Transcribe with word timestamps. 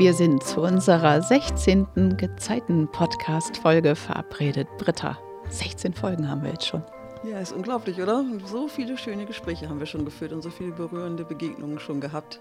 Wir 0.00 0.14
sind 0.14 0.42
zu 0.42 0.62
unserer 0.62 1.20
16. 1.20 2.16
Gezeiten-Podcast-Folge 2.16 3.94
verabredet. 3.94 4.66
Britta, 4.78 5.18
16 5.50 5.92
Folgen 5.92 6.26
haben 6.26 6.42
wir 6.42 6.52
jetzt 6.52 6.66
schon. 6.68 6.82
Ja, 7.22 7.38
ist 7.38 7.52
unglaublich, 7.52 8.00
oder? 8.00 8.24
So 8.46 8.66
viele 8.66 8.96
schöne 8.96 9.26
Gespräche 9.26 9.68
haben 9.68 9.78
wir 9.78 9.84
schon 9.84 10.06
geführt 10.06 10.32
und 10.32 10.40
so 10.40 10.48
viele 10.48 10.72
berührende 10.72 11.22
Begegnungen 11.22 11.78
schon 11.78 12.00
gehabt. 12.00 12.40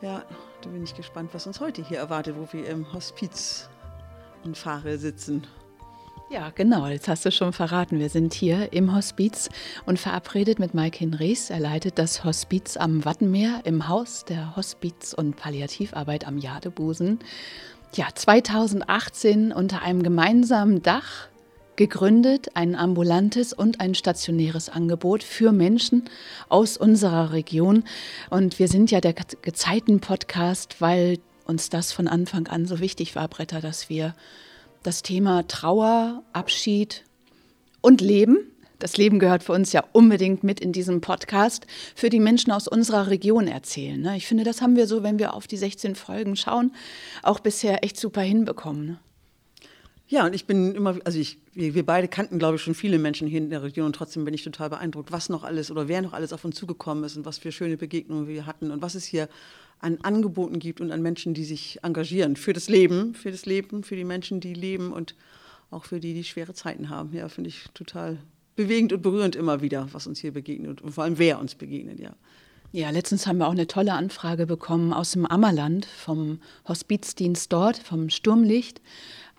Ja, 0.00 0.22
da 0.60 0.70
bin 0.70 0.84
ich 0.84 0.94
gespannt, 0.94 1.30
was 1.32 1.48
uns 1.48 1.58
heute 1.58 1.82
hier 1.82 1.98
erwartet, 1.98 2.36
wo 2.38 2.46
wir 2.56 2.68
im 2.68 2.92
Hospiz 2.92 3.68
in 4.44 4.54
Fahre 4.54 4.96
sitzen. 4.96 5.44
Ja, 6.28 6.50
genau, 6.52 6.88
jetzt 6.88 7.06
hast 7.06 7.24
du 7.24 7.30
schon 7.30 7.52
verraten. 7.52 8.00
Wir 8.00 8.08
sind 8.08 8.34
hier 8.34 8.72
im 8.72 8.92
Hospiz 8.92 9.48
und 9.84 10.00
verabredet 10.00 10.58
mit 10.58 10.74
Mike 10.74 10.98
Hinrichs. 10.98 11.50
Er 11.50 11.60
leitet 11.60 12.00
das 12.00 12.24
Hospiz 12.24 12.76
am 12.76 13.04
Wattenmeer 13.04 13.60
im 13.62 13.86
Haus 13.86 14.24
der 14.24 14.56
Hospiz- 14.56 15.14
und 15.14 15.36
Palliativarbeit 15.36 16.26
am 16.26 16.38
Jadebusen. 16.38 17.20
Ja, 17.94 18.08
2018 18.12 19.52
unter 19.52 19.82
einem 19.82 20.02
gemeinsamen 20.02 20.82
Dach 20.82 21.28
gegründet, 21.76 22.48
ein 22.54 22.74
ambulantes 22.74 23.52
und 23.52 23.80
ein 23.80 23.94
stationäres 23.94 24.68
Angebot 24.68 25.22
für 25.22 25.52
Menschen 25.52 26.10
aus 26.48 26.76
unserer 26.76 27.30
Region. 27.30 27.84
Und 28.30 28.58
wir 28.58 28.66
sind 28.66 28.90
ja 28.90 29.00
der 29.00 29.14
Gezeiten-Podcast, 29.14 30.80
weil 30.80 31.18
uns 31.44 31.70
das 31.70 31.92
von 31.92 32.08
Anfang 32.08 32.48
an 32.48 32.66
so 32.66 32.80
wichtig 32.80 33.14
war, 33.14 33.28
Bretter, 33.28 33.60
dass 33.60 33.88
wir 33.88 34.16
das 34.86 35.02
Thema 35.02 35.46
Trauer, 35.48 36.22
Abschied 36.32 37.04
und 37.80 38.00
Leben. 38.00 38.52
Das 38.78 38.96
Leben 38.96 39.18
gehört 39.18 39.42
für 39.42 39.52
uns 39.52 39.72
ja 39.72 39.82
unbedingt 39.92 40.44
mit 40.44 40.60
in 40.60 40.70
diesem 40.70 41.00
Podcast 41.00 41.66
für 41.94 42.08
die 42.08 42.20
Menschen 42.20 42.52
aus 42.52 42.68
unserer 42.68 43.08
Region 43.08 43.48
erzählen. 43.48 44.00
Ne? 44.00 44.16
Ich 44.16 44.26
finde, 44.26 44.44
das 44.44 44.62
haben 44.62 44.76
wir 44.76 44.86
so, 44.86 45.02
wenn 45.02 45.18
wir 45.18 45.34
auf 45.34 45.46
die 45.46 45.56
16 45.56 45.96
Folgen 45.96 46.36
schauen, 46.36 46.72
auch 47.22 47.40
bisher 47.40 47.82
echt 47.82 47.98
super 47.98 48.20
hinbekommen. 48.20 48.98
Ja, 50.08 50.24
und 50.24 50.34
ich 50.34 50.46
bin 50.46 50.74
immer, 50.74 50.98
also 51.04 51.18
ich, 51.18 51.38
wir, 51.52 51.84
beide 51.84 52.06
kannten, 52.06 52.38
glaube 52.38 52.56
ich, 52.56 52.62
schon 52.62 52.74
viele 52.74 52.98
Menschen 52.98 53.26
hier 53.26 53.38
in 53.38 53.50
der 53.50 53.64
Region 53.64 53.86
und 53.86 53.96
trotzdem 53.96 54.24
bin 54.24 54.34
ich 54.34 54.44
total 54.44 54.70
beeindruckt, 54.70 55.10
was 55.10 55.28
noch 55.28 55.42
alles 55.42 55.70
oder 55.70 55.88
wer 55.88 56.00
noch 56.00 56.12
alles 56.12 56.32
auf 56.32 56.44
uns 56.44 56.54
zugekommen 56.56 57.02
ist 57.02 57.16
und 57.16 57.24
was 57.24 57.38
für 57.38 57.50
schöne 57.50 57.76
Begegnungen 57.76 58.28
wir 58.28 58.46
hatten 58.46 58.70
und 58.70 58.82
was 58.82 58.94
es 58.94 59.04
hier 59.04 59.28
an 59.80 59.98
Angeboten 60.02 60.60
gibt 60.60 60.80
und 60.80 60.92
an 60.92 61.02
Menschen, 61.02 61.34
die 61.34 61.44
sich 61.44 61.80
engagieren 61.82 62.36
für 62.36 62.52
das 62.52 62.68
Leben, 62.68 63.14
für 63.14 63.32
das 63.32 63.46
Leben, 63.46 63.82
für 63.82 63.96
die 63.96 64.04
Menschen, 64.04 64.38
die 64.40 64.54
leben 64.54 64.92
und 64.92 65.16
auch 65.70 65.84
für 65.84 65.98
die, 65.98 66.14
die 66.14 66.24
schwere 66.24 66.54
Zeiten 66.54 66.88
haben. 66.88 67.12
Ja, 67.12 67.28
finde 67.28 67.48
ich 67.48 67.64
total 67.74 68.18
bewegend 68.54 68.92
und 68.92 69.02
berührend 69.02 69.34
immer 69.34 69.60
wieder, 69.60 69.88
was 69.92 70.06
uns 70.06 70.20
hier 70.20 70.32
begegnet 70.32 70.82
und 70.82 70.92
vor 70.92 71.02
allem 71.02 71.18
wer 71.18 71.40
uns 71.40 71.56
begegnet, 71.56 71.98
ja. 71.98 72.14
Ja, 72.72 72.90
letztens 72.90 73.26
haben 73.26 73.38
wir 73.38 73.46
auch 73.46 73.52
eine 73.52 73.68
tolle 73.68 73.92
Anfrage 73.92 74.44
bekommen 74.44 74.92
aus 74.92 75.12
dem 75.12 75.24
Ammerland 75.24 75.86
vom 75.86 76.40
Hospizdienst 76.68 77.52
dort, 77.52 77.78
vom 77.78 78.10
Sturmlicht 78.10 78.80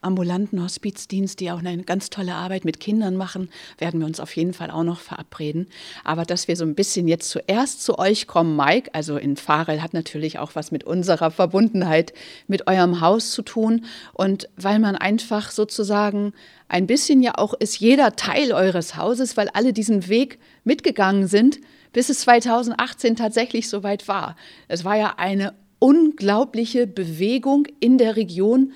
ambulanten 0.01 0.63
Hospizdienst, 0.63 1.39
die 1.39 1.51
auch 1.51 1.59
eine 1.59 1.83
ganz 1.83 2.09
tolle 2.09 2.35
Arbeit 2.35 2.65
mit 2.65 2.79
Kindern 2.79 3.15
machen, 3.15 3.49
werden 3.77 3.99
wir 3.99 4.07
uns 4.07 4.19
auf 4.19 4.35
jeden 4.35 4.53
Fall 4.53 4.71
auch 4.71 4.83
noch 4.83 4.99
verabreden. 4.99 5.67
Aber 6.03 6.23
dass 6.23 6.47
wir 6.47 6.55
so 6.55 6.65
ein 6.65 6.75
bisschen 6.75 7.07
jetzt 7.07 7.29
zuerst 7.29 7.83
zu 7.83 7.97
euch 7.97 8.27
kommen, 8.27 8.55
Mike, 8.55 8.91
also 8.93 9.17
in 9.17 9.37
Farel 9.37 9.81
hat 9.81 9.93
natürlich 9.93 10.39
auch 10.39 10.55
was 10.55 10.71
mit 10.71 10.83
unserer 10.83 11.31
Verbundenheit 11.31 12.13
mit 12.47 12.67
eurem 12.67 13.01
Haus 13.01 13.31
zu 13.31 13.41
tun. 13.41 13.85
Und 14.13 14.49
weil 14.55 14.79
man 14.79 14.95
einfach 14.95 15.51
sozusagen 15.51 16.33
ein 16.69 16.87
bisschen 16.87 17.21
ja 17.21 17.37
auch 17.37 17.53
ist 17.53 17.79
jeder 17.79 18.15
Teil 18.15 18.51
eures 18.51 18.95
Hauses, 18.95 19.37
weil 19.37 19.49
alle 19.49 19.73
diesen 19.73 20.07
Weg 20.07 20.39
mitgegangen 20.63 21.27
sind, 21.27 21.59
bis 21.93 22.09
es 22.09 22.19
2018 22.19 23.15
tatsächlich 23.15 23.69
soweit 23.69 24.07
war. 24.07 24.35
Es 24.67 24.85
war 24.85 24.97
ja 24.97 25.15
eine 25.17 25.53
unglaubliche 25.79 26.87
Bewegung 26.87 27.67
in 27.79 27.97
der 27.97 28.15
Region, 28.15 28.73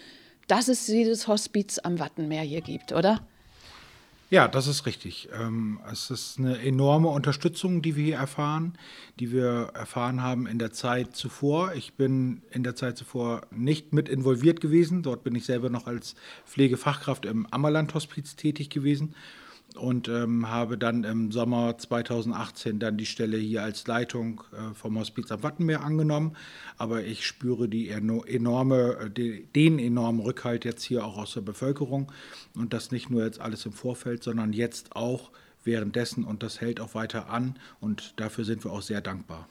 dass 0.51 0.67
es 0.67 0.85
dieses 0.85 1.29
Hospiz 1.29 1.79
am 1.79 1.97
Wattenmeer 1.97 2.41
hier 2.41 2.59
gibt, 2.59 2.91
oder? 2.91 3.25
Ja, 4.29 4.49
das 4.49 4.67
ist 4.67 4.85
richtig. 4.85 5.29
Ähm, 5.33 5.79
es 5.89 6.09
ist 6.09 6.39
eine 6.39 6.59
enorme 6.59 7.07
Unterstützung, 7.07 7.81
die 7.81 7.95
wir 7.95 8.03
hier 8.03 8.15
erfahren, 8.17 8.73
die 9.17 9.31
wir 9.31 9.71
erfahren 9.73 10.21
haben 10.21 10.47
in 10.47 10.59
der 10.59 10.73
Zeit 10.73 11.15
zuvor. 11.15 11.73
Ich 11.75 11.93
bin 11.93 12.41
in 12.51 12.63
der 12.63 12.75
Zeit 12.75 12.97
zuvor 12.97 13.43
nicht 13.49 13.93
mit 13.93 14.09
involviert 14.09 14.59
gewesen. 14.59 15.03
Dort 15.03 15.23
bin 15.23 15.35
ich 15.35 15.45
selber 15.45 15.69
noch 15.69 15.87
als 15.87 16.15
Pflegefachkraft 16.45 17.25
im 17.25 17.45
Ammerland-Hospiz 17.45 18.35
tätig 18.35 18.69
gewesen 18.69 19.15
und 19.75 20.07
ähm, 20.07 20.49
habe 20.49 20.77
dann 20.77 21.03
im 21.03 21.31
Sommer 21.31 21.77
2018 21.77 22.79
dann 22.79 22.97
die 22.97 23.05
Stelle 23.05 23.37
hier 23.37 23.63
als 23.63 23.87
Leitung 23.87 24.43
äh, 24.51 24.73
vom 24.73 24.97
Hospiz 24.97 25.31
am 25.31 25.43
Wattenmeer 25.43 25.81
angenommen. 25.81 26.35
Aber 26.77 27.03
ich 27.03 27.25
spüre 27.25 27.67
die 27.67 27.89
enorme, 27.89 29.11
äh, 29.15 29.43
den 29.55 29.79
enormen 29.79 30.21
Rückhalt 30.21 30.65
jetzt 30.65 30.83
hier 30.83 31.05
auch 31.05 31.17
aus 31.17 31.33
der 31.33 31.41
Bevölkerung 31.41 32.11
und 32.55 32.73
das 32.73 32.91
nicht 32.91 33.09
nur 33.09 33.23
jetzt 33.23 33.39
alles 33.39 33.65
im 33.65 33.73
Vorfeld, 33.73 34.23
sondern 34.23 34.53
jetzt 34.53 34.95
auch 34.95 35.31
währenddessen 35.63 36.23
und 36.23 36.43
das 36.43 36.61
hält 36.61 36.79
auch 36.79 36.95
weiter 36.95 37.29
an 37.29 37.55
und 37.79 38.19
dafür 38.19 38.45
sind 38.45 38.63
wir 38.63 38.71
auch 38.71 38.81
sehr 38.81 39.01
dankbar. 39.01 39.47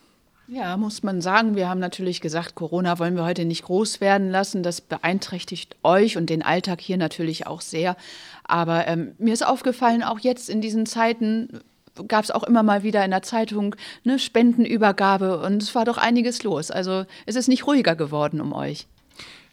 Ja, 0.53 0.77
muss 0.77 1.05
man 1.05 1.21
sagen. 1.21 1.55
Wir 1.55 1.69
haben 1.69 1.79
natürlich 1.79 2.21
gesagt, 2.21 2.57
Corona 2.57 2.99
wollen 2.99 3.15
wir 3.15 3.25
heute 3.25 3.45
nicht 3.45 3.63
groß 3.63 4.01
werden 4.01 4.31
lassen. 4.31 4.65
Das 4.65 4.81
beeinträchtigt 4.81 5.77
euch 5.85 6.17
und 6.17 6.29
den 6.29 6.43
Alltag 6.43 6.81
hier 6.81 6.97
natürlich 6.97 7.47
auch 7.47 7.61
sehr. 7.61 7.97
Aber 8.43 8.89
ähm, 8.89 9.13
mir 9.19 9.33
ist 9.33 9.47
aufgefallen, 9.47 10.03
auch 10.03 10.19
jetzt 10.19 10.51
in 10.51 10.61
diesen 10.61 10.87
Zeiten 10.87 11.61
gab 12.09 12.25
es 12.25 12.33
auch 12.33 12.43
immer 12.43 12.65
mal 12.65 12.83
wieder 12.83 13.05
in 13.05 13.13
der 13.13 13.23
Zeitung 13.23 13.77
eine 14.05 14.19
Spendenübergabe 14.19 15.39
und 15.41 15.63
es 15.63 15.73
war 15.77 15.85
doch 15.85 15.99
einiges 15.99 16.43
los. 16.43 16.73
Also 16.73 17.05
es 17.27 17.37
ist 17.37 17.47
nicht 17.47 17.69
ruhiger 17.69 17.95
geworden 17.95 18.41
um 18.41 18.53
euch. 18.53 18.89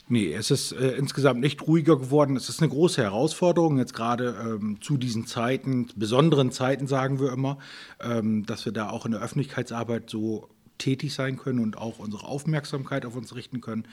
Nee, 0.10 0.34
es 0.34 0.50
ist 0.50 0.72
äh, 0.72 0.94
insgesamt 0.94 1.42
nicht 1.42 1.68
ruhiger 1.68 1.98
geworden. 1.98 2.36
Es 2.38 2.50
ist 2.50 2.62
eine 2.62 2.70
große 2.70 3.04
Herausforderung, 3.04 3.78
jetzt 3.78 3.94
gerade 3.94 4.36
ähm, 4.42 4.78
zu 4.82 4.98
diesen 4.98 5.28
Zeiten, 5.28 5.90
besonderen 5.96 6.52
Zeiten 6.52 6.88
sagen 6.88 7.20
wir 7.20 7.32
immer, 7.34 7.60
ähm, 8.00 8.46
dass 8.48 8.66
wir 8.66 8.72
da 8.72 8.90
auch 8.90 9.06
in 9.06 9.12
der 9.12 9.22
Öffentlichkeitsarbeit 9.22 10.10
so 10.10 10.50
tätig 10.78 11.14
sein 11.14 11.38
können 11.38 11.60
und 11.60 11.78
auch 11.78 12.00
unsere 12.00 12.26
Aufmerksamkeit 12.26 13.06
auf 13.06 13.16
uns 13.16 13.36
richten 13.36 13.62
können. 13.62 13.88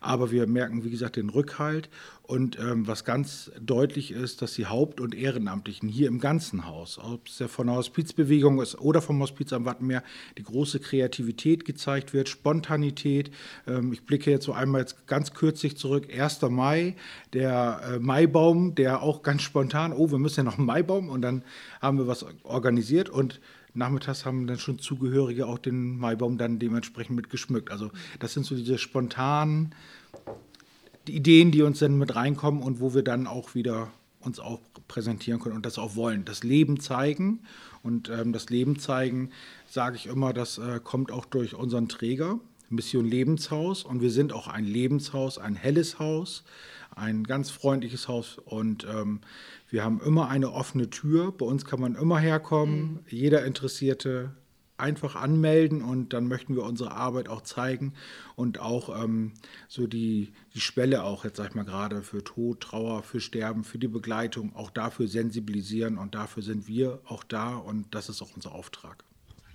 Aber 0.00 0.30
wir 0.30 0.46
merken, 0.46 0.84
wie 0.84 0.90
gesagt, 0.90 1.16
den 1.16 1.30
Rückhalt. 1.30 1.88
Und 2.22 2.58
ähm, 2.58 2.86
was 2.86 3.04
ganz 3.06 3.50
deutlich 3.58 4.10
ist, 4.10 4.42
dass 4.42 4.52
die 4.52 4.66
Haupt- 4.66 5.00
und 5.00 5.14
Ehrenamtlichen 5.14 5.88
hier 5.88 6.08
im 6.08 6.20
ganzen 6.20 6.66
Haus, 6.66 6.98
ob 6.98 7.26
es 7.26 7.38
ja 7.38 7.48
von 7.48 7.68
der 7.68 7.76
Hospizbewegung 7.76 8.60
ist 8.60 8.78
oder 8.78 9.00
vom 9.00 9.18
Hospiz 9.22 9.50
am 9.54 9.64
Wattenmeer, 9.64 10.02
die 10.36 10.42
große 10.42 10.78
Kreativität 10.78 11.64
gezeigt 11.64 12.12
wird, 12.12 12.28
Spontanität. 12.28 13.30
Ähm, 13.66 13.94
ich 13.94 14.04
blicke 14.04 14.30
jetzt 14.30 14.44
so 14.44 14.52
einmal 14.52 14.82
jetzt 14.82 15.06
ganz 15.06 15.32
kürzlich 15.32 15.78
zurück, 15.78 16.08
1. 16.14 16.42
Mai, 16.42 16.96
der 17.32 17.80
äh, 17.94 17.98
Maibaum, 17.98 18.74
der 18.74 19.02
auch 19.02 19.22
ganz 19.22 19.40
spontan, 19.40 19.94
oh, 19.94 20.10
wir 20.10 20.18
müssen 20.18 20.40
ja 20.40 20.44
noch 20.44 20.58
einen 20.58 20.66
Maibaum 20.66 21.08
und 21.08 21.22
dann 21.22 21.42
haben 21.80 21.96
wir 21.96 22.06
was 22.06 22.26
organisiert 22.42 23.08
und 23.08 23.40
nachmittags 23.78 24.26
haben 24.26 24.46
dann 24.46 24.58
schon 24.58 24.78
Zugehörige 24.78 25.46
auch 25.46 25.58
den 25.58 25.98
Maibaum 25.98 26.36
dann 26.36 26.58
dementsprechend 26.58 27.16
mit 27.16 27.30
geschmückt. 27.30 27.70
Also 27.70 27.90
das 28.18 28.34
sind 28.34 28.44
so 28.44 28.54
diese 28.54 28.76
spontanen 28.76 29.74
Ideen, 31.08 31.52
die 31.52 31.62
uns 31.62 31.78
dann 31.78 31.96
mit 31.96 32.14
reinkommen 32.14 32.62
und 32.62 32.80
wo 32.80 32.94
wir 32.94 33.02
dann 33.02 33.26
auch 33.26 33.54
wieder 33.54 33.90
uns 34.20 34.40
auch 34.40 34.60
präsentieren 34.88 35.40
können 35.40 35.56
und 35.56 35.64
das 35.64 35.78
auch 35.78 35.96
wollen. 35.96 36.24
Das 36.24 36.42
Leben 36.42 36.80
zeigen 36.80 37.40
und 37.82 38.10
ähm, 38.10 38.32
das 38.32 38.50
Leben 38.50 38.78
zeigen, 38.78 39.30
sage 39.68 39.96
ich 39.96 40.06
immer, 40.06 40.32
das 40.32 40.58
äh, 40.58 40.80
kommt 40.82 41.12
auch 41.12 41.24
durch 41.24 41.54
unseren 41.54 41.88
Träger, 41.88 42.40
Mission 42.68 43.06
Lebenshaus 43.06 43.84
und 43.84 44.02
wir 44.02 44.10
sind 44.10 44.32
auch 44.32 44.48
ein 44.48 44.64
Lebenshaus, 44.64 45.38
ein 45.38 45.54
helles 45.54 45.98
Haus, 45.98 46.44
ein 46.98 47.24
ganz 47.24 47.50
freundliches 47.50 48.08
Haus 48.08 48.38
und 48.38 48.86
ähm, 48.90 49.20
wir 49.70 49.84
haben 49.84 50.00
immer 50.00 50.28
eine 50.28 50.52
offene 50.52 50.90
Tür. 50.90 51.32
Bei 51.32 51.46
uns 51.46 51.64
kann 51.64 51.80
man 51.80 51.94
immer 51.94 52.18
herkommen. 52.18 52.80
Mhm. 52.80 52.98
Jeder 53.08 53.44
Interessierte 53.44 54.32
einfach 54.78 55.16
anmelden 55.16 55.82
und 55.82 56.12
dann 56.12 56.28
möchten 56.28 56.54
wir 56.54 56.62
unsere 56.62 56.92
Arbeit 56.92 57.28
auch 57.28 57.42
zeigen 57.42 57.94
und 58.36 58.60
auch 58.60 59.02
ähm, 59.02 59.32
so 59.66 59.86
die, 59.86 60.32
die 60.54 60.60
Schwelle 60.60 61.02
auch 61.02 61.24
jetzt 61.24 61.36
sag 61.36 61.48
ich 61.48 61.54
mal 61.54 61.64
gerade 61.64 62.02
für 62.02 62.22
Tod, 62.22 62.60
Trauer, 62.60 63.02
für 63.02 63.20
Sterben, 63.20 63.64
für 63.64 63.78
die 63.78 63.88
Begleitung 63.88 64.54
auch 64.54 64.70
dafür 64.70 65.08
sensibilisieren 65.08 65.98
und 65.98 66.14
dafür 66.14 66.42
sind 66.42 66.68
wir 66.68 67.00
auch 67.06 67.24
da 67.24 67.56
und 67.56 67.94
das 67.94 68.08
ist 68.08 68.22
auch 68.22 68.34
unser 68.36 68.52
Auftrag. 68.52 69.04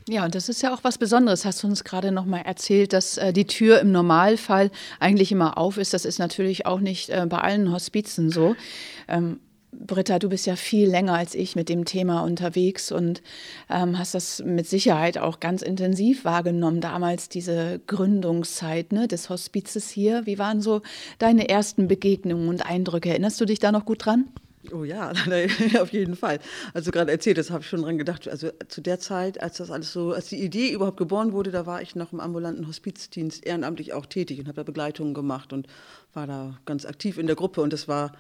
Ja, 0.10 0.26
und 0.26 0.36
das 0.36 0.50
ist 0.50 0.62
ja 0.62 0.74
auch 0.74 0.84
was 0.84 0.98
Besonderes. 0.98 1.46
Hast 1.46 1.64
du 1.64 1.68
uns 1.68 1.84
gerade 1.84 2.12
noch 2.12 2.26
mal 2.26 2.42
erzählt, 2.42 2.92
dass 2.94 3.18
äh, 3.18 3.32
die 3.32 3.48
Tür 3.48 3.80
im 3.80 3.92
Normalfall 3.92 4.70
eigentlich 5.00 5.32
immer 5.32 5.58
auf 5.58 5.78
ist. 5.78 5.94
Das 5.94 6.04
ist 6.04 6.20
natürlich 6.20 6.66
auch 6.66 6.82
nicht 6.82 7.10
äh, 7.10 7.26
bei 7.28 7.38
allen 7.38 7.72
Hospizen 7.72 8.30
so. 8.30 8.56
Ähm, 9.08 9.40
Britta, 9.72 10.20
du 10.20 10.30
bist 10.30 10.46
ja 10.46 10.56
viel 10.56 10.90
länger 10.90 11.14
als 11.14 11.36
ich 11.36 11.56
mit 11.56 11.68
dem 11.68 11.86
Thema 11.86 12.22
unterwegs 12.22 12.92
und 12.92 13.22
ähm, 13.70 13.98
hast 13.98 14.14
das 14.14 14.44
mit 14.46 14.68
Sicherheit 14.68 15.18
auch 15.18 15.40
ganz 15.40 15.62
intensiv 15.62 16.26
wahrgenommen, 16.26 16.80
damals 16.80 17.30
diese 17.30 17.82
Gründungszeit 17.88 18.92
ne, 18.92 19.08
des 19.08 19.30
Hospizes 19.30 19.90
hier. 19.90 20.26
Wie 20.26 20.38
waren 20.38 20.62
so 20.62 20.82
deine 21.18 21.50
ersten 21.50 21.88
Begegnungen 21.88 22.50
und 22.50 22.66
Eindrücke? 22.66 23.10
Erinnerst 23.10 23.42
du 23.42 23.46
dich 23.46 23.60
da 23.60 23.72
noch 23.72 23.86
gut 23.86 24.06
dran? 24.06 24.26
Oh 24.72 24.84
ja, 24.84 25.12
auf 25.82 25.92
jeden 25.92 26.16
Fall. 26.16 26.40
Also 26.74 26.92
gerade 26.92 27.12
erzählt, 27.12 27.38
das 27.38 27.52
habe 27.52 27.64
ich 27.64 27.70
schon 27.70 27.82
dran 27.82 27.98
gedacht. 27.98 28.28
Also 28.28 28.52
zu 28.70 28.82
der 28.82 29.00
Zeit, 29.00 29.42
als 29.42 29.58
das 29.58 29.70
alles 29.70 29.92
so, 29.92 30.14
als 30.14 30.28
die 30.28 30.42
Idee 30.42 30.72
überhaupt 30.72 30.98
geboren 30.98 31.34
wurde, 31.34 31.52
da 31.52 31.66
war 31.66 31.82
ich 31.82 31.96
noch 31.96 32.14
im 32.14 32.20
ambulanten 32.20 32.68
Hospizdienst 32.68 33.46
ehrenamtlich 33.46 33.94
auch 33.94 34.06
tätig 34.06 34.40
und 34.40 34.48
habe 34.48 34.56
da 34.56 34.64
Begleitungen 34.64 35.14
gemacht 35.14 35.52
und 35.52 35.68
war 36.14 36.28
da 36.28 36.58
ganz 36.66 36.86
aktiv 36.86 37.18
in 37.18 37.28
der 37.28 37.36
Gruppe 37.36 37.62
und 37.62 37.74
das 37.74 37.88
war 37.88 38.14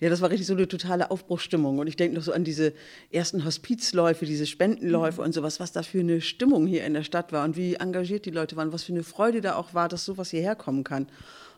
ja, 0.00 0.10
das 0.10 0.20
war 0.20 0.28
richtig 0.28 0.46
so 0.46 0.52
eine 0.52 0.68
totale 0.68 1.10
Aufbruchsstimmung. 1.10 1.78
Und 1.78 1.86
ich 1.86 1.96
denke 1.96 2.16
noch 2.16 2.22
so 2.22 2.32
an 2.32 2.44
diese 2.44 2.74
ersten 3.10 3.46
Hospizläufe, 3.46 4.26
diese 4.26 4.46
Spendenläufe 4.46 5.22
und 5.22 5.32
sowas, 5.32 5.58
was 5.58 5.72
da 5.72 5.82
für 5.82 6.00
eine 6.00 6.20
Stimmung 6.20 6.66
hier 6.66 6.84
in 6.84 6.92
der 6.92 7.02
Stadt 7.02 7.32
war 7.32 7.44
und 7.44 7.56
wie 7.56 7.76
engagiert 7.76 8.26
die 8.26 8.30
Leute 8.30 8.56
waren, 8.56 8.72
was 8.72 8.84
für 8.84 8.92
eine 8.92 9.04
Freude 9.04 9.40
da 9.40 9.56
auch 9.56 9.72
war, 9.72 9.88
dass 9.88 10.04
sowas 10.04 10.30
hierher 10.30 10.54
kommen 10.54 10.84
kann. 10.84 11.06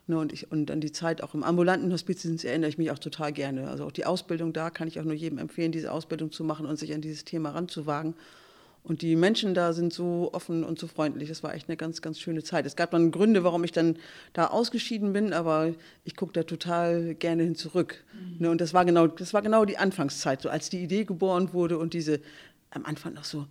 Ne, 0.08 0.18
und, 0.18 0.32
ich, 0.32 0.50
und 0.50 0.70
an 0.70 0.80
die 0.80 0.90
Zeit 0.90 1.22
auch 1.22 1.34
im 1.34 1.42
ambulanten 1.42 1.92
Hospizdienst 1.92 2.42
erinnere 2.42 2.70
ich 2.70 2.78
mich 2.78 2.90
auch 2.90 2.98
total 2.98 3.30
gerne. 3.30 3.68
Also 3.68 3.84
auch 3.84 3.92
die 3.92 4.06
Ausbildung 4.06 4.54
da 4.54 4.70
kann 4.70 4.88
ich 4.88 4.98
auch 4.98 5.04
nur 5.04 5.12
jedem 5.12 5.36
empfehlen, 5.36 5.70
diese 5.70 5.92
Ausbildung 5.92 6.32
zu 6.32 6.44
machen 6.44 6.64
und 6.64 6.78
sich 6.78 6.94
an 6.94 7.02
dieses 7.02 7.26
Thema 7.26 7.50
ranzuwagen. 7.50 8.14
Und 8.82 9.02
die 9.02 9.16
Menschen 9.16 9.52
da 9.52 9.74
sind 9.74 9.92
so 9.92 10.30
offen 10.32 10.64
und 10.64 10.78
so 10.78 10.86
freundlich. 10.86 11.28
Das 11.28 11.42
war 11.42 11.52
echt 11.52 11.68
eine 11.68 11.76
ganz, 11.76 12.00
ganz 12.00 12.18
schöne 12.18 12.42
Zeit. 12.42 12.64
Es 12.64 12.74
gab 12.74 12.92
dann 12.92 13.10
Gründe, 13.10 13.44
warum 13.44 13.64
ich 13.64 13.72
dann 13.72 13.98
da 14.32 14.46
ausgeschieden 14.46 15.12
bin, 15.12 15.34
aber 15.34 15.74
ich 16.04 16.16
gucke 16.16 16.32
da 16.32 16.42
total 16.44 17.14
gerne 17.14 17.42
hin 17.42 17.54
zurück. 17.54 18.02
Mhm. 18.14 18.36
Ne, 18.38 18.50
und 18.50 18.62
das 18.62 18.72
war, 18.72 18.86
genau, 18.86 19.08
das 19.08 19.34
war 19.34 19.42
genau 19.42 19.66
die 19.66 19.76
Anfangszeit, 19.76 20.40
so 20.40 20.48
als 20.48 20.70
die 20.70 20.82
Idee 20.82 21.04
geboren 21.04 21.52
wurde 21.52 21.76
und 21.76 21.92
diese 21.92 22.20
am 22.70 22.86
Anfang 22.86 23.12
noch 23.12 23.24
so, 23.24 23.46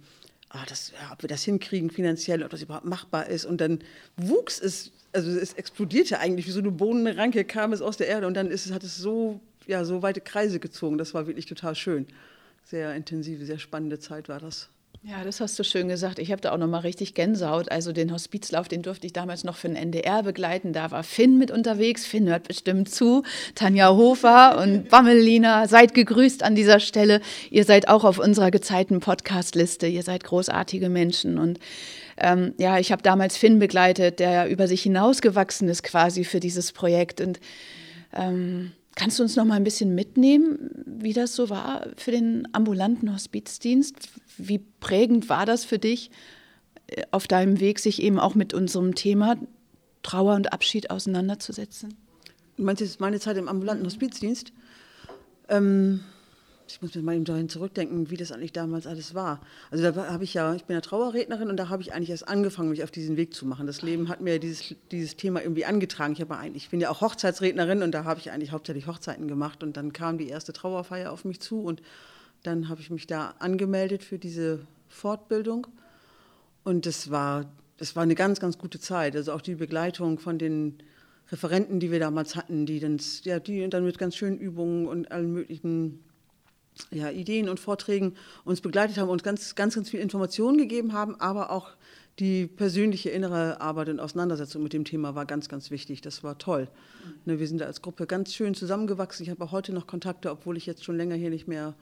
ah, 0.49 0.63
das, 0.67 0.91
ja, 0.91 1.11
ob 1.11 1.21
wir 1.21 1.29
das 1.29 1.43
hinkriegen 1.43 1.89
finanziell, 1.89 2.43
ob 2.43 2.49
das 2.49 2.61
überhaupt 2.61 2.85
machbar 2.85 3.27
ist. 3.27 3.45
Und 3.45 3.61
dann 3.61 3.79
wuchs 4.15 4.59
es 4.59 4.91
also 5.13 5.31
es 5.31 5.53
explodierte 5.53 6.19
eigentlich 6.19 6.47
wie 6.47 6.51
so 6.51 6.59
eine 6.59 6.71
Bohnenranke, 6.71 7.43
kam 7.45 7.73
es 7.73 7.81
aus 7.81 7.97
der 7.97 8.07
Erde 8.07 8.27
und 8.27 8.35
dann 8.35 8.51
ist 8.51 8.71
hat 8.71 8.83
es 8.83 8.97
so, 8.97 9.39
ja, 9.65 9.83
so 9.83 10.01
weite 10.01 10.21
Kreise 10.21 10.59
gezogen. 10.59 10.97
Das 10.97 11.13
war 11.13 11.27
wirklich 11.27 11.45
total 11.45 11.75
schön. 11.75 12.05
Sehr 12.63 12.93
intensive, 12.95 13.45
sehr 13.45 13.59
spannende 13.59 13.99
Zeit 13.99 14.29
war 14.29 14.39
das. 14.39 14.69
Ja, 15.09 15.23
das 15.23 15.39
hast 15.39 15.57
du 15.57 15.63
schön 15.63 15.87
gesagt. 15.87 16.19
Ich 16.19 16.33
habe 16.33 16.41
da 16.41 16.51
auch 16.51 16.57
noch 16.57 16.67
mal 16.67 16.79
richtig 16.79 17.13
Gänsehaut. 17.13 17.71
Also 17.71 17.93
den 17.93 18.11
Hospizlauf, 18.11 18.67
den 18.67 18.81
durfte 18.81 19.07
ich 19.07 19.13
damals 19.13 19.45
noch 19.45 19.55
für 19.55 19.69
den 19.69 19.77
NDR 19.77 20.21
begleiten. 20.21 20.73
Da 20.73 20.91
war 20.91 21.01
Finn 21.01 21.37
mit 21.37 21.49
unterwegs. 21.49 22.05
Finn 22.05 22.27
hört 22.27 22.45
bestimmt 22.45 22.89
zu. 22.89 23.23
Tanja 23.55 23.87
Hofer 23.87 24.61
und 24.61 24.89
Bammelina, 24.89 25.65
seid 25.69 25.93
gegrüßt 25.93 26.43
an 26.43 26.55
dieser 26.55 26.81
Stelle. 26.81 27.21
Ihr 27.49 27.63
seid 27.63 27.87
auch 27.87 28.03
auf 28.03 28.19
unserer 28.19 28.51
gezeiten 28.51 28.99
Podcast-Liste. 28.99 29.87
Ihr 29.87 30.03
seid 30.03 30.25
großartige 30.25 30.89
Menschen 30.89 31.37
und 31.37 31.57
ähm, 32.17 32.53
ja, 32.57 32.77
ich 32.77 32.91
habe 32.91 33.01
damals 33.01 33.37
Finn 33.37 33.59
begleitet, 33.59 34.19
der 34.19 34.31
ja 34.31 34.45
über 34.45 34.67
sich 34.67 34.81
hinausgewachsen 34.81 35.69
ist 35.69 35.83
quasi 35.83 36.25
für 36.25 36.41
dieses 36.41 36.73
Projekt. 36.73 37.21
Und 37.21 37.39
ähm, 38.13 38.73
kannst 38.97 39.19
du 39.19 39.23
uns 39.23 39.35
noch 39.35 39.45
mal 39.45 39.53
ein 39.53 39.63
bisschen 39.63 39.93
mitnehmen, 39.93 40.71
wie 40.85 41.13
das 41.13 41.35
so 41.35 41.49
war 41.49 41.87
für 41.95 42.11
den 42.11 42.47
ambulanten 42.51 43.13
Hospizdienst? 43.13 43.95
Wie 44.37 44.57
prägend 44.57 45.29
war 45.29 45.45
das 45.45 45.63
für 45.63 45.77
dich 45.77 46.09
äh, 46.87 47.03
auf 47.11 47.27
deinem 47.27 47.59
Weg, 47.59 47.79
sich 47.79 48.01
eben 48.01 48.19
auch 48.19 48.33
mit 48.33 48.53
unserem 48.53 48.95
Thema 48.95 49.37
Trauer 50.01 50.35
und 50.35 50.51
Abschied 50.51 50.89
auseinanderzusetzen? 50.89 51.93
Du 52.57 52.63
meinst 52.63 52.81
jetzt 52.81 52.99
meine 52.99 53.19
Zeit 53.19 53.37
im 53.37 53.47
ambulanten 53.47 53.85
Hospizdienst? 53.85 54.51
Ähm 55.47 56.01
ich 56.67 56.81
muss 56.81 56.95
mir 56.95 57.01
mal 57.01 57.19
dahin 57.21 57.49
zurückdenken, 57.49 58.09
wie 58.09 58.17
das 58.17 58.31
eigentlich 58.31 58.51
damals 58.51 58.87
alles 58.87 59.13
war. 59.13 59.41
Also 59.71 59.91
da 59.91 60.11
habe 60.11 60.23
ich 60.23 60.33
ja, 60.33 60.53
ich 60.55 60.65
bin 60.65 60.75
ja 60.75 60.81
Trauerrednerin 60.81 61.49
und 61.49 61.57
da 61.57 61.69
habe 61.69 61.81
ich 61.81 61.93
eigentlich 61.93 62.09
erst 62.09 62.27
angefangen, 62.27 62.69
mich 62.69 62.83
auf 62.83 62.91
diesen 62.91 63.17
Weg 63.17 63.33
zu 63.33 63.45
machen. 63.45 63.67
Das 63.67 63.81
Leben 63.81 64.09
hat 64.09 64.21
mir 64.21 64.39
dieses, 64.39 64.75
dieses 64.91 65.15
Thema 65.15 65.41
irgendwie 65.41 65.65
angetragen. 65.65 66.13
Ich, 66.13 66.29
eigentlich, 66.29 66.63
ich 66.63 66.69
bin 66.69 66.79
ja 66.79 66.89
auch 66.89 67.01
Hochzeitsrednerin 67.01 67.83
und 67.83 67.91
da 67.91 68.03
habe 68.03 68.19
ich 68.19 68.31
eigentlich 68.31 68.51
hauptsächlich 68.51 68.87
Hochzeiten 68.87 69.27
gemacht 69.27 69.63
und 69.63 69.77
dann 69.77 69.93
kam 69.93 70.17
die 70.17 70.29
erste 70.29 70.53
Trauerfeier 70.53 71.11
auf 71.11 71.25
mich 71.25 71.39
zu 71.39 71.61
und 71.61 71.81
dann 72.43 72.69
habe 72.69 72.81
ich 72.81 72.89
mich 72.89 73.07
da 73.07 73.35
angemeldet 73.39 74.03
für 74.03 74.19
diese 74.19 74.59
Fortbildung 74.89 75.67
und 76.63 76.85
das 76.85 77.09
war, 77.09 77.45
das 77.77 77.95
war 77.95 78.03
eine 78.03 78.15
ganz, 78.15 78.39
ganz 78.39 78.57
gute 78.57 78.79
Zeit. 78.79 79.15
Also 79.15 79.31
auch 79.31 79.41
die 79.41 79.55
Begleitung 79.55 80.19
von 80.19 80.37
den 80.37 80.77
Referenten, 81.31 81.79
die 81.79 81.91
wir 81.91 81.99
damals 81.99 82.35
hatten, 82.35 82.65
die 82.65 82.79
dann, 82.79 82.99
ja, 83.23 83.39
die 83.39 83.67
dann 83.69 83.83
mit 83.83 83.97
ganz 83.97 84.15
schönen 84.15 84.37
Übungen 84.37 84.87
und 84.87 85.11
allen 85.11 85.31
möglichen 85.31 85.99
ja, 86.91 87.09
Ideen 87.09 87.49
und 87.49 87.59
Vorträgen 87.59 88.15
uns 88.45 88.61
begleitet 88.61 88.97
haben, 88.97 89.09
uns 89.09 89.23
ganz, 89.23 89.55
ganz, 89.55 89.75
ganz 89.75 89.89
viel 89.89 89.99
Informationen 89.99 90.57
gegeben 90.57 90.93
haben, 90.93 91.19
aber 91.19 91.51
auch 91.51 91.69
die 92.19 92.47
persönliche 92.47 93.09
innere 93.09 93.61
Arbeit 93.61 93.89
und 93.89 93.99
Auseinandersetzung 93.99 94.63
mit 94.63 94.73
dem 94.73 94.85
Thema 94.85 95.13
war 95.13 95.25
ganz, 95.25 95.49
ganz 95.49 95.69
wichtig. 95.69 96.01
Das 96.01 96.23
war 96.23 96.37
toll. 96.37 96.67
Ne, 97.25 97.39
wir 97.39 97.47
sind 97.47 97.61
da 97.61 97.65
als 97.65 97.81
Gruppe 97.81 98.07
ganz 98.07 98.33
schön 98.33 98.55
zusammengewachsen. 98.55 99.23
Ich 99.23 99.29
habe 99.29 99.43
auch 99.43 99.51
heute 99.51 99.71
noch 99.71 99.85
Kontakte, 99.85 100.31
obwohl 100.31 100.57
ich 100.57 100.65
jetzt 100.65 100.83
schon 100.83 100.97
länger 100.97 101.15
hier 101.15 101.29
nicht 101.29 101.47
mehr 101.47 101.75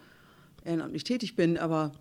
ehrenamtlich 0.65 1.06
tätig 1.06 1.38
bin. 1.38 1.57
Aber 1.57 1.94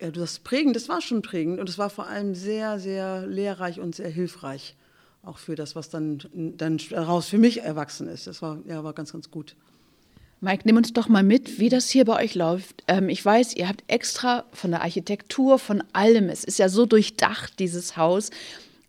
ja, 0.00 0.10
das 0.10 0.38
prägend, 0.38 0.74
das 0.74 0.88
war 0.88 1.02
schon 1.02 1.20
prägend 1.20 1.60
und 1.60 1.68
es 1.68 1.76
war 1.76 1.90
vor 1.90 2.06
allem 2.06 2.34
sehr, 2.34 2.78
sehr 2.78 3.26
lehrreich 3.26 3.78
und 3.78 3.94
sehr 3.94 4.08
hilfreich. 4.08 4.76
Auch 5.22 5.38
für 5.38 5.54
das, 5.54 5.76
was 5.76 5.90
dann, 5.90 6.18
dann 6.32 6.78
daraus 6.90 7.28
für 7.28 7.38
mich 7.38 7.62
erwachsen 7.62 8.08
ist. 8.08 8.26
Das 8.26 8.40
war, 8.40 8.58
ja, 8.66 8.82
war 8.82 8.94
ganz, 8.94 9.12
ganz 9.12 9.30
gut. 9.30 9.54
Mike, 10.44 10.62
nimm 10.64 10.76
uns 10.76 10.92
doch 10.92 11.08
mal 11.08 11.22
mit, 11.22 11.60
wie 11.60 11.68
das 11.68 11.88
hier 11.88 12.04
bei 12.04 12.20
euch 12.20 12.34
läuft. 12.34 12.82
Ähm, 12.88 13.08
ich 13.08 13.24
weiß, 13.24 13.54
ihr 13.54 13.68
habt 13.68 13.84
extra 13.86 14.44
von 14.50 14.72
der 14.72 14.82
Architektur, 14.82 15.60
von 15.60 15.84
allem, 15.92 16.28
es 16.28 16.42
ist 16.42 16.58
ja 16.58 16.68
so 16.68 16.84
durchdacht, 16.84 17.60
dieses 17.60 17.96
Haus, 17.96 18.30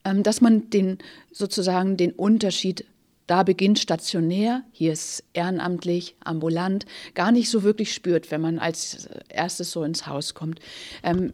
ähm, 0.03 0.23
dass 0.23 0.41
man 0.41 0.71
den 0.71 0.97
sozusagen 1.31 1.95
den 1.95 2.11
Unterschied 2.11 2.85
da 3.27 3.44
beginnt 3.44 3.77
stationär, 3.77 4.63
hier 4.71 4.94
ist 4.94 5.23
ehrenamtlich, 5.33 6.15
ambulant, 6.23 6.88
gar 7.13 7.31
nicht 7.31 7.51
so 7.51 7.61
wirklich 7.61 7.94
spürt, 7.94 8.31
wenn 8.31 8.41
man 8.41 8.57
als 8.57 9.07
erstes 9.29 9.69
so 9.69 9.83
ins 9.83 10.07
Haus 10.07 10.33
kommt. 10.33 10.59
Ähm, 11.03 11.33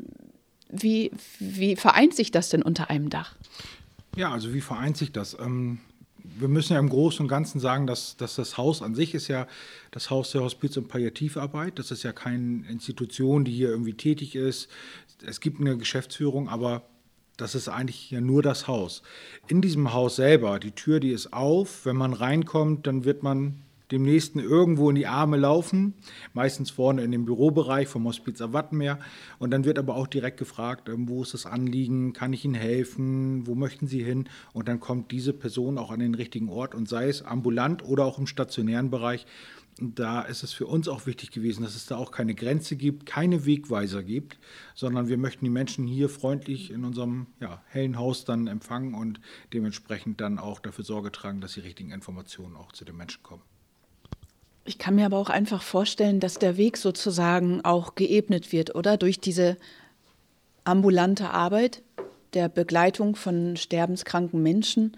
wie, 0.69 1.11
wie 1.39 1.77
vereint 1.77 2.13
sich 2.13 2.29
das 2.29 2.49
denn 2.49 2.61
unter 2.61 2.89
einem 2.89 3.09
Dach? 3.09 3.35
Ja, 4.17 4.33
also 4.33 4.53
wie 4.53 4.61
vereint 4.61 4.97
sich 4.97 5.13
das? 5.13 5.37
Ähm, 5.39 5.79
wir 6.37 6.47
müssen 6.47 6.73
ja 6.73 6.79
im 6.79 6.89
Großen 6.89 7.21
und 7.21 7.27
Ganzen 7.27 7.59
sagen, 7.59 7.87
dass, 7.87 8.17
dass 8.17 8.35
das 8.35 8.57
Haus 8.57 8.81
an 8.81 8.95
sich 8.95 9.13
ist 9.13 9.27
ja 9.27 9.47
das 9.91 10.09
Haus 10.09 10.31
der 10.31 10.41
Hospiz- 10.41 10.77
und 10.77 10.87
Palliativarbeit. 10.87 11.79
Das 11.79 11.91
ist 11.91 12.03
ja 12.03 12.11
keine 12.11 12.67
Institution, 12.69 13.45
die 13.45 13.51
hier 13.51 13.69
irgendwie 13.69 13.93
tätig 13.93 14.35
ist. 14.35 14.69
Es 15.25 15.39
gibt 15.39 15.59
eine 15.59 15.77
Geschäftsführung, 15.77 16.49
aber 16.49 16.83
das 17.37 17.55
ist 17.55 17.69
eigentlich 17.69 18.11
ja 18.11 18.21
nur 18.21 18.43
das 18.43 18.67
Haus. 18.67 19.01
In 19.47 19.61
diesem 19.61 19.93
Haus 19.93 20.17
selber, 20.17 20.59
die 20.59 20.71
Tür, 20.71 20.99
die 20.99 21.11
ist 21.11 21.33
auf. 21.33 21.85
Wenn 21.85 21.95
man 21.95 22.13
reinkommt, 22.13 22.85
dann 22.85 23.05
wird 23.05 23.23
man 23.23 23.61
dem 23.91 24.03
Nächsten 24.03 24.39
irgendwo 24.39 24.89
in 24.89 24.95
die 24.95 25.07
Arme 25.07 25.37
laufen, 25.37 25.95
meistens 26.33 26.69
vorne 26.69 27.03
in 27.03 27.11
dem 27.11 27.25
Bürobereich 27.25 27.87
vom 27.87 28.05
Hospiz 28.05 28.39
Wattenmeer. 28.39 28.99
Und 29.39 29.51
dann 29.51 29.65
wird 29.65 29.79
aber 29.79 29.95
auch 29.95 30.07
direkt 30.07 30.37
gefragt, 30.37 30.89
ähm, 30.89 31.09
wo 31.09 31.23
ist 31.23 31.33
das 31.33 31.45
Anliegen, 31.45 32.13
kann 32.13 32.33
ich 32.33 32.45
Ihnen 32.45 32.55
helfen, 32.55 33.47
wo 33.47 33.55
möchten 33.55 33.87
Sie 33.87 34.03
hin? 34.03 34.29
Und 34.53 34.67
dann 34.67 34.79
kommt 34.79 35.11
diese 35.11 35.33
Person 35.33 35.77
auch 35.77 35.91
an 35.91 35.99
den 35.99 36.15
richtigen 36.15 36.49
Ort 36.49 36.75
und 36.75 36.87
sei 36.87 37.09
es 37.09 37.21
ambulant 37.21 37.83
oder 37.83 38.05
auch 38.05 38.19
im 38.19 38.27
stationären 38.27 38.89
Bereich. 38.89 39.25
da 39.81 40.21
ist 40.23 40.43
es 40.43 40.51
für 40.51 40.67
uns 40.67 40.89
auch 40.89 41.05
wichtig 41.05 41.31
gewesen, 41.31 41.63
dass 41.63 41.73
es 41.73 41.85
da 41.85 41.95
auch 41.95 42.11
keine 42.11 42.35
Grenze 42.35 42.75
gibt, 42.75 43.05
keine 43.05 43.45
Wegweiser 43.45 44.03
gibt, 44.03 44.37
sondern 44.75 45.07
wir 45.07 45.17
möchten 45.17 45.45
die 45.45 45.51
Menschen 45.51 45.87
hier 45.87 46.09
freundlich 46.09 46.71
in 46.71 46.83
unserem 46.83 47.27
ja, 47.39 47.63
hellen 47.67 47.97
Haus 47.97 48.25
dann 48.25 48.47
empfangen 48.47 48.93
und 48.93 49.21
dementsprechend 49.53 50.19
dann 50.19 50.37
auch 50.37 50.59
dafür 50.59 50.83
Sorge 50.83 51.13
tragen, 51.13 51.39
dass 51.39 51.53
die 51.53 51.61
richtigen 51.61 51.91
Informationen 51.91 52.57
auch 52.57 52.73
zu 52.73 52.83
den 52.83 52.97
Menschen 52.97 53.23
kommen. 53.23 53.43
Ich 54.69 54.77
kann 54.77 54.93
mir 54.93 55.07
aber 55.07 55.17
auch 55.17 55.31
einfach 55.31 55.63
vorstellen, 55.63 56.19
dass 56.19 56.37
der 56.37 56.55
Weg 56.55 56.77
sozusagen 56.77 57.65
auch 57.65 57.95
geebnet 57.95 58.51
wird, 58.51 58.75
oder? 58.75 58.97
Durch 58.97 59.19
diese 59.19 59.57
ambulante 60.63 61.31
Arbeit 61.31 61.81
der 62.35 62.49
Begleitung 62.49 63.15
von 63.15 63.57
sterbenskranken 63.57 64.43
Menschen. 64.43 64.95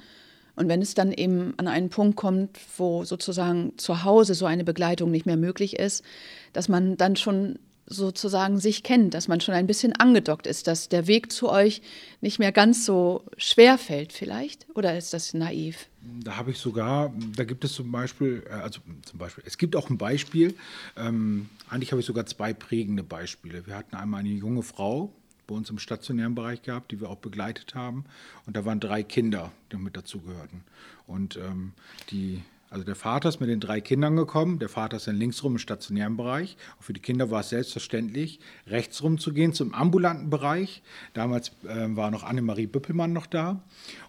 Und 0.57 0.67
wenn 0.67 0.81
es 0.81 0.93
dann 0.93 1.13
eben 1.13 1.53
an 1.55 1.69
einen 1.69 1.89
Punkt 1.89 2.17
kommt, 2.17 2.59
wo 2.75 3.05
sozusagen 3.05 3.71
zu 3.77 4.03
Hause 4.03 4.33
so 4.33 4.45
eine 4.45 4.65
Begleitung 4.65 5.09
nicht 5.09 5.25
mehr 5.25 5.37
möglich 5.37 5.79
ist, 5.79 6.03
dass 6.51 6.67
man 6.67 6.97
dann 6.97 7.15
schon 7.15 7.57
sozusagen 7.85 8.59
sich 8.59 8.83
kennt, 8.83 9.13
dass 9.13 9.27
man 9.27 9.41
schon 9.41 9.55
ein 9.55 9.67
bisschen 9.67 9.93
angedockt 9.93 10.47
ist, 10.47 10.67
dass 10.67 10.89
der 10.89 11.07
Weg 11.07 11.31
zu 11.31 11.50
euch 11.50 11.81
nicht 12.21 12.39
mehr 12.39 12.51
ganz 12.51 12.85
so 12.85 13.23
schwer 13.38 13.77
fällt 13.77 14.13
vielleicht? 14.13 14.67
Oder 14.75 14.97
ist 14.97 15.13
das 15.13 15.33
naiv? 15.33 15.88
Da 16.23 16.38
habe 16.38 16.51
ich 16.51 16.57
sogar, 16.57 17.13
da 17.35 17.43
gibt 17.43 17.63
es 17.63 17.73
zum 17.73 17.91
Beispiel, 17.91 18.43
äh, 18.50 18.53
also 18.53 18.79
zum 19.03 19.19
Beispiel, 19.19 19.43
es 19.45 19.57
gibt 19.57 19.75
auch 19.75 19.89
ein 19.89 19.97
Beispiel, 19.97 20.55
ähm, 20.97 21.50
eigentlich 21.69 21.91
habe 21.91 22.00
ich 22.00 22.05
sogar 22.05 22.25
zwei 22.25 22.53
prägende 22.53 23.03
Beispiele. 23.03 23.65
Wir 23.67 23.75
hatten 23.75 23.95
einmal 23.95 24.21
eine 24.21 24.29
junge 24.29 24.63
Frau 24.63 25.13
bei 25.47 25.55
uns 25.55 25.69
im 25.69 25.79
stationären 25.79 26.33
Bereich 26.33 26.61
gehabt, 26.61 26.91
die 26.91 27.01
wir 27.01 27.09
auch 27.09 27.17
begleitet 27.17 27.75
haben 27.75 28.05
und 28.45 28.55
da 28.55 28.65
waren 28.65 28.79
drei 28.79 29.03
Kinder, 29.03 29.51
die 29.71 29.77
mit 29.77 29.97
dazugehörten. 29.97 30.63
Und 31.07 31.35
ähm, 31.35 31.73
die 32.09 32.41
Also 32.71 32.85
der 32.85 32.95
Vater 32.95 33.27
ist 33.27 33.41
mit 33.41 33.49
den 33.49 33.59
drei 33.59 33.81
Kindern 33.81 34.15
gekommen. 34.15 34.57
Der 34.57 34.69
Vater 34.69 34.95
ist 34.95 35.05
dann 35.05 35.17
linksrum 35.17 35.53
im 35.53 35.57
stationären 35.57 36.15
Bereich. 36.15 36.55
Und 36.77 36.85
für 36.85 36.93
die 36.93 37.01
Kinder 37.01 37.29
war 37.29 37.41
es 37.41 37.49
selbstverständlich, 37.49 38.39
rechtsrum 38.65 39.17
zu 39.17 39.33
gehen 39.33 39.51
zum 39.51 39.73
ambulanten 39.73 40.29
Bereich. 40.29 40.81
Damals 41.13 41.49
äh, 41.67 41.95
war 41.97 42.11
noch 42.11 42.23
Annemarie 42.23 42.67
Büppelmann 42.67 43.11
noch 43.11 43.25
da 43.25 43.61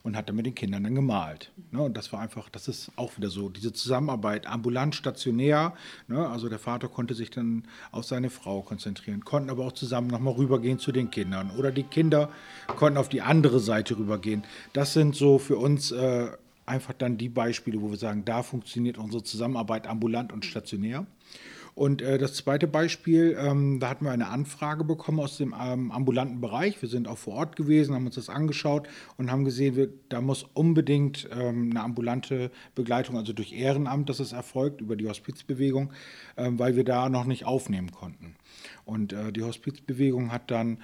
und 0.05 0.17
hat 0.17 0.29
dann 0.29 0.37
mit 0.37 0.47
den 0.47 0.55
Kindern 0.55 0.85
dann 0.85 0.95
gemalt. 0.95 1.51
Ne? 1.73 1.83
Und 1.83 1.97
das 1.97 2.13
war 2.13 2.21
einfach, 2.21 2.49
das 2.51 2.69
ist 2.69 2.93
auch 2.95 3.17
wieder 3.17 3.31
so, 3.31 3.49
diese 3.49 3.73
Zusammenarbeit, 3.73 4.47
ambulant, 4.47 4.95
stationär. 4.95 5.75
Ne? 6.07 6.29
Also 6.29 6.49
der 6.49 6.61
Vater 6.61 6.87
konnte 6.87 7.15
sich 7.15 7.31
dann 7.31 7.65
auf 7.91 8.05
seine 8.05 8.31
Frau 8.31 8.63
konzentrieren, 8.63 9.25
konnten 9.25 9.51
aber 9.51 9.65
auch 9.65 9.73
zusammen 9.73 10.07
nochmal 10.07 10.35
rübergehen 10.35 10.79
zu 10.79 10.93
den 10.93 11.11
Kindern. 11.11 11.51
Oder 11.59 11.73
die 11.73 11.83
Kinder 11.83 12.31
konnten 12.77 12.97
auf 12.97 13.09
die 13.09 13.23
andere 13.23 13.59
Seite 13.59 13.99
rübergehen. 13.99 14.45
Das 14.73 14.93
sind 14.93 15.17
so 15.17 15.41
für 15.41 15.57
uns 15.57 15.91
äh, 15.91 16.29
einfach 16.67 16.93
dann 16.93 17.19
die 17.19 17.29
Beispiele, 17.29 17.81
wo 17.81 17.91
wir 17.91 17.99
sagen, 17.99 18.25
da 18.25 18.43
funktioniert 18.43 18.99
unsere 18.99 19.23
Zusammenarbeit 19.23 19.87
ambulant 19.87 20.33
und 20.33 20.45
stationär. 20.45 21.07
Und 21.75 22.03
äh, 22.03 22.19
das 22.19 22.35
zweite 22.35 22.67
Beispiel, 22.69 23.35
ähm, 23.39 23.81
da 23.81 23.89
hatten 23.89 24.05
wir 24.05 24.11
eine 24.11 24.29
Anfrage 24.29 24.85
bekommen 24.85 25.21
aus 25.21 25.39
dem 25.39 25.55
ähm, 25.59 25.91
ambulanten 25.91 26.41
Bereich. 26.41 26.83
Wir 26.83 26.89
sind 26.89 27.09
auch 27.09 27.17
vor 27.17 27.35
Ort 27.35 27.57
gewesen, 27.57 27.95
haben 27.95 28.05
uns 28.05 28.17
das 28.17 28.29
angeschaut 28.29 28.89
und 29.17 29.31
haben 29.31 29.45
gesehen, 29.45 29.75
wir, 29.75 29.89
da 30.11 30.21
muss 30.21 30.45
unbedingt 30.53 31.29
ähm, 31.33 31.71
eine 31.71 31.83
ambulante 31.83 32.51
Begleitung, 32.75 33.17
also 33.17 33.33
durch 33.33 33.55
Ehrenamt, 33.55 34.11
dass 34.11 34.21
es 34.21 34.33
erfolgt, 34.33 34.83
über 34.83 34.97
die 34.97 35.09
Hospizbewegung, 35.09 35.93
ähm, 36.37 36.59
weil 36.59 36.77
wir 36.77 36.85
da 36.85 37.09
noch 37.09 37.25
nicht 37.25 37.47
aufnehmen 37.47 37.91
konnten. 37.91 38.37
Und 38.85 39.15
äh, 39.15 39.33
die 39.33 39.43
Hospizbewegung 39.43 40.31
hat 40.31 40.51
dann 40.51 40.77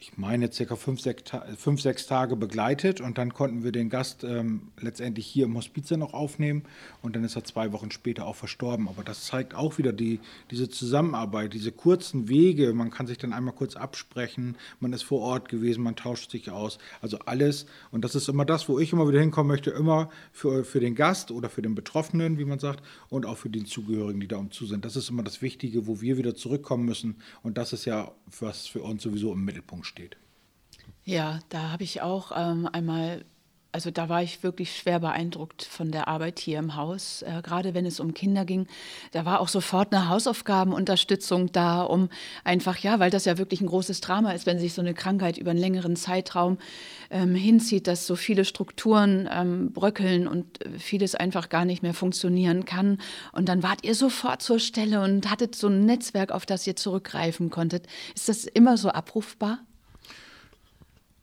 ich 0.00 0.16
meine, 0.16 0.50
circa 0.50 0.76
fünf, 0.76 1.02
sechs, 1.02 1.24
fünf, 1.58 1.82
sechs 1.82 2.06
Tage 2.06 2.34
begleitet 2.34 3.02
und 3.02 3.18
dann 3.18 3.34
konnten 3.34 3.64
wir 3.64 3.70
den 3.70 3.90
Gast 3.90 4.24
ähm, 4.24 4.68
letztendlich 4.80 5.26
hier 5.26 5.44
im 5.44 5.54
Hospiz 5.56 5.90
noch 5.90 6.14
aufnehmen 6.14 6.62
und 7.02 7.16
dann 7.16 7.24
ist 7.24 7.36
er 7.36 7.44
zwei 7.44 7.72
Wochen 7.72 7.90
später 7.90 8.26
auch 8.26 8.36
verstorben. 8.36 8.88
Aber 8.88 9.04
das 9.04 9.26
zeigt 9.26 9.54
auch 9.54 9.76
wieder 9.76 9.92
die, 9.92 10.20
diese 10.50 10.70
Zusammenarbeit, 10.70 11.52
diese 11.52 11.70
kurzen 11.70 12.28
Wege. 12.28 12.72
Man 12.72 12.90
kann 12.90 13.06
sich 13.06 13.18
dann 13.18 13.34
einmal 13.34 13.54
kurz 13.54 13.76
absprechen, 13.76 14.56
man 14.78 14.94
ist 14.94 15.02
vor 15.02 15.20
Ort 15.20 15.50
gewesen, 15.50 15.82
man 15.82 15.96
tauscht 15.96 16.30
sich 16.30 16.50
aus. 16.50 16.78
Also 17.02 17.18
alles 17.26 17.66
und 17.90 18.02
das 18.02 18.14
ist 18.14 18.28
immer 18.30 18.46
das, 18.46 18.70
wo 18.70 18.78
ich 18.78 18.94
immer 18.94 19.06
wieder 19.06 19.20
hinkommen 19.20 19.48
möchte, 19.48 19.70
immer 19.70 20.08
für, 20.32 20.64
für 20.64 20.80
den 20.80 20.94
Gast 20.94 21.30
oder 21.30 21.50
für 21.50 21.60
den 21.60 21.74
Betroffenen, 21.74 22.38
wie 22.38 22.46
man 22.46 22.58
sagt, 22.58 22.82
und 23.10 23.26
auch 23.26 23.36
für 23.36 23.50
die 23.50 23.64
Zugehörigen, 23.64 24.20
die 24.20 24.28
da 24.28 24.38
umzu 24.38 24.64
sind. 24.64 24.86
Das 24.86 24.96
ist 24.96 25.10
immer 25.10 25.22
das 25.22 25.42
Wichtige, 25.42 25.86
wo 25.86 26.00
wir 26.00 26.16
wieder 26.16 26.34
zurückkommen 26.34 26.86
müssen 26.86 27.16
und 27.42 27.58
das 27.58 27.74
ist 27.74 27.84
ja, 27.84 28.12
was 28.40 28.66
für 28.66 28.80
uns 28.80 29.02
sowieso 29.02 29.34
im 29.34 29.44
Mittelpunkt 29.44 29.84
steht 29.84 29.89
steht. 29.90 30.16
Ja, 31.04 31.40
da 31.48 31.72
habe 31.72 31.82
ich 31.82 32.02
auch 32.02 32.30
ähm, 32.36 32.68
einmal, 32.70 33.24
also 33.72 33.90
da 33.90 34.08
war 34.08 34.22
ich 34.22 34.42
wirklich 34.42 34.76
schwer 34.76 35.00
beeindruckt 35.00 35.64
von 35.64 35.90
der 35.90 36.08
Arbeit 36.08 36.38
hier 36.38 36.58
im 36.58 36.76
Haus, 36.76 37.22
äh, 37.22 37.40
gerade 37.42 37.72
wenn 37.74 37.86
es 37.86 38.00
um 38.00 38.12
Kinder 38.14 38.44
ging. 38.44 38.68
Da 39.12 39.24
war 39.24 39.40
auch 39.40 39.48
sofort 39.48 39.92
eine 39.92 40.08
Hausaufgabenunterstützung 40.08 41.52
da, 41.52 41.82
um 41.82 42.10
einfach, 42.44 42.76
ja, 42.78 43.00
weil 43.00 43.10
das 43.10 43.24
ja 43.24 43.38
wirklich 43.38 43.60
ein 43.60 43.66
großes 43.66 44.00
Drama 44.02 44.32
ist, 44.32 44.44
wenn 44.46 44.58
sich 44.58 44.74
so 44.74 44.82
eine 44.82 44.92
Krankheit 44.92 45.38
über 45.38 45.50
einen 45.52 45.58
längeren 45.58 45.96
Zeitraum 45.96 46.58
ähm, 47.10 47.34
hinzieht, 47.34 47.86
dass 47.86 48.06
so 48.06 48.14
viele 48.14 48.44
Strukturen 48.44 49.28
ähm, 49.32 49.72
bröckeln 49.72 50.28
und 50.28 50.60
vieles 50.78 51.14
einfach 51.14 51.48
gar 51.48 51.64
nicht 51.64 51.82
mehr 51.82 51.94
funktionieren 51.94 52.66
kann. 52.66 52.98
Und 53.32 53.48
dann 53.48 53.62
wart 53.62 53.84
ihr 53.84 53.94
sofort 53.94 54.42
zur 54.42 54.60
Stelle 54.60 55.02
und 55.02 55.30
hattet 55.30 55.54
so 55.54 55.68
ein 55.68 55.86
Netzwerk, 55.86 56.30
auf 56.30 56.44
das 56.44 56.66
ihr 56.66 56.76
zurückgreifen 56.76 57.50
konntet. 57.50 57.86
Ist 58.14 58.28
das 58.28 58.44
immer 58.44 58.76
so 58.76 58.90
abrufbar? 58.90 59.60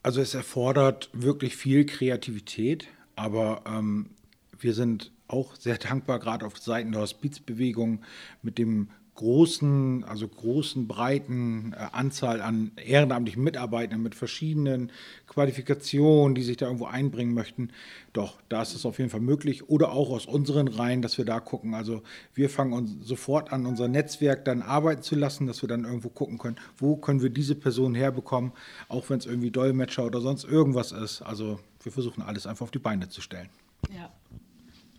Also 0.04 0.22
es 0.22 0.34
erfordert 0.34 1.10
wirklich 1.14 1.56
viel 1.56 1.86
Kreativität, 1.86 2.88
aber 3.16 3.64
ähm, 3.66 4.12
wir 4.60 4.74
sind 4.74 5.12
auch 5.28 5.56
sehr 5.56 5.78
dankbar, 5.78 6.20
gerade 6.20 6.46
auf 6.46 6.58
Seiten 6.58 6.92
der 6.92 7.02
Hospizbewegung 7.02 8.02
mit 8.42 8.58
dem 8.58 8.90
großen, 9.18 10.04
also 10.06 10.28
großen, 10.28 10.88
breiten 10.88 11.74
äh, 11.74 11.88
Anzahl 11.92 12.40
an 12.40 12.72
ehrenamtlichen 12.78 13.44
Mitarbeitern 13.44 14.02
mit 14.02 14.16
verschiedenen 14.16 14.92
Qualifikationen, 15.28 16.36
die 16.36 16.44
sich 16.44 16.58
da 16.58 16.68
irgendwo 16.68 16.86
einbringen 16.86 17.34
möchten. 17.34 17.72
Doch, 18.14 18.38
da 18.48 18.62
ist 18.62 18.76
es 18.76 18.86
auf 18.86 19.00
jeden 19.00 19.10
Fall 19.10 19.20
möglich. 19.20 19.70
Oder 19.70 19.92
auch 19.92 20.12
aus 20.12 20.28
unseren 20.28 20.68
Reihen, 20.68 21.02
dass 21.02 21.18
wir 21.18 21.26
da 21.26 21.40
gucken. 21.40 21.74
Also 21.74 22.04
wir 22.34 22.50
fangen 22.50 22.74
uns 22.74 23.08
sofort 23.08 23.52
an, 23.52 23.66
unser 23.66 23.88
Netzwerk 23.88 24.46
dann 24.46 24.62
arbeiten 24.62 25.02
zu 25.02 25.16
lassen, 25.16 25.48
dass 25.48 25.62
wir 25.62 25.70
dann 25.70 25.84
irgendwo 25.84 26.10
gucken 26.10 26.38
können, 26.38 26.58
wo 26.78 26.96
können 26.96 27.22
wir 27.22 27.32
diese 27.32 27.56
Person 27.56 27.96
herbekommen, 27.96 28.54
auch 28.88 29.10
wenn 29.10 29.18
es 29.18 29.26
irgendwie 29.26 29.52
Dolmetscher 29.52 30.06
oder 30.06 30.22
sonst 30.22 30.46
irgendwas 30.46 30.92
ist. 30.92 31.24
Also 31.24 31.60
wir 31.82 31.92
versuchen 31.92 32.22
alles 32.22 32.46
einfach 32.46 32.66
auf 32.66 32.72
die 32.72 32.80
Beine 32.80 33.10
zu 33.10 33.22
stellen. 33.22 33.50
Ja. 33.94 34.12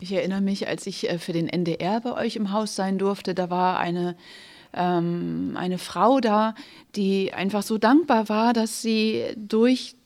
Ich 0.00 0.12
erinnere 0.12 0.40
mich, 0.40 0.68
als 0.68 0.86
ich 0.86 1.10
äh, 1.10 1.18
für 1.18 1.32
den 1.32 1.48
NDR 1.48 2.00
bei 2.00 2.12
euch 2.12 2.36
im 2.36 2.52
Haus 2.52 2.76
sein 2.76 2.98
durfte, 2.98 3.34
da 3.34 3.50
war 3.50 3.78
eine, 3.78 4.16
ähm, 4.72 5.54
eine 5.56 5.78
Frau 5.78 6.20
da, 6.20 6.54
die 6.94 7.32
einfach 7.32 7.62
so 7.62 7.78
dankbar 7.78 8.28
war, 8.28 8.52
dass 8.52 8.82
sie 8.82 9.24
durch 9.36 9.96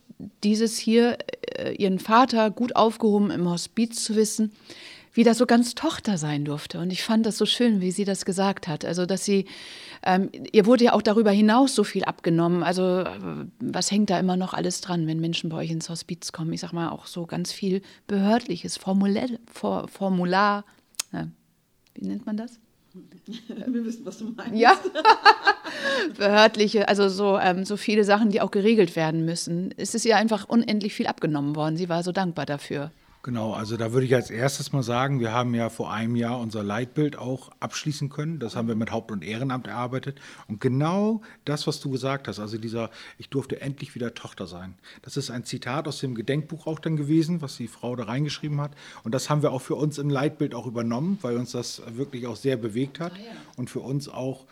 dieses 0.43 0.77
hier, 0.77 1.17
äh, 1.57 1.73
ihren 1.75 1.99
Vater 1.99 2.49
gut 2.49 2.75
aufgehoben 2.75 3.29
im 3.29 3.49
Hospiz 3.49 4.03
zu 4.03 4.15
wissen, 4.15 4.51
wieder 5.13 5.33
so 5.35 5.45
ganz 5.45 5.75
Tochter 5.75 6.17
sein 6.17 6.43
durfte. 6.43 6.79
Und 6.79 6.91
ich 6.91 7.03
fand 7.03 7.25
das 7.25 7.37
so 7.37 7.45
schön, 7.45 7.81
wie 7.81 7.91
sie 7.91 8.05
das 8.05 8.25
gesagt 8.25 8.67
hat. 8.67 8.83
Also, 8.83 9.05
dass 9.05 9.23
sie, 9.23 9.45
ähm, 10.03 10.29
ihr 10.51 10.65
wurde 10.65 10.85
ja 10.85 10.93
auch 10.93 11.01
darüber 11.01 11.31
hinaus 11.31 11.75
so 11.75 11.83
viel 11.83 12.03
abgenommen. 12.03 12.63
Also, 12.63 13.01
äh, 13.01 13.45
was 13.59 13.91
hängt 13.91 14.09
da 14.09 14.19
immer 14.19 14.37
noch 14.37 14.53
alles 14.53 14.81
dran, 14.81 15.07
wenn 15.07 15.19
Menschen 15.19 15.49
bei 15.49 15.57
euch 15.57 15.71
ins 15.71 15.89
Hospiz 15.89 16.31
kommen? 16.31 16.51
Ich 16.53 16.61
sag 16.61 16.73
mal 16.73 16.89
auch 16.89 17.05
so 17.05 17.25
ganz 17.25 17.51
viel 17.51 17.81
behördliches 18.07 18.77
Formular, 18.77 19.27
For, 19.51 19.87
Formular 19.87 20.65
äh, 21.11 21.25
wie 21.95 22.07
nennt 22.07 22.25
man 22.25 22.37
das? 22.37 22.59
Wir 23.47 23.85
wissen, 23.85 24.05
was 24.05 24.19
du 24.19 24.25
meinst. 24.35 24.55
Ja, 24.55 24.77
behördliche, 26.17 26.87
also 26.87 27.09
so, 27.09 27.39
ähm, 27.39 27.65
so 27.65 27.77
viele 27.77 28.03
Sachen, 28.03 28.29
die 28.29 28.41
auch 28.41 28.51
geregelt 28.51 28.95
werden 28.95 29.25
müssen. 29.25 29.73
Es 29.77 29.95
ist 29.95 30.05
ihr 30.05 30.17
einfach 30.17 30.47
unendlich 30.47 30.93
viel 30.93 31.07
abgenommen 31.07 31.55
worden. 31.55 31.75
Sie 31.75 31.89
war 31.89 32.03
so 32.03 32.11
dankbar 32.11 32.45
dafür. 32.45 32.91
Genau, 33.25 33.53
also 33.53 33.77
da 33.77 33.93
würde 33.93 34.05
ich 34.05 34.13
als 34.13 34.29
erstes 34.29 34.73
mal 34.73 34.83
sagen, 34.83 35.21
wir 35.21 35.31
haben 35.31 35.55
ja 35.55 35.69
vor 35.69 35.93
einem 35.93 36.17
Jahr 36.17 36.41
unser 36.41 36.61
Leitbild 36.61 37.17
auch 37.17 37.51
abschließen 37.61 38.09
können. 38.09 38.37
Das 38.39 38.57
haben 38.57 38.67
wir 38.67 38.75
mit 38.75 38.91
Haupt- 38.91 39.13
und 39.13 39.23
Ehrenamt 39.23 39.65
erarbeitet. 39.65 40.19
Und 40.49 40.59
genau 40.59 41.21
das, 41.45 41.65
was 41.65 41.79
du 41.79 41.89
gesagt 41.89 42.27
hast, 42.27 42.39
also 42.39 42.57
dieser, 42.57 42.89
ich 43.17 43.29
durfte 43.29 43.61
endlich 43.61 43.95
wieder 43.95 44.13
Tochter 44.13 44.45
sein. 44.45 44.73
Das 45.03 45.15
ist 45.15 45.31
ein 45.31 45.45
Zitat 45.45 45.87
aus 45.87 45.99
dem 45.99 46.15
Gedenkbuch 46.15 46.67
auch 46.67 46.79
dann 46.79 46.97
gewesen, 46.97 47.41
was 47.41 47.55
die 47.55 47.69
Frau 47.69 47.95
da 47.95 48.03
reingeschrieben 48.03 48.59
hat. 48.59 48.73
Und 49.05 49.13
das 49.13 49.29
haben 49.29 49.41
wir 49.41 49.53
auch 49.53 49.61
für 49.61 49.75
uns 49.75 49.99
im 49.99 50.09
Leitbild 50.09 50.53
auch 50.53 50.67
übernommen, 50.67 51.17
weil 51.21 51.37
uns 51.37 51.53
das 51.53 51.81
wirklich 51.95 52.27
auch 52.27 52.35
sehr 52.35 52.57
bewegt 52.57 52.99
hat. 52.99 53.13
Ah, 53.13 53.19
ja. 53.19 53.31
Und 53.55 53.69
für 53.69 53.79
uns 53.79 54.09
auch 54.09 54.43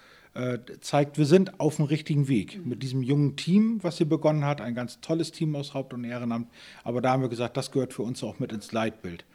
zeigt, 0.79 1.17
wir 1.17 1.25
sind 1.25 1.59
auf 1.59 1.75
dem 1.75 1.85
richtigen 1.85 2.27
Weg 2.27 2.65
mit 2.65 2.83
diesem 2.83 3.03
jungen 3.03 3.35
Team, 3.35 3.79
was 3.81 3.97
hier 3.97 4.07
begonnen 4.07 4.45
hat, 4.45 4.61
ein 4.61 4.75
ganz 4.75 5.01
tolles 5.01 5.31
Team 5.31 5.55
aus 5.55 5.73
Haupt- 5.73 5.93
und 5.93 6.05
Ehrenamt. 6.05 6.47
Aber 6.83 7.01
da 7.01 7.11
haben 7.11 7.21
wir 7.21 7.29
gesagt, 7.29 7.57
das 7.57 7.71
gehört 7.71 7.93
für 7.93 8.03
uns 8.03 8.23
auch 8.23 8.39
mit 8.39 8.53
ins 8.53 8.71
Leitbild. 8.71 9.25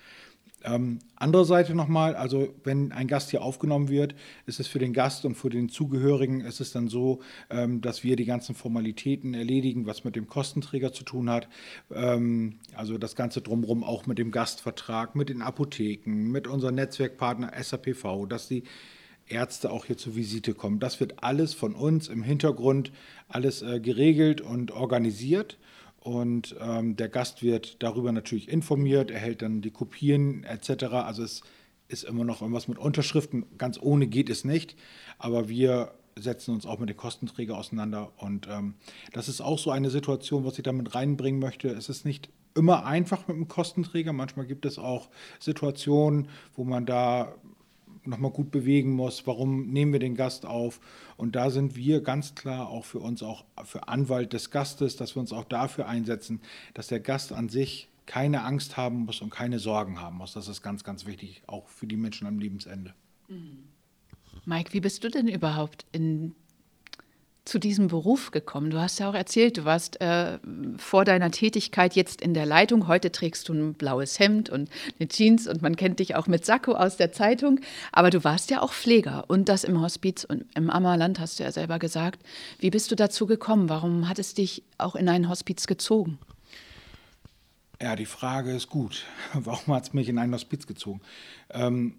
Ähm, 0.66 0.98
andere 1.14 1.44
Seite 1.44 1.74
nochmal, 1.74 2.16
also 2.16 2.52
wenn 2.64 2.90
ein 2.90 3.06
Gast 3.06 3.30
hier 3.30 3.42
aufgenommen 3.42 3.88
wird, 3.88 4.16
ist 4.46 4.58
es 4.58 4.66
für 4.66 4.80
den 4.80 4.92
Gast 4.92 5.24
und 5.24 5.36
für 5.36 5.48
den 5.48 5.68
Zugehörigen 5.68 6.40
ist 6.40 6.60
es 6.60 6.72
dann 6.72 6.88
so, 6.88 7.20
ähm, 7.50 7.80
dass 7.80 8.02
wir 8.02 8.16
die 8.16 8.24
ganzen 8.24 8.54
Formalitäten 8.56 9.34
erledigen, 9.34 9.86
was 9.86 10.02
mit 10.02 10.16
dem 10.16 10.26
Kostenträger 10.26 10.92
zu 10.92 11.04
tun 11.04 11.30
hat. 11.30 11.48
Ähm, 11.94 12.56
also 12.74 12.98
das 12.98 13.14
Ganze 13.14 13.42
drumherum 13.42 13.84
auch 13.84 14.06
mit 14.06 14.18
dem 14.18 14.32
Gastvertrag, 14.32 15.14
mit 15.14 15.28
den 15.28 15.40
Apotheken, 15.40 16.32
mit 16.32 16.48
unserem 16.48 16.74
Netzwerkpartner 16.74 17.52
SAPV, 17.62 18.26
dass 18.26 18.48
die 18.48 18.64
Ärzte 19.28 19.70
auch 19.70 19.84
hier 19.84 19.96
zur 19.96 20.16
Visite 20.16 20.54
kommen. 20.54 20.78
Das 20.78 21.00
wird 21.00 21.22
alles 21.22 21.54
von 21.54 21.74
uns 21.74 22.08
im 22.08 22.22
Hintergrund 22.22 22.92
alles 23.28 23.62
äh, 23.62 23.80
geregelt 23.80 24.40
und 24.40 24.70
organisiert. 24.70 25.58
Und 26.00 26.54
ähm, 26.60 26.96
der 26.96 27.08
Gast 27.08 27.42
wird 27.42 27.82
darüber 27.82 28.12
natürlich 28.12 28.48
informiert, 28.48 29.10
erhält 29.10 29.42
dann 29.42 29.60
die 29.60 29.72
Kopien 29.72 30.44
etc. 30.44 30.84
Also 30.84 31.24
es 31.24 31.42
ist 31.88 32.04
immer 32.04 32.24
noch 32.24 32.42
irgendwas 32.42 32.68
mit 32.68 32.78
Unterschriften. 32.78 33.44
Ganz 33.58 33.78
ohne 33.80 34.06
geht 34.06 34.30
es 34.30 34.44
nicht. 34.44 34.76
Aber 35.18 35.48
wir 35.48 35.92
setzen 36.18 36.54
uns 36.54 36.64
auch 36.64 36.78
mit 36.78 36.88
den 36.88 36.96
Kostenträgern 36.96 37.56
auseinander. 37.56 38.12
Und 38.16 38.48
ähm, 38.48 38.74
das 39.12 39.28
ist 39.28 39.40
auch 39.40 39.58
so 39.58 39.70
eine 39.70 39.90
Situation, 39.90 40.44
was 40.44 40.56
ich 40.58 40.62
damit 40.62 40.94
reinbringen 40.94 41.40
möchte. 41.40 41.68
Es 41.68 41.88
ist 41.88 42.04
nicht 42.04 42.30
immer 42.54 42.86
einfach 42.86 43.28
mit 43.28 43.36
dem 43.36 43.48
Kostenträger. 43.48 44.12
Manchmal 44.12 44.46
gibt 44.46 44.64
es 44.64 44.78
auch 44.78 45.10
Situationen, 45.38 46.28
wo 46.54 46.64
man 46.64 46.86
da 46.86 47.34
nochmal 48.06 48.30
gut 48.30 48.50
bewegen 48.50 48.92
muss. 48.92 49.26
Warum 49.26 49.68
nehmen 49.68 49.92
wir 49.92 50.00
den 50.00 50.14
Gast 50.14 50.46
auf? 50.46 50.80
Und 51.16 51.36
da 51.36 51.50
sind 51.50 51.76
wir 51.76 52.02
ganz 52.02 52.34
klar 52.34 52.68
auch 52.68 52.84
für 52.84 52.98
uns, 52.98 53.22
auch 53.22 53.44
für 53.64 53.88
Anwalt 53.88 54.32
des 54.32 54.50
Gastes, 54.50 54.96
dass 54.96 55.16
wir 55.16 55.20
uns 55.20 55.32
auch 55.32 55.44
dafür 55.44 55.88
einsetzen, 55.88 56.40
dass 56.74 56.88
der 56.88 57.00
Gast 57.00 57.32
an 57.32 57.48
sich 57.48 57.88
keine 58.06 58.44
Angst 58.44 58.76
haben 58.76 59.04
muss 59.04 59.20
und 59.20 59.30
keine 59.30 59.58
Sorgen 59.58 60.00
haben 60.00 60.18
muss. 60.18 60.32
Das 60.32 60.48
ist 60.48 60.62
ganz, 60.62 60.84
ganz 60.84 61.06
wichtig, 61.06 61.42
auch 61.46 61.68
für 61.68 61.86
die 61.86 61.96
Menschen 61.96 62.26
am 62.26 62.38
Lebensende. 62.38 62.94
Mhm. 63.28 63.64
Mike, 64.44 64.72
wie 64.72 64.80
bist 64.80 65.02
du 65.02 65.10
denn 65.10 65.26
überhaupt 65.26 65.86
in 65.92 66.34
zu 67.46 67.58
diesem 67.58 67.86
Beruf 67.88 68.32
gekommen? 68.32 68.70
Du 68.70 68.78
hast 68.78 68.98
ja 68.98 69.08
auch 69.08 69.14
erzählt, 69.14 69.56
du 69.56 69.64
warst 69.64 70.00
äh, 70.00 70.38
vor 70.76 71.04
deiner 71.04 71.30
Tätigkeit 71.30 71.94
jetzt 71.94 72.20
in 72.20 72.34
der 72.34 72.44
Leitung. 72.44 72.88
Heute 72.88 73.10
trägst 73.10 73.48
du 73.48 73.54
ein 73.54 73.74
blaues 73.74 74.18
Hemd 74.18 74.50
und 74.50 74.68
eine 74.98 75.08
Jeans 75.08 75.46
und 75.46 75.62
man 75.62 75.76
kennt 75.76 76.00
dich 76.00 76.16
auch 76.16 76.26
mit 76.26 76.44
Sakko 76.44 76.72
aus 76.72 76.96
der 76.96 77.12
Zeitung. 77.12 77.60
Aber 77.92 78.10
du 78.10 78.24
warst 78.24 78.50
ja 78.50 78.60
auch 78.60 78.72
Pfleger 78.72 79.24
und 79.28 79.48
das 79.48 79.64
im 79.64 79.80
Hospiz 79.80 80.24
und 80.24 80.44
im 80.54 80.68
Ammerland, 80.68 81.20
hast 81.20 81.38
du 81.38 81.44
ja 81.44 81.52
selber 81.52 81.78
gesagt. 81.78 82.22
Wie 82.58 82.70
bist 82.70 82.90
du 82.90 82.96
dazu 82.96 83.26
gekommen? 83.26 83.68
Warum 83.68 84.08
hat 84.08 84.18
es 84.18 84.34
dich 84.34 84.64
auch 84.76 84.96
in 84.96 85.08
ein 85.08 85.28
Hospiz 85.28 85.66
gezogen? 85.66 86.18
Ja, 87.80 87.94
die 87.94 88.06
Frage 88.06 88.52
ist 88.52 88.68
gut. 88.68 89.04
Warum 89.34 89.74
hat 89.74 89.84
es 89.84 89.92
mich 89.92 90.08
in 90.08 90.18
ein 90.18 90.32
Hospiz 90.32 90.66
gezogen? 90.66 91.00
Ähm, 91.50 91.94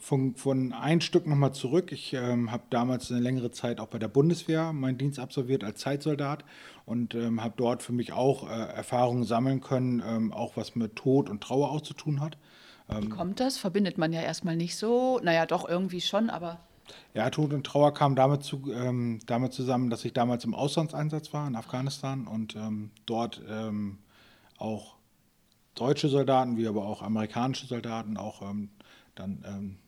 von, 0.00 0.34
von 0.34 0.72
ein 0.72 1.00
Stück 1.00 1.26
nochmal 1.26 1.52
zurück. 1.52 1.92
Ich 1.92 2.14
ähm, 2.14 2.50
habe 2.50 2.64
damals 2.70 3.10
eine 3.10 3.20
längere 3.20 3.50
Zeit 3.50 3.80
auch 3.80 3.86
bei 3.86 3.98
der 3.98 4.08
Bundeswehr 4.08 4.72
meinen 4.72 4.98
Dienst 4.98 5.18
absolviert 5.18 5.62
als 5.62 5.80
Zeitsoldat 5.80 6.44
und 6.86 7.14
ähm, 7.14 7.42
habe 7.42 7.54
dort 7.56 7.82
für 7.82 7.92
mich 7.92 8.12
auch 8.12 8.48
äh, 8.48 8.52
Erfahrungen 8.52 9.24
sammeln 9.24 9.60
können, 9.60 10.02
ähm, 10.04 10.32
auch 10.32 10.56
was 10.56 10.74
mit 10.74 10.96
Tod 10.96 11.28
und 11.28 11.42
Trauer 11.42 11.70
auch 11.70 11.82
zu 11.82 11.94
tun 11.94 12.20
hat. 12.20 12.38
Wie 12.88 12.96
ähm, 12.96 13.10
kommt 13.10 13.40
das? 13.40 13.58
Verbindet 13.58 13.98
man 13.98 14.12
ja 14.12 14.22
erstmal 14.22 14.56
nicht 14.56 14.76
so. 14.76 15.20
Naja, 15.22 15.44
doch 15.46 15.68
irgendwie 15.68 16.00
schon, 16.00 16.30
aber. 16.30 16.58
Ja, 17.14 17.28
Tod 17.30 17.52
und 17.52 17.64
Trauer 17.64 17.94
kam 17.94 18.16
damit, 18.16 18.42
zu, 18.42 18.72
ähm, 18.72 19.20
damit 19.26 19.52
zusammen, 19.52 19.90
dass 19.90 20.04
ich 20.04 20.12
damals 20.12 20.44
im 20.44 20.54
Auslandseinsatz 20.54 21.32
war 21.32 21.46
in 21.46 21.54
Afghanistan 21.54 22.26
und 22.26 22.56
ähm, 22.56 22.90
dort 23.06 23.42
auch 24.58 24.96
deutsche 25.74 26.08
Soldaten, 26.08 26.56
wie 26.56 26.66
aber 26.66 26.84
auch 26.84 27.00
amerikanische 27.00 27.66
Soldaten 27.66 28.18
auch 28.18 28.42
dann 29.14 29.78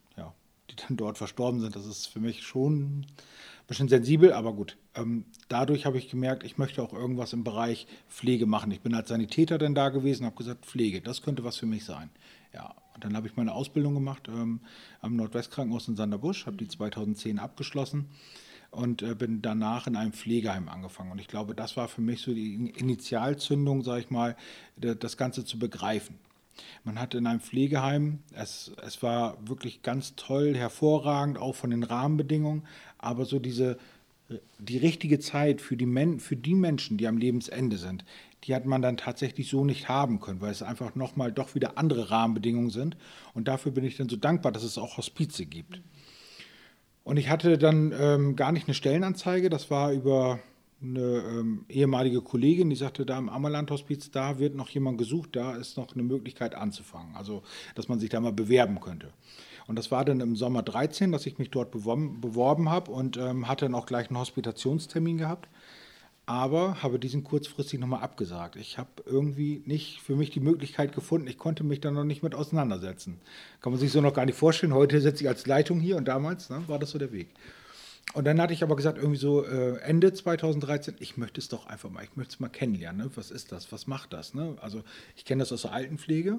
die 0.70 0.76
dann 0.76 0.96
dort 0.96 1.18
verstorben 1.18 1.60
sind. 1.60 1.76
Das 1.76 1.86
ist 1.86 2.06
für 2.06 2.20
mich 2.20 2.42
schon 2.42 3.00
ein 3.00 3.06
bisschen 3.66 3.88
sensibel, 3.88 4.32
aber 4.32 4.52
gut. 4.52 4.76
Ähm, 4.94 5.24
dadurch 5.48 5.86
habe 5.86 5.98
ich 5.98 6.10
gemerkt, 6.10 6.44
ich 6.44 6.58
möchte 6.58 6.82
auch 6.82 6.92
irgendwas 6.92 7.32
im 7.32 7.44
Bereich 7.44 7.86
Pflege 8.08 8.46
machen. 8.46 8.70
Ich 8.70 8.80
bin 8.80 8.94
als 8.94 9.08
Sanitäter 9.08 9.58
dann 9.58 9.74
da 9.74 9.88
gewesen, 9.88 10.26
habe 10.26 10.36
gesagt, 10.36 10.66
Pflege, 10.66 11.00
das 11.00 11.22
könnte 11.22 11.44
was 11.44 11.56
für 11.56 11.66
mich 11.66 11.84
sein. 11.84 12.10
Ja, 12.54 12.74
und 12.94 13.04
dann 13.04 13.16
habe 13.16 13.26
ich 13.26 13.36
meine 13.36 13.52
Ausbildung 13.52 13.94
gemacht 13.94 14.28
ähm, 14.28 14.60
am 15.00 15.16
Nordwestkrankenhaus 15.16 15.88
in 15.88 15.96
Sanderbusch, 15.96 16.46
habe 16.46 16.56
die 16.56 16.68
2010 16.68 17.38
abgeschlossen 17.38 18.08
und 18.70 19.02
äh, 19.02 19.14
bin 19.14 19.42
danach 19.42 19.86
in 19.86 19.96
einem 19.96 20.12
Pflegeheim 20.12 20.68
angefangen. 20.68 21.12
Und 21.12 21.20
ich 21.20 21.28
glaube, 21.28 21.54
das 21.54 21.76
war 21.76 21.88
für 21.88 22.00
mich 22.00 22.20
so 22.20 22.34
die 22.34 22.54
Initialzündung, 22.76 23.82
sage 23.82 24.00
ich 24.00 24.10
mal, 24.10 24.36
das 24.76 25.16
Ganze 25.16 25.44
zu 25.44 25.58
begreifen. 25.58 26.18
Man 26.84 26.98
hatte 26.98 27.18
in 27.18 27.26
einem 27.26 27.40
Pflegeheim, 27.40 28.20
es, 28.34 28.72
es 28.84 29.02
war 29.02 29.36
wirklich 29.46 29.82
ganz 29.82 30.14
toll, 30.16 30.54
hervorragend, 30.56 31.38
auch 31.38 31.54
von 31.54 31.70
den 31.70 31.82
Rahmenbedingungen, 31.82 32.64
aber 32.98 33.24
so 33.24 33.38
diese, 33.38 33.78
die 34.58 34.78
richtige 34.78 35.18
Zeit 35.18 35.60
für 35.60 35.76
die, 35.76 35.86
Men 35.86 36.20
für 36.20 36.36
die 36.36 36.54
Menschen, 36.54 36.96
die 36.96 37.06
am 37.06 37.18
Lebensende 37.18 37.78
sind, 37.78 38.04
die 38.44 38.54
hat 38.54 38.66
man 38.66 38.82
dann 38.82 38.96
tatsächlich 38.96 39.48
so 39.48 39.64
nicht 39.64 39.88
haben 39.88 40.20
können, 40.20 40.40
weil 40.40 40.50
es 40.50 40.62
einfach 40.62 40.94
nochmal 40.94 41.30
doch 41.30 41.54
wieder 41.54 41.78
andere 41.78 42.10
Rahmenbedingungen 42.10 42.70
sind. 42.70 42.96
Und 43.34 43.46
dafür 43.46 43.72
bin 43.72 43.84
ich 43.84 43.96
dann 43.96 44.08
so 44.08 44.16
dankbar, 44.16 44.50
dass 44.52 44.64
es 44.64 44.78
auch 44.78 44.96
Hospize 44.96 45.46
gibt. 45.46 45.80
Und 47.04 47.16
ich 47.16 47.28
hatte 47.28 47.58
dann 47.58 47.92
ähm, 47.98 48.36
gar 48.36 48.52
nicht 48.52 48.66
eine 48.68 48.74
Stellenanzeige, 48.74 49.50
das 49.50 49.70
war 49.70 49.92
über 49.92 50.40
eine 50.82 51.22
ähm, 51.28 51.64
ehemalige 51.68 52.20
Kollegin, 52.20 52.70
die 52.70 52.76
sagte, 52.76 53.06
da 53.06 53.18
im 53.18 53.28
Ammerland-Hospiz, 53.28 54.10
da 54.10 54.38
wird 54.38 54.54
noch 54.54 54.68
jemand 54.68 54.98
gesucht, 54.98 55.30
da 55.36 55.54
ist 55.54 55.76
noch 55.76 55.94
eine 55.94 56.02
Möglichkeit 56.02 56.54
anzufangen, 56.54 57.14
also 57.14 57.42
dass 57.74 57.88
man 57.88 57.98
sich 57.98 58.10
da 58.10 58.20
mal 58.20 58.32
bewerben 58.32 58.80
könnte. 58.80 59.12
Und 59.66 59.76
das 59.76 59.90
war 59.90 60.04
dann 60.04 60.20
im 60.20 60.36
Sommer 60.36 60.62
13, 60.62 61.12
dass 61.12 61.26
ich 61.26 61.38
mich 61.38 61.50
dort 61.50 61.70
beworben, 61.70 62.20
beworben 62.20 62.68
habe 62.68 62.90
und 62.90 63.16
ähm, 63.16 63.48
hatte 63.48 63.66
dann 63.66 63.74
auch 63.74 63.86
gleich 63.86 64.08
einen 64.08 64.18
Hospitationstermin 64.18 65.18
gehabt, 65.18 65.48
aber 66.26 66.82
habe 66.82 66.98
diesen 66.98 67.24
kurzfristig 67.24 67.78
nochmal 67.80 68.02
abgesagt. 68.02 68.56
Ich 68.56 68.78
habe 68.78 68.90
irgendwie 69.06 69.62
nicht 69.66 70.00
für 70.00 70.16
mich 70.16 70.30
die 70.30 70.40
Möglichkeit 70.40 70.94
gefunden, 70.94 71.26
ich 71.28 71.38
konnte 71.38 71.64
mich 71.64 71.80
da 71.80 71.90
noch 71.90 72.04
nicht 72.04 72.22
mit 72.22 72.34
auseinandersetzen. 72.34 73.20
Kann 73.60 73.72
man 73.72 73.80
sich 73.80 73.92
so 73.92 74.00
noch 74.00 74.14
gar 74.14 74.26
nicht 74.26 74.38
vorstellen. 74.38 74.74
Heute 74.74 75.00
sitze 75.00 75.24
ich 75.24 75.28
als 75.28 75.46
Leitung 75.46 75.80
hier 75.80 75.96
und 75.96 76.06
damals 76.06 76.50
ne, 76.50 76.62
war 76.66 76.78
das 76.78 76.90
so 76.90 76.98
der 76.98 77.12
Weg. 77.12 77.28
Und 78.14 78.26
dann 78.26 78.40
hatte 78.40 78.52
ich 78.52 78.62
aber 78.62 78.76
gesagt, 78.76 78.98
irgendwie 78.98 79.18
so 79.18 79.44
äh, 79.44 79.78
Ende 79.78 80.12
2013, 80.12 80.96
ich 81.00 81.16
möchte 81.16 81.40
es 81.40 81.48
doch 81.48 81.66
einfach 81.66 81.90
mal, 81.90 82.04
ich 82.04 82.14
möchte 82.16 82.34
es 82.34 82.40
mal 82.40 82.48
kennenlernen. 82.48 83.06
Ne? 83.06 83.10
Was 83.14 83.30
ist 83.30 83.52
das? 83.52 83.72
Was 83.72 83.86
macht 83.86 84.12
das? 84.12 84.34
Ne? 84.34 84.56
Also 84.60 84.82
ich 85.16 85.24
kenne 85.24 85.40
das 85.40 85.52
aus 85.52 85.62
der 85.62 85.72
Altenpflege, 85.72 86.38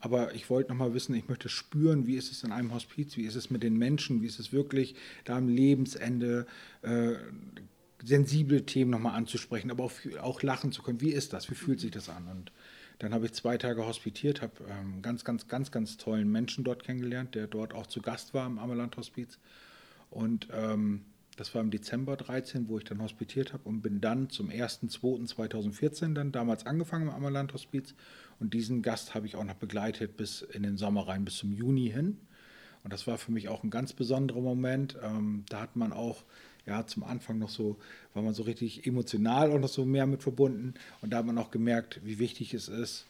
aber 0.00 0.34
ich 0.34 0.48
wollte 0.48 0.70
noch 0.70 0.78
mal 0.78 0.94
wissen, 0.94 1.14
ich 1.14 1.28
möchte 1.28 1.50
spüren, 1.50 2.06
wie 2.06 2.16
ist 2.16 2.32
es 2.32 2.44
in 2.44 2.52
einem 2.52 2.72
Hospiz, 2.72 3.16
wie 3.16 3.24
ist 3.24 3.36
es 3.36 3.50
mit 3.50 3.62
den 3.62 3.76
Menschen, 3.76 4.22
wie 4.22 4.26
ist 4.26 4.38
es 4.38 4.52
wirklich 4.52 4.94
da 5.24 5.36
am 5.36 5.48
Lebensende, 5.48 6.46
äh, 6.80 7.14
sensible 8.02 8.64
Themen 8.64 8.90
nochmal 8.90 9.14
anzusprechen, 9.14 9.70
aber 9.70 9.84
auch, 9.84 9.92
auch 10.20 10.42
lachen 10.42 10.72
zu 10.72 10.82
können. 10.82 11.00
Wie 11.00 11.12
ist 11.12 11.32
das? 11.32 11.50
Wie 11.50 11.54
fühlt 11.54 11.78
sich 11.78 11.90
das 11.90 12.08
an? 12.08 12.26
Und 12.26 12.52
dann 12.98 13.14
habe 13.14 13.26
ich 13.26 13.32
zwei 13.32 13.58
Tage 13.58 13.86
hospitiert, 13.86 14.42
habe 14.42 14.52
ähm, 14.68 15.02
ganz, 15.02 15.24
ganz, 15.24 15.46
ganz, 15.46 15.70
ganz 15.70 15.98
tollen 15.98 16.30
Menschen 16.30 16.64
dort 16.64 16.84
kennengelernt, 16.84 17.34
der 17.34 17.46
dort 17.46 17.74
auch 17.74 17.86
zu 17.86 18.00
Gast 18.00 18.34
war 18.34 18.46
im 18.46 18.58
Ammerland 18.58 18.96
Hospiz. 18.96 19.38
Und 20.10 20.48
ähm, 20.52 21.04
das 21.36 21.54
war 21.54 21.62
im 21.62 21.70
Dezember 21.70 22.16
13, 22.16 22.68
wo 22.68 22.78
ich 22.78 22.84
dann 22.84 23.02
hospitiert 23.02 23.52
habe 23.52 23.62
und 23.64 23.80
bin 23.80 24.00
dann 24.00 24.28
zum 24.28 24.50
1.2.2014 24.50 26.14
dann 26.14 26.32
damals 26.32 26.66
angefangen 26.66 27.08
im 27.08 27.14
Ammerland 27.14 27.54
Hospiz. 27.54 27.94
Und 28.38 28.54
diesen 28.54 28.82
Gast 28.82 29.14
habe 29.14 29.26
ich 29.26 29.36
auch 29.36 29.44
noch 29.44 29.54
begleitet 29.54 30.16
bis 30.16 30.42
in 30.42 30.62
den 30.62 30.76
Sommer 30.76 31.08
rein, 31.08 31.24
bis 31.24 31.38
zum 31.38 31.52
Juni 31.52 31.90
hin. 31.90 32.18
Und 32.84 32.92
das 32.92 33.06
war 33.06 33.16
für 33.16 33.32
mich 33.32 33.48
auch 33.48 33.62
ein 33.62 33.70
ganz 33.70 33.92
besonderer 33.92 34.40
Moment. 34.40 34.98
Ähm, 35.02 35.44
da 35.48 35.60
hat 35.60 35.76
man 35.76 35.92
auch 35.92 36.24
ja, 36.66 36.86
zum 36.86 37.02
Anfang 37.02 37.38
noch 37.38 37.48
so, 37.48 37.78
war 38.14 38.22
man 38.22 38.34
so 38.34 38.42
richtig 38.42 38.86
emotional 38.86 39.50
und 39.50 39.62
noch 39.62 39.68
so 39.68 39.84
mehr 39.84 40.06
mit 40.06 40.22
verbunden. 40.22 40.74
Und 41.00 41.10
da 41.10 41.18
hat 41.18 41.26
man 41.26 41.38
auch 41.38 41.50
gemerkt, 41.50 42.00
wie 42.04 42.18
wichtig 42.18 42.54
es 42.54 42.68
ist, 42.68 43.06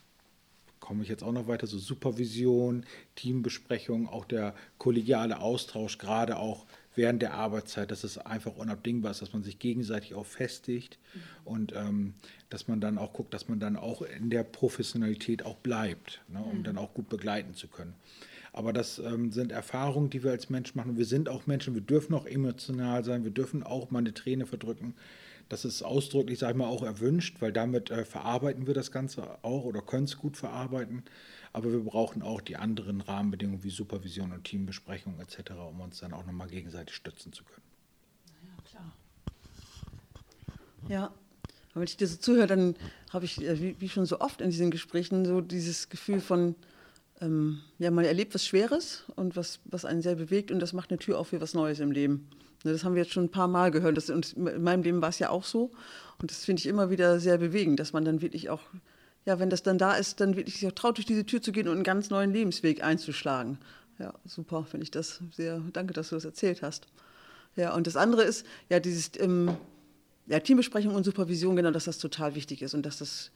komme 0.81 1.03
ich 1.03 1.09
jetzt 1.09 1.23
auch 1.23 1.33
noch 1.33 1.49
weiter, 1.49 1.67
so 1.67 1.79
Supervision, 1.79 2.85
Teambesprechung, 3.15 4.09
auch 4.09 4.25
der 4.25 4.55
kollegiale 4.79 5.41
Austausch, 5.41 5.99
gerade 5.99 6.37
auch 6.39 6.67
während 6.95 7.23
der 7.23 7.35
Arbeitszeit, 7.35 7.91
dass 7.91 8.05
es 8.05 8.19
einfach 8.19 8.57
unabdingbar 8.57 9.11
ist, 9.11 9.23
dass 9.23 9.33
man 9.33 9.43
sich 9.43 9.59
gegenseitig 9.59 10.15
auch 10.15 10.27
festigt 10.27 10.99
mhm. 11.15 11.21
und 11.45 11.73
ähm, 11.75 12.15
dass 12.51 12.69
man 12.69 12.81
dann 12.81 12.99
auch 12.99 13.13
guckt, 13.13 13.33
dass 13.35 13.49
man 13.49 13.61
dann 13.61 13.77
auch 13.77 14.03
in 14.03 14.31
der 14.31 14.45
Professionalität 14.45 15.45
auch 15.45 15.57
bleibt, 15.57 16.21
ne, 16.29 16.43
um 16.43 16.59
mhm. 16.59 16.65
dann 16.65 16.79
auch 16.79 16.95
gut 16.95 17.09
begleiten 17.09 17.55
zu 17.55 17.69
können. 17.69 17.95
Aber 18.53 18.73
das 18.73 18.99
ähm, 18.99 19.33
sind 19.33 19.51
Erfahrungen, 19.51 20.11
die 20.11 20.23
wir 20.23 20.31
als 20.31 20.51
Mensch 20.51 20.75
machen. 20.75 20.99
Wir 20.99 21.07
sind 21.07 21.29
auch 21.29 21.47
Menschen, 21.47 21.75
wir 21.75 21.81
dürfen 21.81 22.15
auch 22.15 22.27
emotional 22.27 23.03
sein, 23.03 23.25
wir 23.25 23.31
dürfen 23.31 23.63
auch 23.63 23.91
mal 23.91 24.01
eine 24.01 24.13
Träne 24.13 24.47
verdrücken. 24.47 24.95
Das 25.53 25.67
ist 25.67 25.83
ausdrücklich, 25.83 26.39
sage 26.39 26.53
ich 26.53 26.57
mal, 26.57 26.67
auch 26.67 26.83
erwünscht, 26.83 27.43
weil 27.43 27.53
damit 27.53 27.91
äh, 27.91 28.07
verarbeiten 28.07 28.67
wir 28.67 28.73
das 28.73 28.91
Ganze 28.91 29.39
auch 29.45 29.65
oder 29.65 29.83
können 29.83 30.05
es 30.05 30.17
gut 30.17 30.39
verarbeiten. 30.39 31.03
Aber 31.53 31.71
wir 31.71 31.81
brauchen 31.81 32.23
auch 32.23 32.41
die 32.41 32.57
anderen 32.57 33.03
Rahmenbedingungen 33.03 33.63
wie 33.63 33.69
Supervision 33.69 34.33
und 34.33 34.45
Teambesprechung 34.45 35.21
etc., 35.21 35.51
um 35.69 35.83
uns 35.83 35.99
dann 35.99 36.15
auch 36.15 36.25
nochmal 36.25 36.49
gegenseitig 36.49 36.95
stützen 36.95 37.35
zu 37.35 37.45
können. 37.45 37.67
Ja, 38.47 38.63
klar. 38.71 38.97
Ja, 40.89 41.15
wenn 41.75 41.83
ich 41.83 41.99
dir 41.99 42.07
so 42.09 42.17
zuhöre, 42.17 42.47
dann 42.47 42.75
habe 43.11 43.27
ich, 43.27 43.43
äh, 43.43 43.61
wie, 43.61 43.79
wie, 43.79 43.91
schon 43.91 44.07
so 44.07 44.21
oft 44.21 44.41
in 44.41 44.49
diesen 44.49 44.71
Gesprächen, 44.71 45.27
so 45.27 45.43
dieses 45.43 45.91
Gefühl 45.91 46.23
von, 46.23 46.55
ähm, 47.21 47.61
ja, 47.79 47.91
man 47.91 48.07
erlebt 48.07 48.35
was 48.35 48.47
Schweres 48.47 49.05
und 49.17 49.37
was, 49.37 49.61
was 49.67 49.85
einen 49.85 50.01
sehr 50.01 50.15
bewegt 50.15 50.51
und 50.51 50.61
das 50.61 50.73
macht 50.73 50.89
eine 50.89 50.99
Tür 50.99 51.19
auf 51.19 51.29
für 51.29 51.43
was 51.43 51.53
Neues 51.53 51.79
im 51.79 51.93
Leben. 51.93 52.31
Ne, 52.65 52.73
das 52.73 52.85
haben 52.85 52.95
wir 52.95 53.03
jetzt 53.03 53.13
schon 53.13 53.25
ein 53.25 53.31
paar 53.31 53.49
Mal 53.49 53.71
gehört. 53.71 53.97
Das, 53.97 54.11
und 54.11 54.33
in 54.35 54.63
meinem 54.63 54.83
Leben 54.83 55.03
war 55.03 55.09
es 55.09 55.19
ja 55.19 55.31
auch 55.31 55.45
so. 55.45 55.71
Und 56.21 56.31
das 56.31 56.45
finde 56.45 56.61
ich 56.61 56.67
immer 56.67 56.91
wieder 56.91 57.19
sehr 57.21 57.39
bewegend, 57.39 57.81
dass 57.81 57.93
man 57.93 58.05
dann 58.05 58.23
wirklich 58.23 58.51
auch 58.51 58.61
ja, 59.25 59.39
wenn 59.39 59.51
das 59.51 59.63
dann 59.63 59.79
da 59.79 59.95
ist, 59.95 60.21
dann 60.21 60.37
wirklich 60.37 60.59
sich 60.59 60.69
auch 60.69 60.73
traut, 60.73 60.97
durch 60.97 61.07
diese 61.07 61.25
Tür 61.25 61.41
zu 61.41 61.53
gehen 61.53 61.69
und 61.69 61.75
einen 61.75 61.85
ganz 61.85 62.11
neuen 62.11 62.33
Lebensweg 62.33 62.83
einzuschlagen. 62.83 63.59
Ja, 63.99 64.15
super, 64.25 64.65
finde 64.65 64.85
ich 64.85 64.91
das 64.91 65.21
sehr. 65.31 65.61
Danke, 65.73 65.95
dass 65.95 66.09
du 66.09 66.17
das 66.17 66.25
erzählt 66.25 66.63
hast. 66.63 66.87
Ja, 67.55 67.75
und 67.75 67.87
das 67.87 67.97
andere 67.97 68.23
ist, 68.23 68.47
ja, 68.69 68.81
dieses 68.81 69.13
ähm, 69.19 69.57
ja, 70.27 70.41
Teambesprechung 70.41 70.95
und 70.95 71.05
Supervision, 71.05 71.55
genau, 71.55 71.71
dass 71.71 71.85
das 71.85 71.99
total 71.99 72.35
wichtig 72.35 72.63
ist 72.63 72.75
und 72.75 72.85
dass 72.85 72.99
das, 72.99 73.31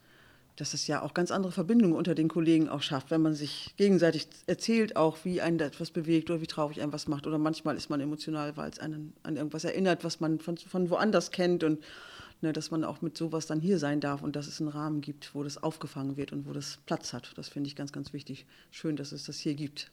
dass 0.57 0.71
das 0.71 0.87
ja 0.87 1.01
auch 1.01 1.13
ganz 1.13 1.31
andere 1.31 1.53
Verbindungen 1.53 1.95
unter 1.95 2.15
den 2.15 2.27
Kollegen 2.27 2.67
auch 2.67 2.81
schafft, 2.81 3.11
wenn 3.11 3.21
man 3.21 3.33
sich 3.33 3.73
gegenseitig 3.77 4.27
erzählt, 4.47 4.95
auch 4.95 5.17
wie 5.23 5.39
einen 5.41 5.59
etwas 5.59 5.91
bewegt 5.91 6.29
oder 6.29 6.41
wie 6.41 6.47
traurig 6.47 6.81
einem 6.81 6.91
was 6.91 7.07
macht. 7.07 7.25
Oder 7.27 7.37
manchmal 7.37 7.77
ist 7.77 7.89
man 7.89 8.01
emotional, 8.01 8.57
weil 8.57 8.69
es 8.69 8.79
einen 8.79 9.13
an 9.23 9.37
irgendwas 9.37 9.63
erinnert, 9.63 10.03
was 10.03 10.19
man 10.19 10.39
von, 10.39 10.57
von 10.57 10.89
woanders 10.89 11.31
kennt 11.31 11.63
und 11.63 11.81
ne, 12.41 12.51
dass 12.51 12.71
man 12.71 12.83
auch 12.83 13.01
mit 13.01 13.17
sowas 13.17 13.45
dann 13.45 13.61
hier 13.61 13.79
sein 13.79 14.01
darf 14.01 14.21
und 14.21 14.35
dass 14.35 14.47
es 14.47 14.59
einen 14.59 14.69
Rahmen 14.69 15.01
gibt, 15.01 15.33
wo 15.33 15.43
das 15.43 15.61
aufgefangen 15.61 16.17
wird 16.17 16.33
und 16.33 16.45
wo 16.45 16.53
das 16.53 16.79
Platz 16.85 17.13
hat. 17.13 17.31
Das 17.37 17.47
finde 17.47 17.67
ich 17.69 17.75
ganz, 17.75 17.93
ganz 17.93 18.11
wichtig. 18.11 18.45
Schön, 18.71 18.97
dass 18.97 19.13
es 19.13 19.23
das 19.23 19.37
hier 19.37 19.55
gibt. 19.55 19.91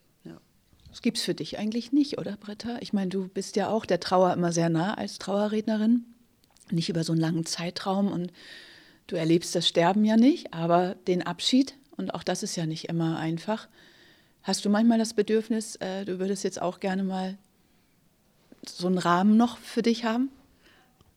Das 0.94 1.02
gibt 1.02 1.18
es 1.18 1.24
für 1.24 1.34
dich 1.34 1.58
eigentlich 1.58 1.90
nicht, 1.90 2.18
oder 2.18 2.36
Britta? 2.36 2.76
Ich 2.78 2.92
meine, 2.92 3.10
du 3.10 3.26
bist 3.26 3.56
ja 3.56 3.68
auch 3.68 3.84
der 3.84 3.98
Trauer 3.98 4.32
immer 4.32 4.52
sehr 4.52 4.68
nah 4.68 4.94
als 4.94 5.18
Trauerrednerin. 5.18 6.04
Nicht 6.70 6.88
über 6.88 7.02
so 7.02 7.10
einen 7.10 7.20
langen 7.20 7.44
Zeitraum 7.44 8.12
und 8.12 8.32
du 9.06 9.16
erlebst 9.16 9.54
das 9.54 9.68
Sterben 9.68 10.04
ja 10.04 10.16
nicht, 10.16 10.52
aber 10.54 10.96
den 11.06 11.22
Abschied 11.22 11.74
und 11.96 12.14
auch 12.14 12.22
das 12.22 12.42
ist 12.42 12.56
ja 12.56 12.66
nicht 12.66 12.88
immer 12.88 13.18
einfach. 13.18 13.68
Hast 14.42 14.64
du 14.64 14.70
manchmal 14.70 14.98
das 14.98 15.14
Bedürfnis, 15.14 15.76
äh, 15.76 16.04
du 16.04 16.18
würdest 16.18 16.44
jetzt 16.44 16.60
auch 16.60 16.80
gerne 16.80 17.02
mal 17.02 17.38
so 18.66 18.86
einen 18.86 18.98
Rahmen 18.98 19.36
noch 19.36 19.58
für 19.58 19.82
dich 19.82 20.04
haben? 20.04 20.30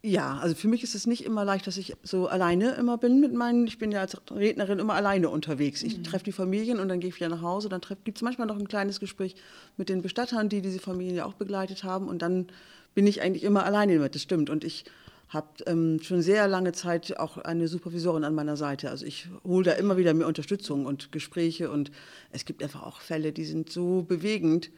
Ja, 0.03 0.37
also 0.37 0.55
für 0.55 0.67
mich 0.67 0.83
ist 0.83 0.95
es 0.95 1.07
nicht 1.07 1.25
immer 1.25 1.43
leicht, 1.43 1.65
dass 1.65 1.75
ich 1.75 1.95
so 2.03 2.27
alleine 2.27 2.71
immer 2.75 2.97
bin 2.97 3.19
mit 3.19 3.33
meinen, 3.33 3.67
ich 3.67 3.79
bin 3.79 3.91
ja 3.91 3.99
als 3.99 4.15
Rednerin 4.31 4.79
immer 4.79 4.93
alleine 4.93 5.29
unterwegs. 5.29 5.81
Ich 5.81 5.97
mhm. 5.97 6.03
treffe 6.03 6.23
die 6.25 6.31
Familien 6.31 6.79
und 6.79 6.87
dann 6.87 6.99
gehe 6.99 7.09
ich 7.09 7.15
wieder 7.15 7.29
nach 7.29 7.41
Hause. 7.41 7.67
Dann 7.67 7.81
gibt 8.03 8.17
es 8.17 8.21
manchmal 8.21 8.47
noch 8.47 8.57
ein 8.57 8.67
kleines 8.67 8.99
Gespräch 8.99 9.35
mit 9.75 9.89
den 9.89 10.01
Bestattern, 10.01 10.49
die 10.49 10.61
diese 10.61 10.79
Familien 10.79 11.15
ja 11.15 11.25
auch 11.25 11.33
begleitet 11.33 11.83
haben. 11.83 12.07
Und 12.07 12.21
dann 12.21 12.47
bin 12.93 13.07
ich 13.07 13.21
eigentlich 13.21 13.43
immer 13.43 13.65
alleine 13.65 13.95
damit, 13.95 14.15
das 14.15 14.21
stimmt. 14.21 14.49
Und 14.49 14.63
ich 14.63 14.85
habe 15.29 15.47
ähm, 15.65 15.99
schon 16.01 16.21
sehr 16.21 16.47
lange 16.47 16.71
Zeit 16.71 17.17
auch 17.19 17.37
eine 17.37 17.67
Supervisorin 17.67 18.23
an 18.23 18.33
meiner 18.33 18.57
Seite. 18.57 18.89
Also 18.89 19.05
ich 19.05 19.27
hole 19.43 19.65
da 19.65 19.71
immer 19.73 19.97
wieder 19.97 20.13
mehr 20.13 20.27
Unterstützung 20.27 20.85
und 20.85 21.11
Gespräche. 21.11 21.69
Und 21.69 21.91
es 22.31 22.45
gibt 22.45 22.63
einfach 22.63 22.83
auch 22.83 23.01
Fälle, 23.01 23.33
die 23.33 23.45
sind 23.45 23.69
so 23.69 24.03
bewegend 24.03 24.71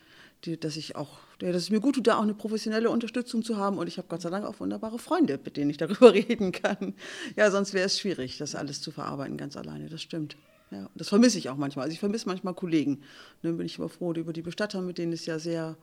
die, 0.46 0.60
dass 0.60 0.78
ich 0.78 0.96
auch, 0.96 1.20
ja, 1.42 1.52
dass 1.52 1.64
es 1.64 1.70
mir 1.70 1.80
gut 1.80 1.96
tut, 1.96 2.08
da 2.08 2.18
auch 2.18 2.24
eine 2.24 2.34
professionelle 2.34 2.90
Unterstützung 2.90 3.44
zu 3.44 3.58
haben. 3.58 3.78
Und 3.78 3.88
ich 3.88 3.98
habe 3.98 4.08
Gott 4.08 4.22
sei 4.22 4.30
Dank 4.30 4.46
auch 4.46 4.60
wunderbare 4.60 5.00
Freunde, 5.00 5.40
mit 5.44 5.58
denen 5.58 5.70
ich 5.70 5.78
darüber 5.78 6.14
reden 6.14 6.52
kann. 6.52 6.94
Ja, 7.36 7.52
sonst 7.52 7.74
wäre 7.74 7.86
es 7.86 8.00
schwierig, 8.00 8.38
das 8.38 8.56
alles 8.56 8.82
zu 8.82 8.92
verarbeiten, 8.92 9.38
ganz 9.38 9.58
alleine. 9.58 9.90
Das 9.90 10.02
stimmt. 10.02 10.38
Ja, 10.72 10.90
das 10.96 11.10
vermisse 11.10 11.38
ich 11.40 11.50
auch 11.50 11.58
manchmal. 11.58 11.84
Also 11.84 11.94
ich 11.94 12.00
vermisse 12.00 12.28
manchmal 12.28 12.54
Kollegen. 12.54 13.02
Dann 13.42 13.58
bin 13.58 13.66
ich 13.66 13.80
immer 13.80 13.90
froh 13.90 14.14
über 14.14 14.34
die 14.34 14.44
Bestatter, 14.44 14.82
mit 14.82 14.98
denen 14.98 15.14
es 15.14 15.26
ja 15.26 15.40
sehr, 15.40 15.78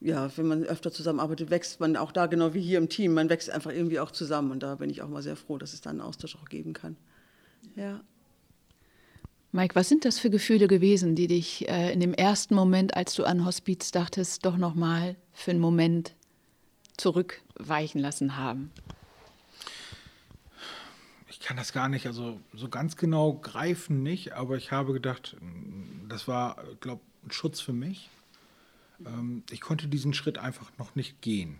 ja, 0.00 0.30
wenn 0.36 0.46
man 0.46 0.64
öfter 0.64 0.92
zusammenarbeitet, 0.92 1.50
wächst 1.50 1.80
man 1.80 1.96
auch 1.96 2.12
da, 2.12 2.26
genau 2.26 2.54
wie 2.54 2.60
hier 2.60 2.78
im 2.78 2.88
Team, 2.88 3.14
man 3.14 3.28
wächst 3.28 3.50
einfach 3.50 3.72
irgendwie 3.72 3.98
auch 3.98 4.10
zusammen. 4.10 4.52
Und 4.52 4.62
da 4.62 4.76
bin 4.76 4.90
ich 4.90 5.02
auch 5.02 5.08
mal 5.08 5.22
sehr 5.22 5.36
froh, 5.36 5.58
dass 5.58 5.72
es 5.72 5.80
da 5.80 5.90
einen 5.90 6.00
Austausch 6.00 6.36
auch 6.36 6.48
geben 6.48 6.72
kann. 6.72 6.96
Ja. 7.74 8.00
Mike, 9.50 9.74
was 9.74 9.88
sind 9.88 10.04
das 10.04 10.18
für 10.18 10.30
Gefühle 10.30 10.68
gewesen, 10.68 11.16
die 11.16 11.26
dich 11.26 11.68
äh, 11.68 11.92
in 11.92 12.00
dem 12.00 12.14
ersten 12.14 12.54
Moment, 12.54 12.94
als 12.96 13.14
du 13.14 13.24
an 13.24 13.44
Hospiz 13.44 13.90
dachtest, 13.90 14.44
doch 14.44 14.56
nochmal 14.56 15.16
für 15.32 15.52
einen 15.52 15.60
Moment 15.60 16.14
zurückweichen 16.96 18.00
lassen 18.00 18.36
haben? 18.36 18.70
Ich 21.28 21.40
kann 21.40 21.56
das 21.56 21.72
gar 21.72 21.88
nicht, 21.88 22.06
also 22.06 22.40
so 22.52 22.68
ganz 22.68 22.96
genau 22.96 23.34
greifen 23.34 24.02
nicht, 24.02 24.32
aber 24.32 24.56
ich 24.56 24.70
habe 24.70 24.92
gedacht, 24.92 25.36
das 26.08 26.28
war, 26.28 26.62
glaube 26.80 27.00
ein 27.24 27.30
Schutz 27.30 27.60
für 27.60 27.72
mich. 27.72 28.10
Ähm, 29.04 29.42
ich 29.50 29.60
konnte 29.60 29.88
diesen 29.88 30.14
Schritt 30.14 30.38
einfach 30.38 30.70
noch 30.78 30.94
nicht 30.94 31.20
gehen. 31.20 31.58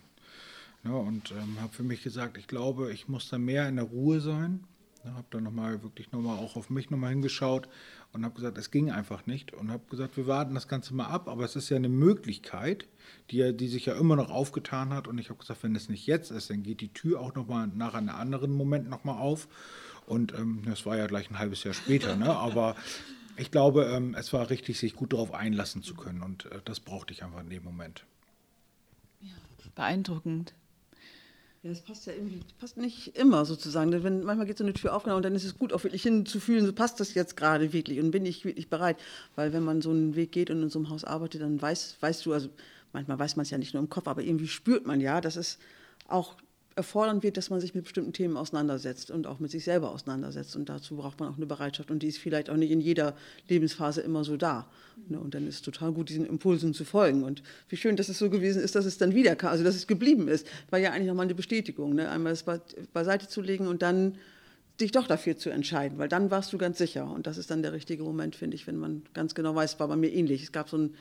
Ja, 0.85 0.93
und 0.93 1.33
ähm, 1.33 1.61
habe 1.61 1.73
für 1.73 1.83
mich 1.83 2.03
gesagt, 2.03 2.39
ich 2.39 2.47
glaube, 2.47 2.93
ich 2.93 3.09
muss 3.09 3.29
da 3.29 3.39
mehr 3.39 3.69
in 3.69 3.77
der 3.77 3.85
Ruhe 3.85 4.21
sein 4.21 4.65
ja, 5.05 5.15
habe 5.15 5.27
dann 5.31 5.45
nochmal 5.45 5.83
wirklich 5.83 6.11
nochmal 6.13 6.39
auch 6.39 6.57
auf 6.57 6.71
mich 6.71 6.91
nochmal 6.91 7.11
hingeschaut 7.11 7.69
und 8.13 8.25
habe 8.25 8.35
gesagt, 8.35 8.59
es 8.59 8.71
ging 8.71 8.91
einfach 8.91 9.27
nicht 9.27 9.53
und 9.53 9.71
habe 9.71 9.85
gesagt, 9.91 10.17
wir 10.17 10.27
warten 10.27 10.55
das 10.55 10.69
Ganze 10.69 10.95
mal 10.95 11.07
ab, 11.07 11.29
aber 11.29 11.45
es 11.45 11.57
ist 11.57 11.69
ja 11.69 11.77
eine 11.77 11.89
Möglichkeit, 11.89 12.87
die, 13.31 13.57
die 13.57 13.69
sich 13.69 13.87
ja 13.87 13.95
immer 13.95 14.17
noch 14.17 14.31
aufgetan 14.31 14.93
hat 14.93 15.07
und 15.07 15.19
ich 15.19 15.31
habe 15.31 15.39
gesagt, 15.39 15.63
wenn 15.63 15.77
es 15.77 15.89
nicht 15.89 16.07
jetzt 16.07 16.31
ist, 16.31 16.51
dann 16.51 16.63
geht 16.63 16.81
die 16.81 16.93
Tür 16.93 17.21
auch 17.21 17.35
nochmal 17.35 17.69
nach 17.69 17.95
einem 17.95 18.09
anderen 18.09 18.53
Moment 18.53 18.89
nochmal 18.89 19.19
auf 19.19 19.49
und 20.07 20.33
ähm, 20.35 20.63
das 20.65 20.85
war 20.87 20.97
ja 20.97 21.07
gleich 21.07 21.31
ein 21.31 21.39
halbes 21.39 21.65
Jahr 21.65 21.75
später, 21.75 22.17
ne? 22.17 22.35
aber 22.35 22.75
ich 23.39 23.51
glaube, 23.51 23.85
ähm, 23.85 24.15
es 24.15 24.33
war 24.33 24.51
richtig, 24.51 24.79
sich 24.79 24.95
gut 24.95 25.13
darauf 25.13 25.33
einlassen 25.33 25.83
zu 25.83 25.95
können 25.95 26.23
und 26.23 26.47
äh, 26.47 26.61
das 26.65 26.81
brauchte 26.81 27.13
ich 27.13 27.23
einfach 27.23 27.41
in 27.41 27.51
dem 27.51 27.65
Moment. 27.65 28.05
Ja, 29.21 29.35
beeindruckend. 29.75 30.55
Ja, 31.63 31.71
das 31.71 31.81
passt 31.81 32.07
ja 32.07 32.13
irgendwie, 32.13 32.41
passt 32.61 32.77
nicht 32.77 33.17
immer 33.17 33.45
sozusagen. 33.45 33.91
Wenn, 34.05 34.23
manchmal 34.23 34.47
geht 34.47 34.59
so 34.59 34.65
eine 34.65 34.75
Tür 34.75 34.95
auf 34.95 35.07
und 35.07 35.23
dann 35.23 35.35
ist 35.35 35.45
es 35.45 35.59
gut, 35.59 35.73
auch 35.73 35.83
wirklich 35.83 36.03
hinzufühlen, 36.03 36.65
so 36.65 36.73
passt 36.73 37.01
das 37.01 37.15
jetzt 37.15 37.37
gerade 37.37 37.73
wirklich 37.73 37.99
und 37.99 38.13
bin 38.13 38.27
ich 38.27 38.45
wirklich 38.45 38.69
bereit. 38.69 38.97
Weil 39.35 39.53
wenn 39.53 39.65
man 39.65 39.83
so 39.83 39.91
einen 39.91 40.15
Weg 40.15 40.31
geht 40.31 40.51
und 40.51 40.63
in 40.63 40.71
so 40.71 40.79
einem 40.79 40.91
Haus 40.91 41.05
arbeitet, 41.05 41.43
dann 41.43 41.61
weiß, 41.61 41.97
weißt 42.01 42.27
du, 42.27 42.33
also 42.33 42.49
manchmal 42.93 43.19
weiß 43.19 43.37
man 43.37 43.43
es 43.43 43.51
ja 43.51 43.59
nicht 43.59 43.75
nur 43.75 43.83
im 43.83 43.89
Kopf, 43.89 44.07
aber 44.07 44.23
irgendwie 44.23 44.47
spürt 44.47 44.87
man 44.87 45.01
ja, 45.01 45.21
dass 45.21 45.35
es 45.35 45.59
auch 46.07 46.37
erfordern 46.79 47.23
wird, 47.23 47.37
dass 47.37 47.51
man 47.51 47.61
sich 47.61 47.75
mit 47.75 47.85
bestimmten 47.85 48.13
Themen 48.15 48.37
auseinandersetzt 48.37 49.11
und 49.11 49.27
auch 49.27 49.41
mit 49.41 49.51
sich 49.51 49.65
selber 49.65 49.91
auseinandersetzt. 49.91 50.57
Und 50.57 50.69
dazu 50.69 50.97
braucht 50.97 51.21
man 51.21 51.29
auch 51.29 51.37
eine 51.37 51.45
Bereitschaft. 51.45 51.91
Und 51.91 52.03
die 52.03 52.07
ist 52.07 52.19
vielleicht 52.19 52.49
auch 52.49 52.57
nicht 52.57 52.71
in 52.71 52.81
jeder 52.81 53.15
Lebensphase 53.49 54.01
immer 54.01 54.25
so 54.25 54.37
da. 54.37 54.67
Ne? 55.09 55.19
Und 55.19 55.35
dann 55.35 55.47
ist 55.47 55.57
es 55.57 55.63
total 55.63 55.93
gut, 55.93 56.09
diesen 56.09 56.25
Impulsen 56.25 56.73
zu 56.73 56.85
folgen. 56.85 57.25
Und 57.25 57.43
wie 57.69 57.77
schön, 57.77 57.97
dass 57.97 58.09
es 58.09 58.19
so 58.19 58.31
gewesen 58.31 58.63
ist, 58.63 58.75
dass 58.75 58.87
es 58.87 58.97
dann 58.97 59.15
wieder 59.15 59.37
also 59.43 59.65
dass 59.65 59.75
es 59.75 59.87
geblieben 59.87 60.29
ist. 60.29 60.47
War 60.71 60.79
ja 60.79 60.93
eigentlich 60.93 61.09
nochmal 61.09 61.27
eine 61.27 61.35
Bestätigung. 61.35 61.95
Ne? 61.95 62.09
Einmal 62.09 62.33
es 62.33 62.45
beiseite 62.93 63.29
zu 63.29 63.43
legen 63.43 63.67
und 63.67 63.83
dann 63.83 64.15
dich 64.81 64.93
doch 64.93 65.09
dafür 65.09 65.37
zu 65.37 65.51
entscheiden, 65.51 65.99
weil 65.99 66.09
dann 66.09 66.31
warst 66.31 66.53
du 66.53 66.59
ganz 66.59 66.79
sicher. 66.79 67.11
Und 67.11 67.27
das 67.27 67.37
ist 67.37 67.51
dann 67.51 67.63
der 67.63 67.73
richtige 67.73 68.05
Moment, 68.05 68.37
finde 68.37 68.55
ich, 68.55 68.67
wenn 68.69 68.77
man 68.77 69.03
ganz 69.13 69.35
genau 69.35 69.55
weiß, 69.55 69.81
war 69.81 69.89
bei 69.89 69.97
mir 69.97 70.13
ähnlich. 70.13 70.45
Es 70.45 70.53
gab 70.53 70.69
so 70.69 70.79
ein, 70.79 70.95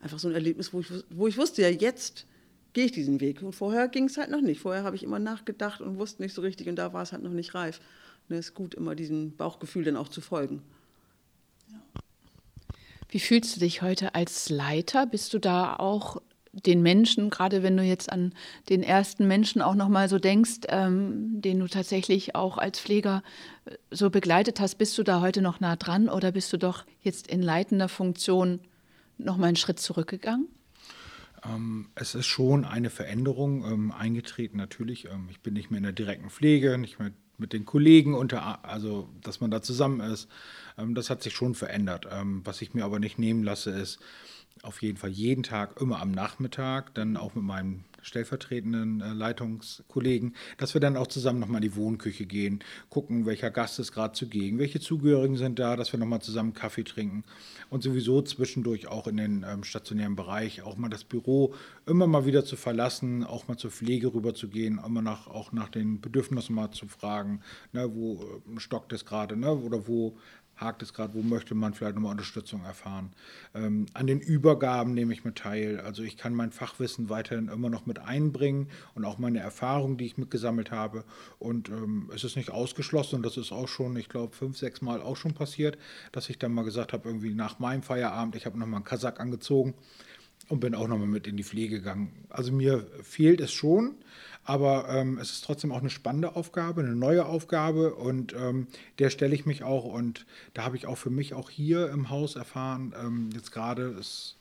einfach 0.00 0.20
so 0.20 0.28
ein 0.28 0.34
Erlebnis, 0.34 0.72
wo 0.72 0.80
ich, 0.80 0.86
wo 1.10 1.26
ich 1.26 1.36
wusste, 1.36 1.62
ja, 1.62 1.68
jetzt 1.68 2.26
gehe 2.74 2.84
ich 2.84 2.92
diesen 2.92 3.20
Weg. 3.20 3.42
Und 3.42 3.52
vorher 3.52 3.88
ging 3.88 4.04
es 4.04 4.18
halt 4.18 4.30
noch 4.30 4.42
nicht. 4.42 4.60
Vorher 4.60 4.84
habe 4.84 4.96
ich 4.96 5.02
immer 5.02 5.18
nachgedacht 5.18 5.80
und 5.80 5.98
wusste 5.98 6.22
nicht 6.22 6.34
so 6.34 6.42
richtig 6.42 6.68
und 6.68 6.76
da 6.76 6.92
war 6.92 7.02
es 7.02 7.12
halt 7.12 7.22
noch 7.22 7.30
nicht 7.30 7.54
reif. 7.54 7.80
Und 8.28 8.36
es 8.36 8.48
ist 8.48 8.54
gut, 8.54 8.74
immer 8.74 8.94
diesem 8.94 9.36
Bauchgefühl 9.36 9.84
dann 9.84 9.96
auch 9.96 10.08
zu 10.08 10.20
folgen. 10.20 10.62
Wie 13.08 13.20
fühlst 13.20 13.56
du 13.56 13.60
dich 13.60 13.80
heute 13.80 14.14
als 14.14 14.50
Leiter? 14.50 15.06
Bist 15.06 15.32
du 15.32 15.38
da 15.38 15.76
auch 15.76 16.20
den 16.52 16.82
Menschen, 16.82 17.30
gerade 17.30 17.62
wenn 17.62 17.76
du 17.76 17.82
jetzt 17.82 18.10
an 18.10 18.32
den 18.68 18.82
ersten 18.82 19.26
Menschen 19.26 19.62
auch 19.62 19.74
nochmal 19.74 20.08
so 20.08 20.18
denkst, 20.18 20.60
ähm, 20.68 21.40
den 21.40 21.60
du 21.60 21.66
tatsächlich 21.66 22.34
auch 22.34 22.58
als 22.58 22.80
Pfleger 22.80 23.22
äh, 23.64 23.76
so 23.90 24.10
begleitet 24.10 24.60
hast, 24.60 24.76
bist 24.76 24.96
du 24.98 25.02
da 25.02 25.20
heute 25.20 25.42
noch 25.42 25.60
nah 25.60 25.76
dran 25.76 26.08
oder 26.08 26.32
bist 26.32 26.52
du 26.52 26.56
doch 26.56 26.84
jetzt 27.02 27.26
in 27.26 27.42
leitender 27.42 27.88
Funktion 27.88 28.60
nochmal 29.18 29.48
einen 29.48 29.56
Schritt 29.56 29.80
zurückgegangen? 29.80 30.48
Ähm, 31.44 31.88
es 31.94 32.14
ist 32.14 32.26
schon 32.26 32.64
eine 32.64 32.90
Veränderung 32.90 33.64
ähm, 33.64 33.92
eingetreten, 33.92 34.56
natürlich. 34.56 35.06
Ähm, 35.06 35.28
ich 35.30 35.40
bin 35.40 35.54
nicht 35.54 35.70
mehr 35.70 35.78
in 35.78 35.84
der 35.84 35.92
direkten 35.92 36.30
Pflege, 36.30 36.78
nicht 36.78 36.98
mehr 36.98 37.12
mit 37.36 37.52
den 37.52 37.64
Kollegen 37.64 38.14
unter, 38.14 38.64
also 38.64 39.08
dass 39.22 39.40
man 39.40 39.50
da 39.50 39.60
zusammen 39.62 40.00
ist. 40.00 40.28
Ähm, 40.78 40.94
das 40.94 41.10
hat 41.10 41.22
sich 41.22 41.34
schon 41.34 41.54
verändert. 41.54 42.06
Ähm, 42.10 42.42
was 42.44 42.62
ich 42.62 42.74
mir 42.74 42.84
aber 42.84 42.98
nicht 42.98 43.18
nehmen 43.18 43.42
lasse, 43.42 43.70
ist 43.70 43.98
auf 44.62 44.82
jeden 44.82 44.98
Fall 44.98 45.10
jeden 45.10 45.42
Tag, 45.42 45.80
immer 45.80 46.00
am 46.00 46.10
Nachmittag, 46.10 46.94
dann 46.94 47.16
auch 47.16 47.34
mit 47.34 47.44
meinem 47.44 47.84
stellvertretenden 48.04 49.00
äh, 49.00 49.12
Leitungskollegen, 49.12 50.34
dass 50.58 50.74
wir 50.74 50.80
dann 50.80 50.96
auch 50.96 51.06
zusammen 51.06 51.40
nochmal 51.40 51.62
in 51.62 51.70
die 51.70 51.76
Wohnküche 51.76 52.26
gehen, 52.26 52.60
gucken, 52.90 53.26
welcher 53.26 53.50
Gast 53.50 53.78
ist 53.78 53.92
gerade 53.92 54.12
zugegen, 54.12 54.58
welche 54.58 54.80
Zugehörigen 54.80 55.36
sind 55.36 55.58
da, 55.58 55.76
dass 55.76 55.92
wir 55.92 55.98
nochmal 55.98 56.20
zusammen 56.20 56.52
Kaffee 56.52 56.84
trinken 56.84 57.24
und 57.70 57.82
sowieso 57.82 58.22
zwischendurch 58.22 58.88
auch 58.88 59.06
in 59.06 59.16
den 59.16 59.44
ähm, 59.48 59.64
stationären 59.64 60.16
Bereich 60.16 60.62
auch 60.62 60.76
mal 60.76 60.90
das 60.90 61.04
Büro 61.04 61.54
immer 61.86 62.06
mal 62.06 62.26
wieder 62.26 62.44
zu 62.44 62.56
verlassen, 62.56 63.24
auch 63.24 63.48
mal 63.48 63.56
zur 63.56 63.70
Pflege 63.70 64.12
rüber 64.12 64.34
zu 64.34 64.48
gehen, 64.48 64.80
immer 64.84 65.02
nach, 65.02 65.26
auch 65.26 65.52
nach 65.52 65.68
den 65.68 66.00
Bedürfnissen 66.00 66.54
mal 66.54 66.70
zu 66.70 66.86
fragen, 66.86 67.40
ne, 67.72 67.90
wo 67.94 68.22
äh, 68.54 68.60
stockt 68.60 68.92
es 68.92 69.04
gerade 69.04 69.36
ne, 69.36 69.52
oder 69.52 69.86
wo 69.88 70.16
hakt 70.56 70.82
es 70.82 70.94
gerade, 70.94 71.14
wo 71.14 71.22
möchte 71.22 71.54
man 71.54 71.74
vielleicht 71.74 71.94
nochmal 71.94 72.12
Unterstützung 72.12 72.64
erfahren. 72.64 73.12
Ähm, 73.54 73.86
an 73.94 74.06
den 74.06 74.20
Übergaben 74.20 74.94
nehme 74.94 75.12
ich 75.12 75.24
mit 75.24 75.36
teil. 75.36 75.80
Also 75.80 76.02
ich 76.02 76.16
kann 76.16 76.34
mein 76.34 76.52
Fachwissen 76.52 77.08
weiterhin 77.08 77.48
immer 77.48 77.70
noch 77.70 77.86
mit 77.86 77.98
einbringen 77.98 78.68
und 78.94 79.04
auch 79.04 79.18
meine 79.18 79.40
Erfahrungen, 79.40 79.96
die 79.96 80.06
ich 80.06 80.18
mitgesammelt 80.18 80.70
habe. 80.70 81.04
Und 81.38 81.68
ähm, 81.68 82.10
es 82.14 82.24
ist 82.24 82.36
nicht 82.36 82.50
ausgeschlossen 82.50 83.16
und 83.16 83.26
das 83.26 83.36
ist 83.36 83.52
auch 83.52 83.68
schon, 83.68 83.96
ich 83.96 84.08
glaube, 84.08 84.34
fünf, 84.34 84.56
sechs 84.56 84.80
Mal 84.82 85.02
auch 85.02 85.16
schon 85.16 85.34
passiert, 85.34 85.78
dass 86.12 86.28
ich 86.30 86.38
dann 86.38 86.52
mal 86.52 86.64
gesagt 86.64 86.92
habe, 86.92 87.08
irgendwie 87.08 87.34
nach 87.34 87.58
meinem 87.58 87.82
Feierabend, 87.82 88.36
ich 88.36 88.46
habe 88.46 88.58
nochmal 88.58 88.78
einen 88.78 88.84
Kasach 88.84 89.18
angezogen 89.18 89.74
und 90.48 90.60
bin 90.60 90.74
auch 90.74 90.88
nochmal 90.88 91.06
mit 91.06 91.26
in 91.26 91.36
die 91.36 91.44
Pflege 91.44 91.76
gegangen. 91.76 92.12
Also 92.28 92.52
mir 92.52 92.86
fehlt 93.02 93.40
es 93.40 93.52
schon, 93.52 93.94
aber 94.44 94.88
ähm, 94.88 95.18
es 95.18 95.30
ist 95.30 95.44
trotzdem 95.44 95.72
auch 95.72 95.80
eine 95.80 95.90
spannende 95.90 96.36
Aufgabe, 96.36 96.82
eine 96.82 96.94
neue 96.94 97.26
Aufgabe 97.26 97.94
und 97.94 98.34
ähm, 98.34 98.66
der 98.98 99.10
stelle 99.10 99.34
ich 99.34 99.46
mich 99.46 99.62
auch 99.62 99.84
und 99.84 100.26
da 100.52 100.64
habe 100.64 100.76
ich 100.76 100.86
auch 100.86 100.98
für 100.98 101.10
mich 101.10 101.34
auch 101.34 101.50
hier 101.50 101.90
im 101.90 102.10
Haus 102.10 102.36
erfahren, 102.36 102.94
ähm, 103.00 103.30
jetzt 103.34 103.52
gerade, 103.52 103.88
es 103.98 104.36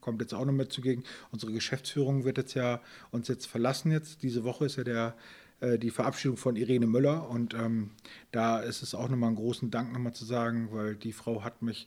kommt 0.00 0.20
jetzt 0.20 0.34
auch 0.34 0.44
noch 0.44 0.52
mit 0.52 0.72
zugegen, 0.72 1.04
unsere 1.30 1.52
Geschäftsführung 1.52 2.24
wird 2.24 2.38
jetzt 2.38 2.54
ja 2.54 2.80
uns 3.10 3.28
jetzt 3.28 3.46
verlassen 3.46 3.92
jetzt, 3.92 4.22
diese 4.22 4.44
Woche 4.44 4.64
ist 4.64 4.76
ja 4.76 4.84
der 4.84 5.14
äh, 5.60 5.78
die 5.78 5.90
Verabschiedung 5.90 6.36
von 6.36 6.56
Irene 6.56 6.86
Müller 6.86 7.28
und 7.28 7.54
ähm, 7.54 7.90
da 8.32 8.60
ist 8.60 8.82
es 8.82 8.94
auch 8.94 9.08
nochmal 9.08 9.28
einen 9.28 9.36
großen 9.36 9.70
Dank 9.70 9.92
nochmal 9.92 10.14
zu 10.14 10.24
sagen, 10.24 10.68
weil 10.72 10.96
die 10.96 11.12
Frau 11.12 11.44
hat 11.44 11.62
mich 11.62 11.86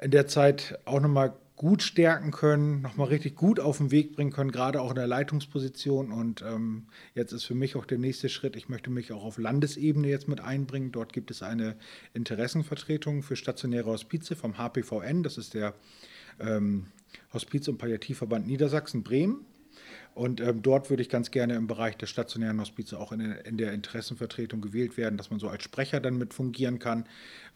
in 0.00 0.10
der 0.10 0.26
Zeit 0.26 0.78
auch 0.84 1.00
nochmal 1.00 1.34
gut 1.58 1.82
stärken 1.82 2.30
können, 2.30 2.80
nochmal 2.80 3.08
richtig 3.08 3.34
gut 3.34 3.58
auf 3.58 3.78
den 3.78 3.90
Weg 3.90 4.12
bringen 4.12 4.30
können, 4.30 4.52
gerade 4.52 4.80
auch 4.80 4.90
in 4.90 4.94
der 4.94 5.08
Leitungsposition. 5.08 6.12
Und 6.12 6.40
ähm, 6.42 6.86
jetzt 7.14 7.32
ist 7.32 7.44
für 7.44 7.56
mich 7.56 7.74
auch 7.74 7.84
der 7.84 7.98
nächste 7.98 8.28
Schritt, 8.28 8.54
ich 8.56 8.68
möchte 8.68 8.90
mich 8.90 9.12
auch 9.12 9.24
auf 9.24 9.38
Landesebene 9.38 10.08
jetzt 10.08 10.28
mit 10.28 10.40
einbringen. 10.40 10.92
Dort 10.92 11.12
gibt 11.12 11.32
es 11.32 11.42
eine 11.42 11.76
Interessenvertretung 12.14 13.22
für 13.22 13.34
stationäre 13.34 13.90
Hospize 13.90 14.36
vom 14.36 14.56
HPVN, 14.56 15.24
das 15.24 15.36
ist 15.36 15.52
der 15.52 15.74
ähm, 16.38 16.86
Hospiz- 17.32 17.68
und 17.68 17.78
Palliativverband 17.78 18.46
Niedersachsen-Bremen. 18.46 19.44
Und 20.18 20.40
ähm, 20.40 20.62
dort 20.62 20.90
würde 20.90 21.00
ich 21.00 21.08
ganz 21.08 21.30
gerne 21.30 21.54
im 21.54 21.68
Bereich 21.68 21.96
der 21.96 22.06
stationären 22.06 22.60
Hospize 22.60 22.98
auch 22.98 23.12
in, 23.12 23.20
in, 23.20 23.56
der 23.56 23.72
Interessenvertretung 23.72 24.60
gewählt 24.60 24.96
werden, 24.96 25.16
dass 25.16 25.30
man 25.30 25.38
so 25.38 25.48
als 25.48 25.62
Sprecher 25.62 26.00
dann 26.00 26.18
mit 26.18 26.34
fungieren 26.34 26.80
kann, 26.80 27.04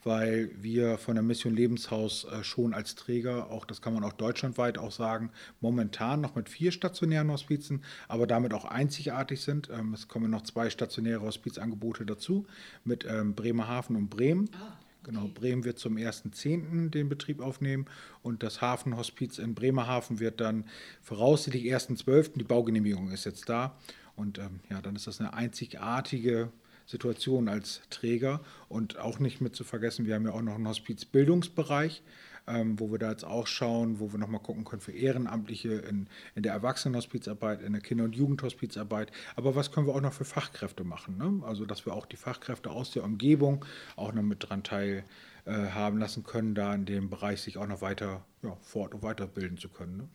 weil 0.05 0.49
wir 0.55 0.97
von 0.97 1.15
der 1.15 1.23
Mission 1.23 1.53
Lebenshaus 1.53 2.23
äh, 2.23 2.41
schon 2.45 2.73
als 2.73 2.95
Träger, 2.95 3.51
auch 3.51 3.65
das 3.65 3.81
kann 3.81 3.93
man 3.93 4.05
auch 4.05 4.13
deutschlandweit 4.13 4.77
auch 4.77 4.93
sagen, 4.93 5.29
momentan 5.59 6.21
noch 6.21 6.35
mit 6.35 6.47
vier 6.47 6.71
stationären 6.71 7.29
Hospizen, 7.31 7.83
aber 8.07 8.27
damit 8.27 8.53
auch 8.53 8.63
einzigartig 8.63 9.41
sind. 9.41 9.69
Ähm, 9.69 9.93
es 9.93 10.07
kommen 10.07 10.31
noch 10.31 10.43
zwei 10.43 10.69
stationäre 10.69 11.19
Hospizangebote 11.19 12.05
dazu 12.05 12.45
mit 12.85 13.05
ähm, 13.05 13.35
Bremerhaven 13.35 13.97
und 13.97 14.09
Bremen. 14.09 14.49
Ah. 14.53 14.77
Genau, 15.03 15.27
Bremen 15.27 15.65
wird 15.65 15.79
zum 15.79 15.97
1.10. 15.97 16.89
den 16.89 17.09
Betrieb 17.09 17.41
aufnehmen 17.41 17.85
und 18.21 18.41
das 18.41 18.61
Hafenhospiz 18.61 19.37
in 19.37 19.53
Bremerhaven 19.53 20.19
wird 20.19 20.39
dann 20.39 20.65
voraussichtlich 21.01 21.65
1.12. 21.65 22.37
Die 22.37 22.45
Baugenehmigung 22.45 23.11
ist 23.11 23.25
jetzt 23.25 23.49
da 23.49 23.77
und 24.15 24.37
ähm, 24.37 24.61
ja, 24.69 24.81
dann 24.81 24.95
ist 24.95 25.07
das 25.07 25.19
eine 25.19 25.33
einzigartige 25.33 26.51
Situation 26.85 27.49
als 27.49 27.81
Träger 27.89 28.41
und 28.69 28.97
auch 28.97 29.19
nicht 29.19 29.41
mit 29.41 29.55
zu 29.55 29.63
vergessen, 29.63 30.05
wir 30.05 30.15
haben 30.15 30.25
ja 30.25 30.31
auch 30.31 30.41
noch 30.41 30.55
einen 30.55 30.67
Hospizbildungsbereich 30.67 32.01
ähm, 32.47 32.79
wo 32.79 32.91
wir 32.91 32.99
da 32.99 33.11
jetzt 33.11 33.25
auch 33.25 33.47
schauen, 33.47 33.99
wo 33.99 34.11
wir 34.11 34.19
nochmal 34.19 34.41
gucken 34.41 34.65
können 34.65 34.81
für 34.81 34.91
Ehrenamtliche 34.91 35.73
in, 35.73 36.07
in 36.35 36.43
der 36.43 36.53
Erwachsenenhospizarbeit, 36.53 37.61
in 37.61 37.73
der 37.73 37.81
Kinder- 37.81 38.03
und 38.03 38.15
Jugendhospizarbeit. 38.15 39.11
Aber 39.35 39.55
was 39.55 39.71
können 39.71 39.87
wir 39.87 39.95
auch 39.95 40.01
noch 40.01 40.13
für 40.13 40.25
Fachkräfte 40.25 40.83
machen? 40.83 41.17
Ne? 41.17 41.45
Also, 41.45 41.65
dass 41.65 41.85
wir 41.85 41.93
auch 41.93 42.05
die 42.05 42.17
Fachkräfte 42.17 42.69
aus 42.69 42.91
der 42.91 43.03
Umgebung 43.03 43.65
auch 43.95 44.13
noch 44.13 44.23
mit 44.23 44.49
dran 44.49 44.63
teilhaben 44.63 45.97
äh, 45.97 46.01
lassen 46.01 46.23
können, 46.23 46.55
da 46.55 46.73
in 46.73 46.85
dem 46.85 47.09
Bereich 47.09 47.41
sich 47.41 47.57
auch 47.57 47.67
noch 47.67 47.81
weiter 47.81 48.25
ja, 48.41 48.55
fort- 48.61 48.93
und 48.93 49.03
weiterbilden 49.03 49.57
zu 49.57 49.69
können. 49.69 49.97
Ne? 49.97 50.07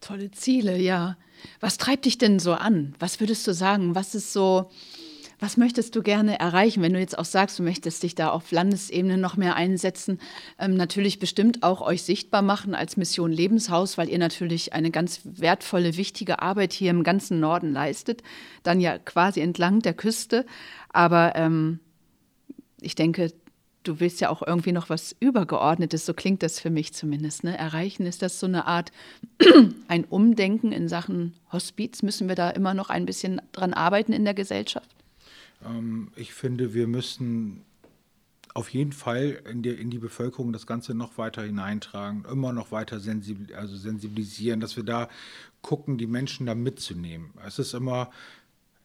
Tolle 0.00 0.30
Ziele, 0.30 0.78
ja. 0.78 1.18
Was 1.60 1.76
treibt 1.76 2.06
dich 2.06 2.16
denn 2.16 2.38
so 2.38 2.54
an? 2.54 2.94
Was 2.98 3.20
würdest 3.20 3.46
du 3.46 3.52
sagen? 3.52 3.94
Was 3.94 4.14
ist 4.14 4.32
so 4.32 4.70
was 5.40 5.56
möchtest 5.56 5.96
du 5.96 6.02
gerne 6.02 6.38
erreichen, 6.38 6.82
wenn 6.82 6.92
du 6.92 7.00
jetzt 7.00 7.18
auch 7.18 7.24
sagst, 7.24 7.58
du 7.58 7.62
möchtest 7.62 8.02
dich 8.02 8.14
da 8.14 8.28
auf 8.28 8.52
Landesebene 8.52 9.16
noch 9.16 9.36
mehr 9.36 9.56
einsetzen? 9.56 10.20
Ähm, 10.58 10.74
natürlich 10.74 11.18
bestimmt 11.18 11.62
auch 11.62 11.80
euch 11.80 12.02
sichtbar 12.02 12.42
machen 12.42 12.74
als 12.74 12.98
Mission 12.98 13.32
Lebenshaus, 13.32 13.96
weil 13.96 14.10
ihr 14.10 14.18
natürlich 14.18 14.74
eine 14.74 14.90
ganz 14.90 15.22
wertvolle, 15.24 15.96
wichtige 15.96 16.42
Arbeit 16.42 16.74
hier 16.74 16.90
im 16.90 17.02
ganzen 17.02 17.40
Norden 17.40 17.72
leistet, 17.72 18.22
dann 18.62 18.80
ja 18.80 18.98
quasi 18.98 19.40
entlang 19.40 19.80
der 19.80 19.94
Küste. 19.94 20.44
Aber 20.90 21.32
ähm, 21.34 21.80
ich 22.82 22.94
denke, 22.94 23.32
du 23.82 23.98
willst 23.98 24.20
ja 24.20 24.28
auch 24.28 24.42
irgendwie 24.46 24.72
noch 24.72 24.90
was 24.90 25.16
Übergeordnetes, 25.20 26.04
so 26.04 26.12
klingt 26.12 26.42
das 26.42 26.60
für 26.60 26.70
mich 26.70 26.92
zumindest. 26.92 27.44
Ne? 27.44 27.56
Erreichen 27.56 28.04
ist 28.04 28.20
das 28.20 28.40
so 28.40 28.46
eine 28.46 28.66
Art 28.66 28.92
ein 29.88 30.04
Umdenken 30.04 30.70
in 30.70 30.86
Sachen 30.86 31.34
Hospiz? 31.50 32.02
Müssen 32.02 32.28
wir 32.28 32.34
da 32.34 32.50
immer 32.50 32.74
noch 32.74 32.90
ein 32.90 33.06
bisschen 33.06 33.40
dran 33.52 33.72
arbeiten 33.72 34.12
in 34.12 34.24
der 34.24 34.34
Gesellschaft? 34.34 34.99
Ähm, 35.64 36.12
ich 36.16 36.32
finde, 36.32 36.74
wir 36.74 36.86
müssen 36.86 37.64
auf 38.54 38.70
jeden 38.70 38.92
Fall 38.92 39.42
in 39.48 39.62
die, 39.62 39.70
in 39.70 39.90
die 39.90 39.98
Bevölkerung 39.98 40.52
das 40.52 40.66
Ganze 40.66 40.94
noch 40.94 41.18
weiter 41.18 41.42
hineintragen, 41.42 42.24
immer 42.30 42.52
noch 42.52 42.72
weiter 42.72 42.98
sensibil, 42.98 43.54
also 43.54 43.76
sensibilisieren, 43.76 44.60
dass 44.60 44.76
wir 44.76 44.84
da 44.84 45.08
gucken, 45.62 45.98
die 45.98 46.06
Menschen 46.06 46.46
da 46.46 46.54
mitzunehmen. 46.54 47.30
Es 47.46 47.58
ist 47.58 47.74
immer, 47.74 48.10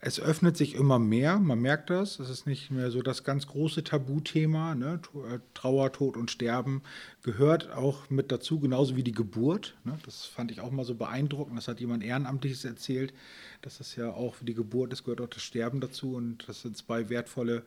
es 0.05 0.19
öffnet 0.19 0.55
sich 0.55 0.75
immer 0.75 0.99
mehr, 0.99 1.39
man 1.39 1.59
merkt 1.59 1.89
das. 1.89 2.19
Es 2.19 2.29
ist 2.29 2.45
nicht 2.45 2.69
mehr 2.69 2.91
so 2.91 3.01
das 3.01 3.23
ganz 3.23 3.47
große 3.47 3.83
Tabuthema. 3.83 4.75
Ne? 4.75 5.01
Äh, 5.15 5.39
Trauer, 5.55 5.91
Tod 5.93 6.15
und 6.15 6.29
Sterben 6.29 6.83
gehört 7.23 7.71
auch 7.71 8.07
mit 8.11 8.31
dazu, 8.31 8.59
genauso 8.59 8.95
wie 8.95 9.03
die 9.03 9.13
Geburt. 9.13 9.75
Ne? 9.83 9.97
Das 10.05 10.25
fand 10.25 10.51
ich 10.51 10.61
auch 10.61 10.69
mal 10.69 10.85
so 10.85 10.93
beeindruckend. 10.93 11.57
Das 11.57 11.67
hat 11.67 11.79
jemand 11.79 12.03
Ehrenamtliches 12.03 12.65
erzählt, 12.65 13.15
dass 13.63 13.79
das 13.79 13.95
ja 13.95 14.11
auch 14.11 14.35
für 14.35 14.45
die 14.45 14.53
Geburt, 14.53 14.93
es 14.93 15.03
gehört 15.03 15.21
auch 15.21 15.27
das 15.27 15.41
Sterben 15.41 15.81
dazu. 15.81 16.13
Und 16.13 16.47
das 16.47 16.61
sind 16.61 16.77
zwei 16.77 17.09
wertvolle 17.09 17.63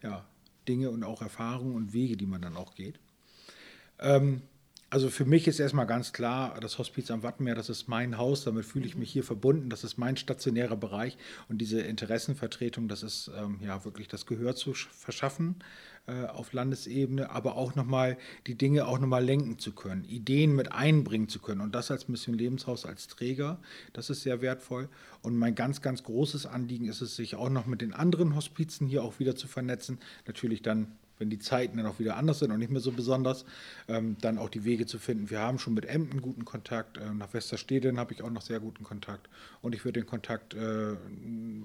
ja, 0.00 0.24
Dinge 0.68 0.90
und 0.90 1.02
auch 1.02 1.22
Erfahrungen 1.22 1.74
und 1.74 1.92
Wege, 1.92 2.16
die 2.16 2.26
man 2.26 2.40
dann 2.40 2.56
auch 2.56 2.76
geht. 2.76 3.00
Ähm, 3.98 4.42
also 4.90 5.08
für 5.08 5.24
mich 5.24 5.46
ist 5.46 5.60
erstmal 5.60 5.86
ganz 5.86 6.12
klar, 6.12 6.58
das 6.60 6.78
Hospiz 6.78 7.12
am 7.12 7.22
Wattenmeer, 7.22 7.54
das 7.54 7.70
ist 7.70 7.86
mein 7.86 8.18
Haus, 8.18 8.42
damit 8.42 8.64
fühle 8.64 8.86
ich 8.86 8.96
mich 8.96 9.12
hier 9.12 9.22
verbunden, 9.22 9.70
das 9.70 9.84
ist 9.84 9.98
mein 9.98 10.16
stationärer 10.16 10.76
Bereich. 10.76 11.16
Und 11.48 11.58
diese 11.58 11.80
Interessenvertretung, 11.80 12.88
das 12.88 13.04
ist 13.04 13.30
ähm, 13.38 13.60
ja 13.64 13.84
wirklich 13.84 14.08
das 14.08 14.26
Gehör 14.26 14.56
zu 14.56 14.74
verschaffen 14.74 15.62
äh, 16.08 16.24
auf 16.24 16.52
Landesebene, 16.52 17.30
aber 17.30 17.54
auch 17.54 17.76
nochmal 17.76 18.18
die 18.48 18.56
Dinge 18.56 18.88
auch 18.88 18.98
nochmal 18.98 19.24
lenken 19.24 19.60
zu 19.60 19.72
können, 19.72 20.04
Ideen 20.04 20.56
mit 20.56 20.72
einbringen 20.72 21.28
zu 21.28 21.38
können. 21.38 21.60
Und 21.60 21.72
das 21.72 21.92
als 21.92 22.08
Mission 22.08 22.34
Lebenshaus, 22.36 22.84
als 22.84 23.06
Träger, 23.06 23.60
das 23.92 24.10
ist 24.10 24.22
sehr 24.22 24.42
wertvoll. 24.42 24.88
Und 25.22 25.36
mein 25.36 25.54
ganz, 25.54 25.82
ganz 25.82 26.02
großes 26.02 26.46
Anliegen 26.46 26.88
ist 26.88 27.00
es, 27.00 27.14
sich 27.14 27.36
auch 27.36 27.48
noch 27.48 27.66
mit 27.66 27.80
den 27.80 27.94
anderen 27.94 28.34
Hospizen 28.34 28.88
hier 28.88 29.04
auch 29.04 29.20
wieder 29.20 29.36
zu 29.36 29.46
vernetzen, 29.46 30.00
natürlich 30.26 30.62
dann 30.62 30.88
wenn 31.20 31.30
die 31.30 31.38
Zeiten 31.38 31.76
dann 31.76 31.86
auch 31.86 32.00
wieder 32.00 32.16
anders 32.16 32.40
sind 32.40 32.50
und 32.50 32.58
nicht 32.58 32.72
mehr 32.72 32.80
so 32.80 32.90
besonders, 32.90 33.44
ähm, 33.86 34.16
dann 34.20 34.38
auch 34.38 34.48
die 34.48 34.64
Wege 34.64 34.86
zu 34.86 34.98
finden. 34.98 35.30
Wir 35.30 35.40
haben 35.40 35.58
schon 35.58 35.74
mit 35.74 35.84
Emden 35.84 36.22
guten 36.22 36.44
Kontakt, 36.44 36.96
äh, 36.96 37.12
nach 37.14 37.32
Westersteden 37.34 38.00
habe 38.00 38.14
ich 38.14 38.22
auch 38.22 38.30
noch 38.30 38.42
sehr 38.42 38.58
guten 38.58 38.82
Kontakt. 38.82 39.28
Und 39.60 39.74
ich 39.74 39.84
würde 39.84 40.00
den 40.00 40.06
Kontakt 40.06 40.54
äh, 40.54 40.96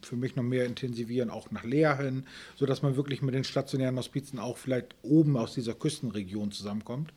für 0.01 0.15
mich 0.15 0.35
noch 0.35 0.43
mehr 0.43 0.65
intensivieren, 0.65 1.29
auch 1.29 1.49
nach 1.51 1.63
Leer 1.63 1.97
hin, 1.97 2.25
sodass 2.57 2.81
man 2.81 2.97
wirklich 2.97 3.21
mit 3.21 3.33
den 3.33 3.45
stationären 3.45 3.97
Hospizen 3.97 4.39
auch 4.39 4.57
vielleicht 4.57 4.93
oben 5.01 5.37
aus 5.37 5.53
dieser 5.53 5.73
Küstenregion 5.73 6.51
zusammenkommt, 6.51 7.13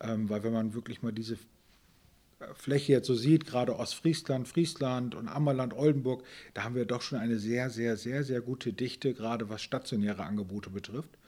ähm, 0.00 0.28
weil 0.28 0.44
wenn 0.44 0.52
man 0.52 0.74
wirklich 0.74 1.02
mal 1.02 1.12
diese 1.12 1.38
Fläche 2.54 2.92
jetzt 2.92 3.06
so 3.06 3.14
sieht, 3.14 3.46
gerade 3.46 3.78
Ostfriesland, 3.78 4.48
Friesland 4.48 5.14
und 5.14 5.28
Ammerland, 5.28 5.74
Oldenburg, 5.74 6.24
da 6.54 6.64
haben 6.64 6.74
wir 6.74 6.84
doch 6.84 7.02
schon 7.02 7.18
eine 7.18 7.38
sehr, 7.38 7.70
sehr, 7.70 7.96
sehr, 7.96 8.22
sehr 8.22 8.40
gute 8.40 8.72
Dichte, 8.72 9.14
gerade 9.14 9.48
was 9.48 9.62
stationäre 9.62 10.24
Angebote 10.24 10.70
betrifft 10.70 11.19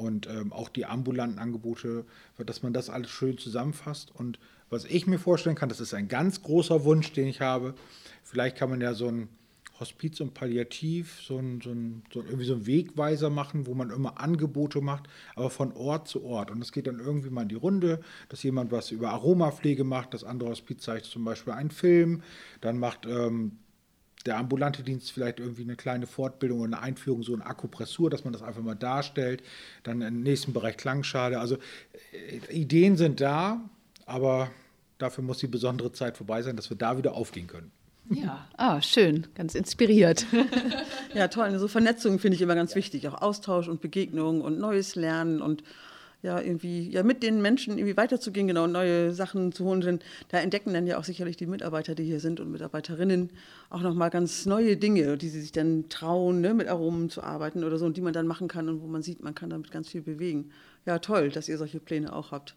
und 0.00 0.26
ähm, 0.26 0.52
auch 0.52 0.68
die 0.68 0.86
ambulanten 0.86 1.38
Angebote, 1.38 2.04
dass 2.38 2.62
man 2.62 2.72
das 2.72 2.90
alles 2.90 3.10
schön 3.10 3.38
zusammenfasst. 3.38 4.10
Und 4.14 4.38
was 4.70 4.84
ich 4.84 5.06
mir 5.06 5.18
vorstellen 5.18 5.56
kann, 5.56 5.68
das 5.68 5.80
ist 5.80 5.94
ein 5.94 6.08
ganz 6.08 6.42
großer 6.42 6.84
Wunsch, 6.84 7.12
den 7.12 7.26
ich 7.26 7.40
habe. 7.40 7.74
Vielleicht 8.24 8.56
kann 8.56 8.70
man 8.70 8.80
ja 8.80 8.94
so 8.94 9.08
ein 9.08 9.28
Hospiz 9.78 10.20
und 10.20 10.34
Palliativ, 10.34 11.20
so 11.22 11.38
ein, 11.38 11.60
so 11.62 11.70
ein, 11.70 12.02
so 12.12 12.20
irgendwie 12.20 12.44
so 12.44 12.54
ein 12.54 12.66
Wegweiser 12.66 13.30
machen, 13.30 13.66
wo 13.66 13.74
man 13.74 13.90
immer 13.90 14.20
Angebote 14.20 14.80
macht, 14.80 15.04
aber 15.34 15.50
von 15.50 15.72
Ort 15.72 16.06
zu 16.08 16.24
Ort. 16.24 16.50
Und 16.50 16.60
das 16.60 16.72
geht 16.72 16.86
dann 16.86 17.00
irgendwie 17.00 17.30
mal 17.30 17.42
in 17.42 17.48
die 17.48 17.54
Runde, 17.54 18.00
dass 18.28 18.42
jemand 18.42 18.72
was 18.72 18.90
über 18.90 19.10
Aromapflege 19.10 19.84
macht, 19.84 20.14
das 20.14 20.24
andere 20.24 20.50
Hospiz 20.50 20.82
zeigt 20.82 21.06
zum 21.06 21.24
Beispiel 21.24 21.54
einen 21.54 21.70
Film, 21.70 22.22
dann 22.60 22.78
macht 22.78 23.06
ähm, 23.06 23.58
der 24.26 24.36
ambulante 24.36 24.82
Dienst 24.82 25.12
vielleicht 25.12 25.40
irgendwie 25.40 25.62
eine 25.62 25.76
kleine 25.76 26.06
Fortbildung 26.06 26.60
und 26.60 26.74
eine 26.74 26.82
Einführung, 26.82 27.22
so 27.22 27.32
eine 27.32 27.46
Akupressur, 27.46 28.10
dass 28.10 28.24
man 28.24 28.32
das 28.32 28.42
einfach 28.42 28.62
mal 28.62 28.74
darstellt. 28.74 29.42
Dann 29.82 30.02
im 30.02 30.22
nächsten 30.22 30.52
Bereich 30.52 30.76
Klangschale. 30.76 31.40
Also 31.40 31.56
äh, 32.12 32.54
Ideen 32.54 32.96
sind 32.96 33.20
da, 33.20 33.60
aber 34.06 34.50
dafür 34.98 35.24
muss 35.24 35.38
die 35.38 35.46
besondere 35.46 35.92
Zeit 35.92 36.16
vorbei 36.16 36.42
sein, 36.42 36.56
dass 36.56 36.68
wir 36.70 36.76
da 36.76 36.98
wieder 36.98 37.14
aufgehen 37.14 37.46
können. 37.46 37.72
Ja, 38.10 38.48
ah, 38.56 38.82
schön, 38.82 39.28
ganz 39.34 39.54
inspiriert. 39.54 40.26
ja, 41.14 41.28
toll. 41.28 41.56
So 41.58 41.68
Vernetzung 41.68 42.18
finde 42.18 42.34
ich 42.34 42.42
immer 42.42 42.56
ganz 42.56 42.74
wichtig. 42.74 43.06
Auch 43.06 43.22
Austausch 43.22 43.68
und 43.68 43.80
Begegnung 43.80 44.40
und 44.40 44.58
neues 44.58 44.96
Lernen 44.96 45.40
und 45.40 45.62
ja 46.22 46.40
irgendwie 46.40 46.90
ja 46.90 47.02
mit 47.02 47.22
den 47.22 47.40
Menschen 47.40 47.78
irgendwie 47.78 47.96
weiterzugehen, 47.96 48.46
genau 48.46 48.66
neue 48.66 49.12
Sachen 49.12 49.52
zu 49.52 49.64
holen. 49.64 49.80
Denn 49.80 49.98
da 50.28 50.38
entdecken 50.38 50.74
dann 50.74 50.86
ja 50.86 50.98
auch 50.98 51.04
sicherlich 51.04 51.36
die 51.36 51.46
Mitarbeiter, 51.46 51.94
die 51.94 52.04
hier 52.04 52.20
sind 52.20 52.40
und 52.40 52.50
Mitarbeiterinnen 52.50 53.30
auch 53.70 53.80
nochmal 53.80 54.10
ganz 54.10 54.46
neue 54.46 54.76
Dinge, 54.76 55.16
die 55.16 55.28
sie 55.28 55.40
sich 55.40 55.52
dann 55.52 55.88
trauen, 55.88 56.40
ne, 56.40 56.54
mit 56.54 56.68
Aromen 56.68 57.10
zu 57.10 57.22
arbeiten 57.22 57.64
oder 57.64 57.78
so 57.78 57.86
und 57.86 57.96
die 57.96 58.02
man 58.02 58.12
dann 58.12 58.26
machen 58.26 58.48
kann 58.48 58.68
und 58.68 58.82
wo 58.82 58.86
man 58.86 59.02
sieht, 59.02 59.22
man 59.22 59.34
kann 59.34 59.50
damit 59.50 59.70
ganz 59.70 59.88
viel 59.88 60.02
bewegen. 60.02 60.50
Ja, 60.86 60.98
toll, 60.98 61.30
dass 61.30 61.48
ihr 61.48 61.58
solche 61.58 61.80
Pläne 61.80 62.12
auch 62.12 62.32
habt. 62.32 62.54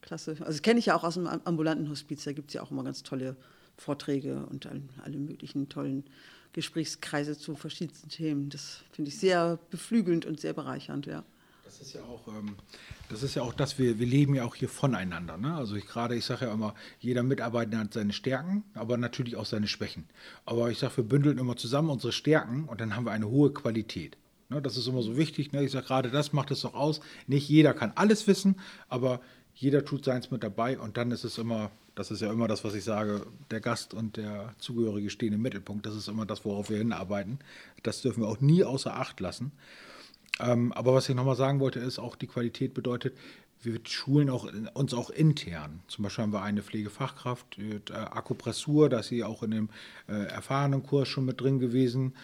Klasse. 0.00 0.36
Also 0.40 0.60
kenne 0.60 0.78
ich 0.78 0.86
ja 0.86 0.96
auch 0.96 1.04
aus 1.04 1.14
dem 1.14 1.26
ambulanten 1.26 1.88
Hospiz, 1.88 2.24
da 2.24 2.32
gibt 2.32 2.50
es 2.50 2.54
ja 2.54 2.62
auch 2.62 2.70
immer 2.70 2.84
ganz 2.84 3.02
tolle 3.02 3.36
Vorträge 3.76 4.46
und 4.46 4.68
alle 5.02 5.16
möglichen 5.16 5.68
tollen 5.68 6.04
Gesprächskreise 6.52 7.36
zu 7.36 7.56
verschiedensten 7.56 8.08
Themen. 8.08 8.50
Das 8.50 8.82
finde 8.92 9.08
ich 9.08 9.18
sehr 9.18 9.58
beflügelnd 9.70 10.26
und 10.26 10.40
sehr 10.40 10.52
bereichernd, 10.52 11.06
ja. 11.06 11.24
Das 11.76 11.88
ist 11.88 11.94
ja 11.94 12.02
auch, 12.02 12.28
ähm, 12.28 12.54
das 13.08 13.24
ist 13.24 13.34
ja 13.34 13.42
auch 13.42 13.52
das, 13.52 13.80
wir, 13.80 13.98
wir 13.98 14.06
leben 14.06 14.36
ja 14.36 14.44
auch 14.44 14.54
hier 14.54 14.68
voneinander. 14.68 15.36
Ne? 15.36 15.56
Also 15.56 15.74
ich 15.74 15.86
gerade, 15.86 16.14
ich 16.14 16.24
sage 16.24 16.44
ja 16.44 16.52
immer, 16.52 16.72
jeder 17.00 17.24
Mitarbeiter 17.24 17.78
hat 17.78 17.92
seine 17.92 18.12
Stärken, 18.12 18.62
aber 18.74 18.96
natürlich 18.96 19.34
auch 19.34 19.44
seine 19.44 19.66
Schwächen. 19.66 20.04
Aber 20.46 20.70
ich 20.70 20.78
sage, 20.78 20.98
wir 20.98 21.04
bündeln 21.04 21.36
immer 21.36 21.56
zusammen 21.56 21.90
unsere 21.90 22.12
Stärken 22.12 22.66
und 22.66 22.80
dann 22.80 22.94
haben 22.94 23.06
wir 23.06 23.10
eine 23.10 23.28
hohe 23.28 23.52
Qualität. 23.52 24.16
Ne? 24.50 24.62
Das 24.62 24.76
ist 24.76 24.86
immer 24.86 25.02
so 25.02 25.16
wichtig. 25.16 25.50
Ne? 25.50 25.64
Ich 25.64 25.72
sage 25.72 25.86
gerade, 25.86 26.10
das 26.10 26.32
macht 26.32 26.52
es 26.52 26.60
doch 26.60 26.74
aus. 26.74 27.00
Nicht 27.26 27.48
jeder 27.48 27.74
kann 27.74 27.90
alles 27.96 28.28
wissen, 28.28 28.60
aber 28.88 29.20
jeder 29.52 29.84
tut 29.84 30.04
seins 30.04 30.30
mit 30.30 30.44
dabei 30.44 30.78
und 30.78 30.96
dann 30.96 31.10
ist 31.10 31.24
es 31.24 31.38
immer, 31.38 31.72
das 31.96 32.12
ist 32.12 32.22
ja 32.22 32.30
immer 32.30 32.46
das, 32.46 32.62
was 32.62 32.74
ich 32.74 32.84
sage, 32.84 33.26
der 33.50 33.60
Gast 33.60 33.94
und 33.94 34.16
der 34.16 34.54
Zugehörige 34.58 35.10
stehen 35.10 35.32
im 35.32 35.42
Mittelpunkt. 35.42 35.86
Das 35.86 35.96
ist 35.96 36.06
immer 36.06 36.24
das, 36.24 36.44
worauf 36.44 36.70
wir 36.70 36.78
hinarbeiten. 36.78 37.40
Das 37.82 38.00
dürfen 38.00 38.22
wir 38.22 38.28
auch 38.28 38.40
nie 38.40 38.62
außer 38.62 38.94
Acht 38.94 39.18
lassen. 39.18 39.50
Ähm, 40.40 40.72
aber 40.72 40.94
was 40.94 41.08
ich 41.08 41.14
nochmal 41.14 41.36
sagen 41.36 41.60
wollte, 41.60 41.80
ist 41.80 41.98
auch 41.98 42.16
die 42.16 42.26
Qualität 42.26 42.74
bedeutet, 42.74 43.16
wir 43.62 43.80
schulen 43.84 44.28
auch, 44.28 44.46
uns 44.74 44.92
auch 44.94 45.10
intern. 45.10 45.80
Zum 45.88 46.02
Beispiel 46.02 46.22
haben 46.22 46.32
wir 46.32 46.42
eine 46.42 46.62
Pflegefachkraft, 46.62 47.58
äh, 47.58 47.92
Akupressur, 47.92 48.88
da 48.88 49.00
ist 49.00 49.08
sie 49.08 49.24
auch 49.24 49.42
in 49.42 49.52
dem 49.52 49.68
äh, 50.08 50.26
erfahrenen 50.26 50.82
Kurs 50.82 51.08
schon 51.08 51.24
mit 51.24 51.40
drin 51.40 51.58
gewesen. 51.58 52.14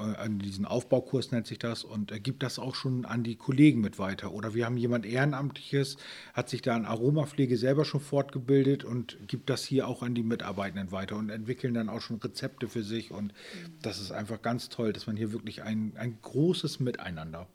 An 0.00 0.38
diesen 0.38 0.64
Aufbaukurs 0.64 1.30
nennt 1.30 1.46
sich 1.46 1.58
das 1.58 1.84
und 1.84 2.12
gibt 2.22 2.42
das 2.42 2.58
auch 2.58 2.74
schon 2.74 3.04
an 3.04 3.22
die 3.22 3.36
Kollegen 3.36 3.80
mit 3.80 3.98
weiter. 3.98 4.32
Oder 4.32 4.54
wir 4.54 4.66
haben 4.66 4.76
jemand 4.76 5.06
Ehrenamtliches, 5.06 5.96
hat 6.32 6.48
sich 6.48 6.62
da 6.62 6.76
in 6.76 6.86
Aromapflege 6.86 7.56
selber 7.56 7.84
schon 7.84 8.00
fortgebildet 8.00 8.84
und 8.84 9.16
gibt 9.28 9.50
das 9.50 9.64
hier 9.64 9.86
auch 9.86 10.02
an 10.02 10.14
die 10.14 10.22
Mitarbeitenden 10.22 10.90
weiter 10.90 11.16
und 11.16 11.30
entwickeln 11.30 11.74
dann 11.74 11.88
auch 11.88 12.00
schon 12.00 12.16
Rezepte 12.16 12.68
für 12.68 12.82
sich. 12.82 13.10
Und 13.10 13.34
das 13.82 14.00
ist 14.00 14.10
einfach 14.10 14.42
ganz 14.42 14.68
toll, 14.68 14.92
dass 14.92 15.06
man 15.06 15.16
hier 15.16 15.32
wirklich 15.32 15.62
ein, 15.62 15.92
ein 15.96 16.18
großes 16.22 16.80
Miteinander. 16.80 17.46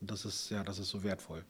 Und 0.00 0.10
das 0.10 0.24
ist 0.24 0.50
ja, 0.50 0.64
das 0.64 0.78
ist 0.78 0.88
so 0.88 1.04
wertvoll. 1.04 1.44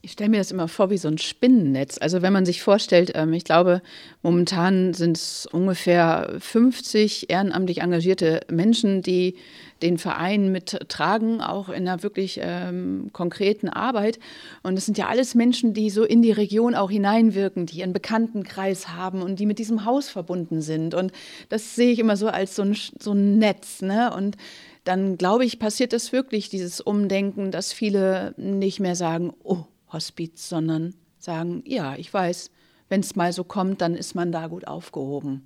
Ich 0.00 0.12
stelle 0.12 0.30
mir 0.30 0.38
das 0.38 0.52
immer 0.52 0.68
vor 0.68 0.90
wie 0.90 0.98
so 0.98 1.08
ein 1.08 1.18
Spinnennetz. 1.18 1.98
Also 2.00 2.22
wenn 2.22 2.32
man 2.32 2.46
sich 2.46 2.62
vorstellt, 2.62 3.12
ähm, 3.14 3.32
ich 3.32 3.42
glaube, 3.42 3.82
momentan 4.22 4.94
sind 4.94 5.16
es 5.16 5.46
ungefähr 5.46 6.36
50 6.38 7.30
ehrenamtlich 7.30 7.80
engagierte 7.80 8.42
Menschen, 8.48 9.02
die 9.02 9.36
den 9.82 9.98
Verein 9.98 10.50
mittragen, 10.50 11.40
auch 11.40 11.68
in 11.68 11.88
einer 11.88 12.02
wirklich 12.02 12.40
ähm, 12.42 13.10
konkreten 13.12 13.68
Arbeit. 13.68 14.18
Und 14.62 14.76
es 14.76 14.86
sind 14.86 14.98
ja 14.98 15.06
alles 15.08 15.34
Menschen, 15.34 15.74
die 15.74 15.90
so 15.90 16.04
in 16.04 16.22
die 16.22 16.32
Region 16.32 16.74
auch 16.74 16.90
hineinwirken, 16.90 17.66
die 17.66 17.78
ihren 17.78 17.92
Bekanntenkreis 17.92 18.88
haben 18.88 19.22
und 19.22 19.38
die 19.38 19.46
mit 19.46 19.58
diesem 19.58 19.84
Haus 19.84 20.08
verbunden 20.08 20.60
sind. 20.62 20.94
Und 20.94 21.12
das 21.48 21.74
sehe 21.74 21.92
ich 21.92 21.98
immer 21.98 22.16
so 22.16 22.28
als 22.28 22.56
so 22.56 22.62
ein, 22.62 22.76
so 22.98 23.12
ein 23.12 23.38
Netz. 23.38 23.82
Ne? 23.82 24.12
Und 24.14 24.36
dann 24.84 25.18
glaube 25.18 25.44
ich, 25.44 25.58
passiert 25.58 25.92
das 25.92 26.12
wirklich, 26.12 26.48
dieses 26.48 26.80
Umdenken, 26.80 27.50
dass 27.50 27.72
viele 27.72 28.34
nicht 28.36 28.80
mehr 28.80 28.96
sagen, 28.96 29.32
oh, 29.42 29.64
Hospiz, 29.92 30.48
sondern 30.48 30.94
sagen, 31.18 31.62
ja, 31.66 31.94
ich 31.96 32.12
weiß, 32.12 32.50
wenn 32.88 33.00
es 33.00 33.16
mal 33.16 33.32
so 33.32 33.44
kommt, 33.44 33.80
dann 33.80 33.94
ist 33.94 34.14
man 34.14 34.32
da 34.32 34.46
gut 34.46 34.66
aufgehoben. 34.66 35.44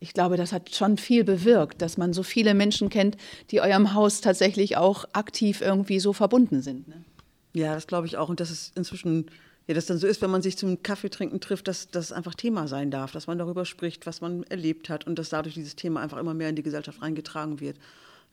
Ich 0.00 0.12
glaube, 0.12 0.36
das 0.36 0.52
hat 0.52 0.74
schon 0.74 0.96
viel 0.96 1.24
bewirkt, 1.24 1.82
dass 1.82 1.96
man 1.96 2.12
so 2.12 2.22
viele 2.22 2.54
Menschen 2.54 2.88
kennt, 2.88 3.16
die 3.50 3.60
eurem 3.60 3.94
Haus 3.94 4.20
tatsächlich 4.20 4.76
auch 4.76 5.04
aktiv 5.12 5.60
irgendwie 5.60 5.98
so 5.98 6.12
verbunden 6.12 6.62
sind. 6.62 6.86
Ne? 6.86 7.04
Ja, 7.52 7.74
das 7.74 7.86
glaube 7.86 8.06
ich 8.06 8.16
auch. 8.16 8.28
Und 8.28 8.38
dass 8.38 8.50
es 8.50 8.70
inzwischen, 8.76 9.26
ja, 9.66 9.74
das 9.74 9.86
dann 9.86 9.98
so 9.98 10.06
ist, 10.06 10.22
wenn 10.22 10.30
man 10.30 10.42
sich 10.42 10.56
zum 10.56 10.82
Kaffeetrinken 10.82 11.40
trifft, 11.40 11.66
dass 11.66 11.90
das 11.90 12.12
einfach 12.12 12.34
Thema 12.34 12.68
sein 12.68 12.92
darf, 12.92 13.10
dass 13.10 13.26
man 13.26 13.38
darüber 13.38 13.64
spricht, 13.64 14.06
was 14.06 14.20
man 14.20 14.44
erlebt 14.44 14.88
hat 14.88 15.06
und 15.06 15.18
dass 15.18 15.30
dadurch 15.30 15.54
dieses 15.54 15.74
Thema 15.74 16.00
einfach 16.00 16.18
immer 16.18 16.34
mehr 16.34 16.50
in 16.50 16.56
die 16.56 16.62
Gesellschaft 16.62 17.02
reingetragen 17.02 17.58
wird. 17.58 17.76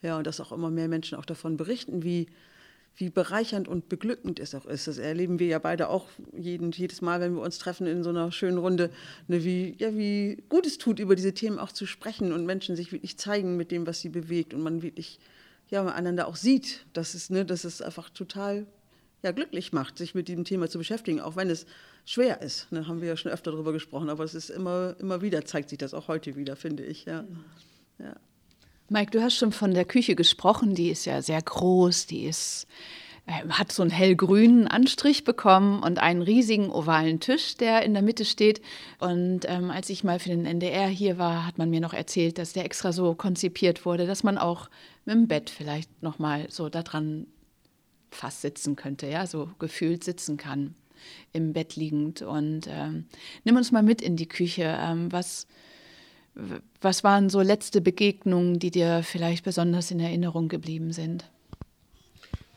Ja, 0.03 0.17
und 0.17 0.27
dass 0.27 0.39
auch 0.39 0.51
immer 0.51 0.69
mehr 0.69 0.87
Menschen 0.87 1.17
auch 1.17 1.25
davon 1.25 1.57
berichten, 1.57 2.03
wie, 2.03 2.27
wie 2.97 3.09
bereichernd 3.09 3.67
und 3.67 3.89
beglückend 3.89 4.39
es 4.39 4.55
auch 4.55 4.65
ist. 4.65 4.87
Das 4.87 4.97
erleben 4.97 5.39
wir 5.39 5.47
ja 5.47 5.59
beide 5.59 5.89
auch 5.89 6.07
jeden, 6.35 6.71
jedes 6.71 7.01
Mal, 7.01 7.19
wenn 7.19 7.35
wir 7.35 7.41
uns 7.41 7.57
treffen 7.57 7.87
in 7.87 8.03
so 8.03 8.09
einer 8.09 8.31
schönen 8.31 8.57
Runde, 8.57 8.89
ne, 9.27 9.43
wie, 9.43 9.75
ja, 9.77 9.95
wie 9.97 10.43
gut 10.49 10.65
es 10.65 10.77
tut, 10.77 10.99
über 10.99 11.15
diese 11.15 11.33
Themen 11.33 11.59
auch 11.59 11.71
zu 11.71 11.85
sprechen 11.85 12.31
und 12.31 12.45
Menschen 12.45 12.75
sich 12.75 12.91
wirklich 12.91 13.17
zeigen 13.17 13.57
mit 13.57 13.71
dem, 13.71 13.85
was 13.85 13.99
sie 13.99 14.09
bewegt 14.09 14.53
und 14.53 14.61
man 14.61 14.81
wirklich 14.81 15.19
ja, 15.69 15.85
einander 15.85 16.27
auch 16.27 16.35
sieht, 16.35 16.85
dass 16.93 17.13
es, 17.15 17.29
ne, 17.29 17.45
dass 17.45 17.63
es 17.63 17.81
einfach 17.81 18.09
total 18.09 18.65
ja, 19.23 19.31
glücklich 19.31 19.73
macht, 19.73 19.97
sich 19.97 20.13
mit 20.13 20.27
diesem 20.27 20.45
Thema 20.45 20.69
zu 20.69 20.77
beschäftigen, 20.77 21.19
auch 21.19 21.35
wenn 21.35 21.49
es 21.49 21.65
schwer 22.05 22.41
ist. 22.41 22.71
Ne, 22.71 22.87
haben 22.87 23.01
wir 23.01 23.09
ja 23.09 23.17
schon 23.17 23.31
öfter 23.31 23.51
darüber 23.51 23.73
gesprochen, 23.73 24.09
aber 24.09 24.23
es 24.23 24.35
ist 24.35 24.49
immer, 24.49 24.95
immer 24.99 25.21
wieder, 25.21 25.43
zeigt 25.43 25.69
sich 25.69 25.79
das 25.79 25.93
auch 25.93 26.07
heute 26.07 26.35
wieder, 26.35 26.55
finde 26.55 26.83
ich. 26.83 27.05
Ja. 27.05 27.25
ja. 27.99 28.15
Mike, 28.87 29.11
du 29.11 29.21
hast 29.23 29.35
schon 29.35 29.51
von 29.51 29.73
der 29.73 29.85
Küche 29.85 30.15
gesprochen, 30.15 30.75
die 30.75 30.89
ist 30.89 31.05
ja 31.05 31.21
sehr 31.23 31.41
groß, 31.41 32.05
die 32.05 32.25
ist 32.25 32.67
äh, 33.25 33.47
hat 33.49 33.71
so 33.71 33.81
einen 33.81 33.89
hellgrünen 33.89 34.67
Anstrich 34.67 35.23
bekommen 35.23 35.81
und 35.81 35.97
einen 35.97 36.21
riesigen 36.21 36.69
ovalen 36.69 37.19
Tisch, 37.19 37.55
der 37.57 37.81
in 37.81 37.93
der 37.93 38.03
Mitte 38.03 38.25
steht. 38.25 38.61
Und 38.99 39.41
ähm, 39.47 39.71
als 39.71 39.89
ich 39.89 40.03
mal 40.03 40.19
für 40.19 40.29
den 40.29 40.45
NDR 40.45 40.87
hier 40.87 41.17
war, 41.17 41.47
hat 41.47 41.57
man 41.57 41.71
mir 41.71 41.81
noch 41.81 41.93
erzählt, 41.93 42.37
dass 42.37 42.53
der 42.53 42.65
extra 42.65 42.91
so 42.91 43.15
konzipiert 43.15 43.85
wurde, 43.85 44.05
dass 44.05 44.23
man 44.23 44.37
auch 44.37 44.69
mit 45.05 45.15
dem 45.15 45.27
Bett 45.27 45.49
vielleicht 45.49 46.03
noch 46.03 46.19
mal 46.19 46.45
so 46.51 46.69
daran 46.69 47.25
fast 48.11 48.41
sitzen 48.41 48.75
könnte, 48.75 49.07
ja, 49.07 49.25
so 49.25 49.49
gefühlt 49.57 50.03
sitzen 50.03 50.37
kann 50.37 50.75
im 51.33 51.53
Bett 51.53 51.75
liegend. 51.75 52.21
Und 52.21 52.67
ähm, 52.69 53.05
nimm 53.43 53.57
uns 53.57 53.71
mal 53.71 53.83
mit 53.83 54.03
in 54.03 54.15
die 54.15 54.29
Küche. 54.29 54.77
Ähm, 54.79 55.11
was 55.11 55.47
was 56.81 57.03
waren 57.03 57.29
so 57.29 57.41
letzte 57.41 57.81
Begegnungen, 57.81 58.59
die 58.59 58.71
dir 58.71 59.03
vielleicht 59.03 59.43
besonders 59.45 59.91
in 59.91 59.99
Erinnerung 59.99 60.49
geblieben 60.49 60.91
sind? 60.91 61.29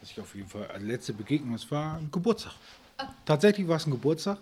Was 0.00 0.10
ich 0.10 0.20
auf 0.20 0.34
jeden 0.34 0.48
Fall, 0.48 0.66
also 0.66 0.86
letzte 0.86 1.12
Begegnung, 1.12 1.54
es 1.54 1.70
war 1.70 1.98
ein 1.98 2.10
Geburtstag. 2.10 2.54
Tatsächlich 3.24 3.68
war 3.68 3.76
es 3.76 3.86
ein 3.86 3.92
Geburtstag. 3.92 4.38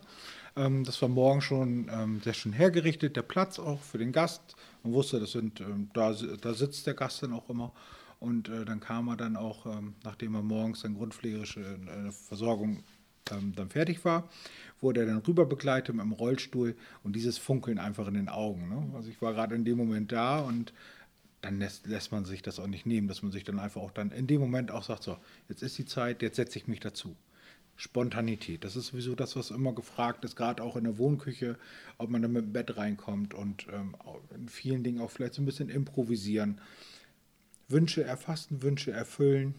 Ähm, 0.57 0.85
das 0.85 1.01
war 1.03 1.09
morgen 1.09 1.43
schon 1.43 1.91
ähm, 1.93 2.21
sehr 2.23 2.33
schön 2.33 2.53
hergerichtet, 2.53 3.17
der 3.17 3.23
Platz 3.23 3.59
auch 3.59 3.81
für 3.81 3.99
den 3.99 4.13
Gast. 4.13 4.41
Man 4.83 4.95
wusste, 4.95 5.21
das 5.21 5.33
sind, 5.33 5.61
ähm, 5.61 5.91
da, 5.93 6.15
da 6.41 6.55
sitzt 6.55 6.87
der 6.87 6.95
Gast 6.95 7.23
dann 7.23 7.35
auch 7.35 7.49
immer. 7.51 7.73
Und 8.19 8.49
äh, 8.49 8.65
dann 8.65 8.81
kam 8.81 9.09
er 9.09 9.17
dann 9.17 9.37
auch, 9.37 9.67
nachdem 10.03 10.35
er 10.35 10.43
morgens 10.43 10.81
seine 10.81 10.95
grundpflegerische 10.95 11.61
äh, 11.61 12.11
Versorgung 13.27 13.55
dann 13.55 13.71
fertig 13.71 14.05
war, 14.05 14.29
wurde 14.81 15.01
er 15.01 15.07
dann 15.07 15.19
rüber 15.19 15.47
begleitet 15.47 15.95
mit 15.95 16.05
dem 16.05 16.13
Rollstuhl 16.13 16.77
und 17.03 17.17
dieses 17.17 17.39
Funkeln 17.39 17.79
einfach 17.79 18.07
in 18.09 18.15
den 18.15 18.29
Augen. 18.29 18.69
Ne? 18.69 18.95
Also 18.95 19.11
ich 19.11 19.21
war 19.21 19.35
gerade 19.35 19.55
in 19.55 19.65
dem 19.65 19.77
Moment 19.77 20.13
da 20.13 20.39
und 20.39 20.73
dann 21.43 21.59
lässt, 21.59 21.87
lässt, 21.87 22.13
man 22.13 22.25
sich 22.25 22.43
das 22.43 22.59
auch 22.59 22.67
nicht 22.67 22.87
nehmen, 22.87 23.09
dass 23.09 23.23
man 23.23 23.33
sich 23.33 23.45
dann 23.45 23.59
einfach 23.59 23.81
auch 23.81 23.91
dann 23.91 24.11
in 24.11 24.27
dem 24.27 24.41
Moment 24.41 24.71
auch 24.71 24.83
sagt, 24.83 25.03
so, 25.03 25.17
jetzt 25.49 25.63
ist 25.63 25.79
die 25.79 25.85
Zeit, 25.85 26.23
jetzt 26.23 26.37
setze 26.37 26.59
ich 26.59 26.67
mich 26.67 26.81
dazu. 26.81 27.17
Spontanität, 27.79 28.65
das 28.65 28.75
ist 28.75 28.87
sowieso 28.87 29.15
das, 29.15 29.37
was 29.37 29.51
immer 29.51 29.75
gefragt 29.75 30.25
ist, 30.25 30.35
gerade 30.35 30.63
auch 30.63 30.77
in 30.77 30.85
der 30.85 30.97
Wohnküche, 30.97 31.59
ob 31.99 32.09
man 32.09 32.23
dann 32.23 32.33
mit 32.33 32.45
dem 32.45 32.53
Bett 32.53 32.79
reinkommt 32.79 33.35
und 33.35 33.67
ähm, 33.71 33.95
in 34.35 34.49
vielen 34.49 34.83
Dingen 34.83 35.01
auch 35.01 35.11
vielleicht 35.11 35.35
so 35.35 35.43
ein 35.43 35.45
bisschen 35.45 35.69
improvisieren. 35.69 36.59
Wünsche 37.69 38.03
erfassen, 38.03 38.63
Wünsche 38.63 38.93
erfüllen, 38.93 39.55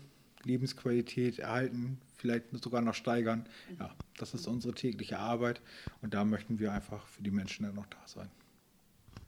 Lebensqualität 0.45 1.37
erhalten, 1.37 1.99
vielleicht 2.17 2.45
sogar 2.63 2.81
noch 2.81 2.93
steigern. 2.93 3.45
Ja, 3.79 3.91
das 4.17 4.33
ist 4.33 4.47
unsere 4.47 4.73
tägliche 4.73 5.19
Arbeit 5.19 5.61
und 6.01 6.13
da 6.13 6.25
möchten 6.25 6.59
wir 6.59 6.71
einfach 6.73 7.05
für 7.07 7.23
die 7.23 7.31
Menschen 7.31 7.65
dann 7.65 7.75
noch 7.75 7.87
da 7.87 7.99
sein. 8.05 8.29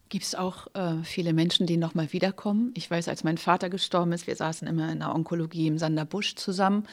Gibt 0.09 0.25
es 0.25 0.33
auch 0.33 0.67
äh, 0.73 1.03
viele 1.03 1.33
Menschen, 1.33 1.67
die 1.67 1.77
nochmal 1.77 2.11
wiederkommen? 2.13 2.71
Ich 2.73 2.89
weiß, 2.89 3.07
als 3.07 3.23
mein 3.23 3.37
Vater 3.37 3.69
gestorben 3.69 4.11
ist, 4.11 4.25
wir 4.25 4.35
saßen 4.35 4.67
immer 4.67 4.91
in 4.91 4.99
der 4.99 5.13
Onkologie 5.13 5.67
im 5.67 5.77
Sanderbusch 5.77 6.35
zusammen 6.35 6.87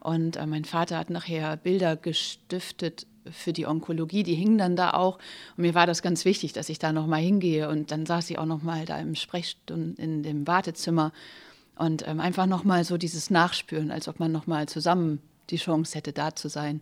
und 0.00 0.36
äh, 0.36 0.46
mein 0.46 0.64
Vater 0.64 0.98
hat 0.98 1.10
nachher 1.10 1.56
Bilder 1.56 1.96
gestiftet 1.96 3.06
für 3.30 3.52
die 3.52 3.66
Onkologie, 3.66 4.22
die 4.22 4.34
hingen 4.34 4.58
dann 4.58 4.76
da 4.76 4.90
auch. 4.90 5.18
Und 5.56 5.62
mir 5.62 5.74
war 5.74 5.86
das 5.86 6.02
ganz 6.02 6.26
wichtig, 6.26 6.52
dass 6.52 6.68
ich 6.68 6.78
da 6.78 6.92
nochmal 6.92 7.22
hingehe. 7.22 7.68
Und 7.68 7.90
dann 7.90 8.04
saß 8.04 8.28
ich 8.30 8.38
auch 8.38 8.46
nochmal 8.46 8.84
da 8.84 8.98
im 8.98 9.14
Sprechstunden 9.14 9.96
in 9.96 10.22
dem 10.22 10.46
Wartezimmer 10.46 11.12
und 11.76 12.06
ähm, 12.06 12.20
einfach 12.20 12.46
nochmal 12.46 12.84
so 12.84 12.98
dieses 12.98 13.30
Nachspüren, 13.30 13.90
als 13.90 14.06
ob 14.06 14.20
man 14.20 14.30
nochmal 14.30 14.68
zusammen 14.68 15.20
die 15.50 15.56
Chance 15.56 15.96
hätte, 15.96 16.12
da 16.12 16.34
zu 16.34 16.48
sein. 16.48 16.80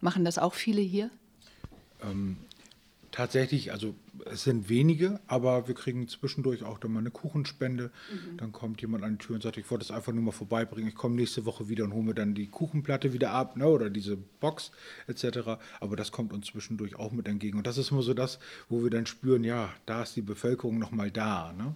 Machen 0.00 0.24
das 0.24 0.38
auch 0.38 0.54
viele 0.54 0.80
hier? 0.80 1.10
Ähm, 2.02 2.36
tatsächlich, 3.10 3.72
also 3.72 3.94
es 4.26 4.44
sind 4.44 4.68
wenige, 4.68 5.20
aber 5.26 5.68
wir 5.68 5.74
kriegen 5.74 6.06
zwischendurch 6.08 6.64
auch 6.64 6.78
dann 6.78 6.92
mal 6.92 6.98
eine 7.00 7.10
Kuchenspende. 7.10 7.90
Mhm. 8.12 8.36
Dann 8.36 8.52
kommt 8.52 8.80
jemand 8.82 9.04
an 9.04 9.12
die 9.12 9.24
Tür 9.24 9.36
und 9.36 9.42
sagt, 9.42 9.56
ich 9.56 9.70
wollte 9.70 9.84
es 9.84 9.90
einfach 9.90 10.12
nur 10.12 10.22
mal 10.22 10.32
vorbeibringen. 10.32 10.90
Ich 10.90 10.94
komme 10.94 11.16
nächste 11.16 11.44
Woche 11.46 11.68
wieder 11.68 11.84
und 11.84 11.94
hole 11.94 12.04
mir 12.04 12.14
dann 12.14 12.34
die 12.34 12.46
Kuchenplatte 12.46 13.12
wieder 13.12 13.30
ab 13.30 13.56
ne, 13.56 13.66
oder 13.66 13.88
diese 13.88 14.16
Box 14.16 14.70
etc. 15.06 15.58
Aber 15.80 15.96
das 15.96 16.12
kommt 16.12 16.32
uns 16.32 16.46
zwischendurch 16.46 16.96
auch 16.96 17.12
mit 17.12 17.26
entgegen. 17.26 17.56
Und 17.58 17.66
das 17.66 17.78
ist 17.78 17.90
immer 17.90 18.02
so 18.02 18.14
das, 18.14 18.38
wo 18.68 18.82
wir 18.82 18.90
dann 18.90 19.06
spüren, 19.06 19.44
ja, 19.44 19.72
da 19.86 20.02
ist 20.02 20.16
die 20.16 20.22
Bevölkerung 20.22 20.78
nochmal 20.78 21.10
da. 21.10 21.54
Ne? 21.54 21.74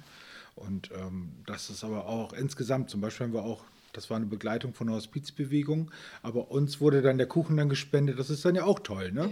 Und 0.57 0.91
ähm, 0.95 1.31
das 1.47 1.71
ist 1.71 1.85
aber 1.85 2.07
auch 2.07 2.35
insgesamt, 2.35 2.91
zum 2.91 3.01
Beispiel 3.01 3.27
haben 3.27 3.33
wir 3.33 3.45
auch 3.45 3.65
das 3.93 4.11
war 4.11 4.17
eine 4.17 4.27
Begleitung 4.27 4.75
von 4.75 4.87
der 4.87 4.97
Hospizbewegung. 4.97 5.91
Aber 6.23 6.51
uns 6.51 6.81
wurde 6.81 7.03
dann 7.03 7.19
der 7.19 7.27
Kuchen 7.27 7.57
dann 7.57 7.69
gespendet. 7.69 8.19
Das 8.19 8.31
ist 8.31 8.45
dann 8.45 8.55
ja 8.55 8.65
auch 8.65 8.81
toll. 8.81 9.13
Ne? 9.13 9.31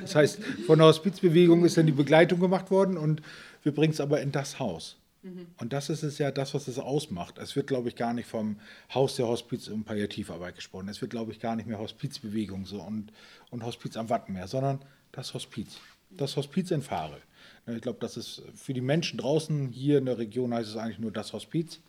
Das 0.00 0.14
heißt, 0.14 0.42
von 0.66 0.78
der 0.78 0.88
Hospizbewegung 0.88 1.64
ist 1.64 1.76
dann 1.76 1.86
die 1.86 1.92
Begleitung 1.92 2.40
gemacht 2.40 2.70
worden 2.70 2.96
und 2.96 3.22
wir 3.62 3.72
bringen 3.72 3.92
es 3.92 4.00
aber 4.00 4.20
in 4.20 4.32
das 4.32 4.58
Haus. 4.58 4.96
Mhm. 5.22 5.46
Und 5.58 5.72
das 5.72 5.90
ist 5.90 6.02
es 6.02 6.18
ja 6.18 6.30
das, 6.30 6.54
was 6.54 6.68
es 6.68 6.78
ausmacht. 6.78 7.38
Es 7.38 7.56
wird, 7.56 7.66
glaube 7.66 7.88
ich, 7.88 7.96
gar 7.96 8.12
nicht 8.12 8.28
vom 8.28 8.56
Haus 8.94 9.16
der 9.16 9.26
Hospiz- 9.26 9.68
und 9.68 9.84
Palliativarbeit 9.84 10.56
gesprochen. 10.56 10.88
Es 10.88 11.00
wird, 11.00 11.10
glaube 11.10 11.32
ich, 11.32 11.40
gar 11.40 11.56
nicht 11.56 11.66
mehr 11.66 11.78
Hospizbewegung 11.78 12.66
so 12.66 12.80
und, 12.80 13.12
und 13.50 13.64
Hospiz 13.64 13.96
am 13.96 14.08
Wattenmeer, 14.08 14.48
sondern 14.48 14.80
das 15.12 15.34
Hospiz. 15.34 15.78
Das 16.10 16.36
Hospiz 16.36 16.70
in 16.70 16.82
Fahre. 16.82 17.18
Ich 17.66 17.82
glaube, 17.82 17.98
das 18.00 18.16
ist 18.16 18.42
für 18.54 18.72
die 18.72 18.80
Menschen 18.80 19.18
draußen 19.18 19.68
hier 19.68 19.98
in 19.98 20.06
der 20.06 20.16
Region 20.16 20.54
heißt 20.54 20.70
es 20.70 20.76
eigentlich 20.76 20.98
nur 20.98 21.12
das 21.12 21.32
Hospiz. 21.34 21.80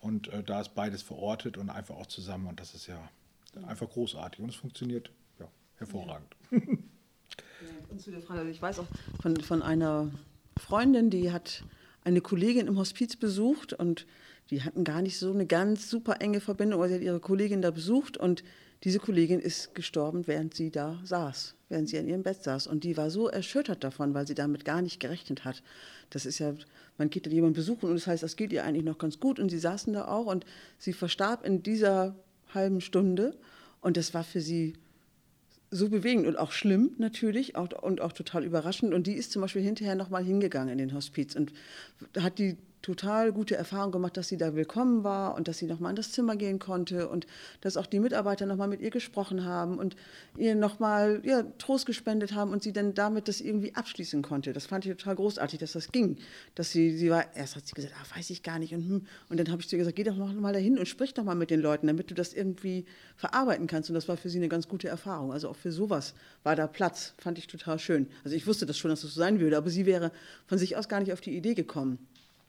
Und 0.00 0.28
äh, 0.28 0.42
da 0.42 0.60
ist 0.60 0.74
beides 0.74 1.02
verortet 1.02 1.56
und 1.56 1.70
einfach 1.70 1.96
auch 1.96 2.06
zusammen. 2.06 2.46
Und 2.46 2.60
das 2.60 2.74
ist 2.74 2.86
ja 2.86 3.08
einfach 3.66 3.88
großartig. 3.88 4.40
Und 4.40 4.50
es 4.50 4.56
funktioniert 4.56 5.10
ja, 5.38 5.48
hervorragend. 5.76 6.34
Ja. 6.50 6.58
und 7.90 8.00
zu 8.00 8.10
der 8.10 8.20
Frage, 8.20 8.40
also 8.40 8.50
ich 8.50 8.62
weiß 8.62 8.78
auch 8.78 8.86
von, 9.20 9.36
von 9.40 9.62
einer 9.62 10.10
Freundin, 10.56 11.10
die 11.10 11.32
hat 11.32 11.64
eine 12.04 12.20
Kollegin 12.20 12.66
im 12.66 12.78
Hospiz 12.78 13.16
besucht 13.16 13.72
und 13.72 14.06
die 14.50 14.62
hatten 14.62 14.84
gar 14.84 15.02
nicht 15.02 15.18
so 15.18 15.32
eine 15.32 15.46
ganz 15.46 15.90
super 15.90 16.20
enge 16.20 16.40
Verbindung, 16.40 16.80
aber 16.80 16.88
sie 16.88 16.94
hat 16.94 17.02
ihre 17.02 17.20
Kollegin 17.20 17.60
da 17.60 17.70
besucht 17.70 18.16
und 18.16 18.42
diese 18.84 19.00
Kollegin 19.00 19.40
ist 19.40 19.74
gestorben, 19.74 20.26
während 20.26 20.54
sie 20.54 20.70
da 20.70 21.00
saß, 21.02 21.56
während 21.68 21.88
sie 21.88 21.96
in 21.96 22.08
ihrem 22.08 22.22
Bett 22.22 22.44
saß. 22.44 22.68
Und 22.68 22.84
die 22.84 22.96
war 22.96 23.10
so 23.10 23.28
erschüttert 23.28 23.82
davon, 23.82 24.14
weil 24.14 24.26
sie 24.26 24.36
damit 24.36 24.64
gar 24.64 24.82
nicht 24.82 25.00
gerechnet 25.00 25.44
hat. 25.44 25.62
Das 26.10 26.26
ist 26.26 26.38
ja, 26.38 26.54
man 26.98 27.10
geht 27.10 27.26
dann 27.26 27.32
jemanden 27.32 27.54
besuchen 27.54 27.88
und 27.88 27.94
das 27.94 28.06
heißt, 28.06 28.22
das 28.22 28.36
geht 28.36 28.52
ihr 28.52 28.64
eigentlich 28.64 28.84
noch 28.84 28.98
ganz 28.98 29.20
gut. 29.20 29.38
Und 29.38 29.48
sie 29.48 29.58
saßen 29.58 29.92
da 29.92 30.08
auch 30.08 30.26
und 30.26 30.44
sie 30.78 30.92
verstarb 30.92 31.46
in 31.46 31.62
dieser 31.62 32.16
halben 32.52 32.80
Stunde. 32.80 33.36
Und 33.80 33.96
das 33.96 34.12
war 34.14 34.24
für 34.24 34.40
sie 34.40 34.74
so 35.70 35.88
bewegend 35.88 36.26
und 36.26 36.36
auch 36.36 36.52
schlimm 36.52 36.92
natürlich 36.98 37.56
auch, 37.56 37.70
und 37.82 38.00
auch 38.00 38.12
total 38.12 38.44
überraschend. 38.44 38.94
Und 38.94 39.06
die 39.06 39.14
ist 39.14 39.32
zum 39.32 39.42
Beispiel 39.42 39.62
hinterher 39.62 39.94
nochmal 39.94 40.24
hingegangen 40.24 40.72
in 40.72 40.78
den 40.78 40.94
Hospiz 40.94 41.36
und 41.36 41.52
hat 42.18 42.38
die 42.38 42.56
total 42.82 43.32
gute 43.32 43.56
Erfahrung 43.56 43.92
gemacht, 43.92 44.16
dass 44.16 44.28
sie 44.28 44.36
da 44.36 44.54
willkommen 44.54 45.04
war 45.04 45.34
und 45.34 45.48
dass 45.48 45.58
sie 45.58 45.66
nochmal 45.66 45.90
in 45.90 45.96
das 45.96 46.12
Zimmer 46.12 46.36
gehen 46.36 46.58
konnte 46.58 47.08
und 47.08 47.26
dass 47.60 47.76
auch 47.76 47.86
die 47.86 48.00
Mitarbeiter 48.00 48.46
nochmal 48.46 48.68
mit 48.68 48.80
ihr 48.80 48.90
gesprochen 48.90 49.44
haben 49.44 49.78
und 49.78 49.96
ihr 50.36 50.54
nochmal 50.54 51.20
ja, 51.24 51.42
Trost 51.58 51.86
gespendet 51.86 52.34
haben 52.34 52.52
und 52.52 52.62
sie 52.62 52.72
dann 52.72 52.94
damit 52.94 53.28
das 53.28 53.40
irgendwie 53.40 53.74
abschließen 53.74 54.22
konnte. 54.22 54.52
Das 54.52 54.66
fand 54.66 54.86
ich 54.86 54.96
total 54.96 55.16
großartig, 55.16 55.58
dass 55.58 55.72
das 55.72 55.90
ging. 55.92 56.18
Dass 56.54 56.70
sie, 56.70 56.96
sie 56.96 57.10
war, 57.10 57.34
erst 57.34 57.56
hat 57.56 57.66
sie 57.66 57.74
gesagt, 57.74 57.94
ah, 58.00 58.16
weiß 58.16 58.30
ich 58.30 58.42
gar 58.42 58.58
nicht. 58.58 58.74
Und, 58.74 58.88
hm. 58.88 59.06
und 59.28 59.40
dann 59.40 59.50
habe 59.50 59.60
ich 59.60 59.68
zu 59.68 59.76
ihr 59.76 59.80
gesagt, 59.80 59.96
geh 59.96 60.04
doch 60.04 60.16
mal 60.16 60.52
dahin 60.52 60.78
und 60.78 60.86
sprich 60.86 61.14
doch 61.14 61.24
mal 61.24 61.34
mit 61.34 61.50
den 61.50 61.60
Leuten, 61.60 61.86
damit 61.86 62.10
du 62.10 62.14
das 62.14 62.32
irgendwie 62.32 62.84
verarbeiten 63.16 63.66
kannst. 63.66 63.90
Und 63.90 63.94
das 63.94 64.08
war 64.08 64.16
für 64.16 64.30
sie 64.30 64.38
eine 64.38 64.48
ganz 64.48 64.68
gute 64.68 64.88
Erfahrung. 64.88 65.32
Also 65.32 65.48
auch 65.48 65.56
für 65.56 65.72
sowas 65.72 66.14
war 66.42 66.54
da 66.54 66.66
Platz, 66.66 67.14
fand 67.18 67.38
ich 67.38 67.46
total 67.46 67.78
schön. 67.78 68.06
Also 68.24 68.36
ich 68.36 68.46
wusste 68.46 68.66
das 68.66 68.78
schon, 68.78 68.90
dass 68.90 69.02
das 69.02 69.12
so 69.12 69.20
sein 69.20 69.40
würde, 69.40 69.56
aber 69.56 69.70
sie 69.70 69.86
wäre 69.86 70.12
von 70.46 70.58
sich 70.58 70.76
aus 70.76 70.88
gar 70.88 71.00
nicht 71.00 71.12
auf 71.12 71.20
die 71.20 71.36
Idee 71.36 71.54
gekommen. 71.54 71.98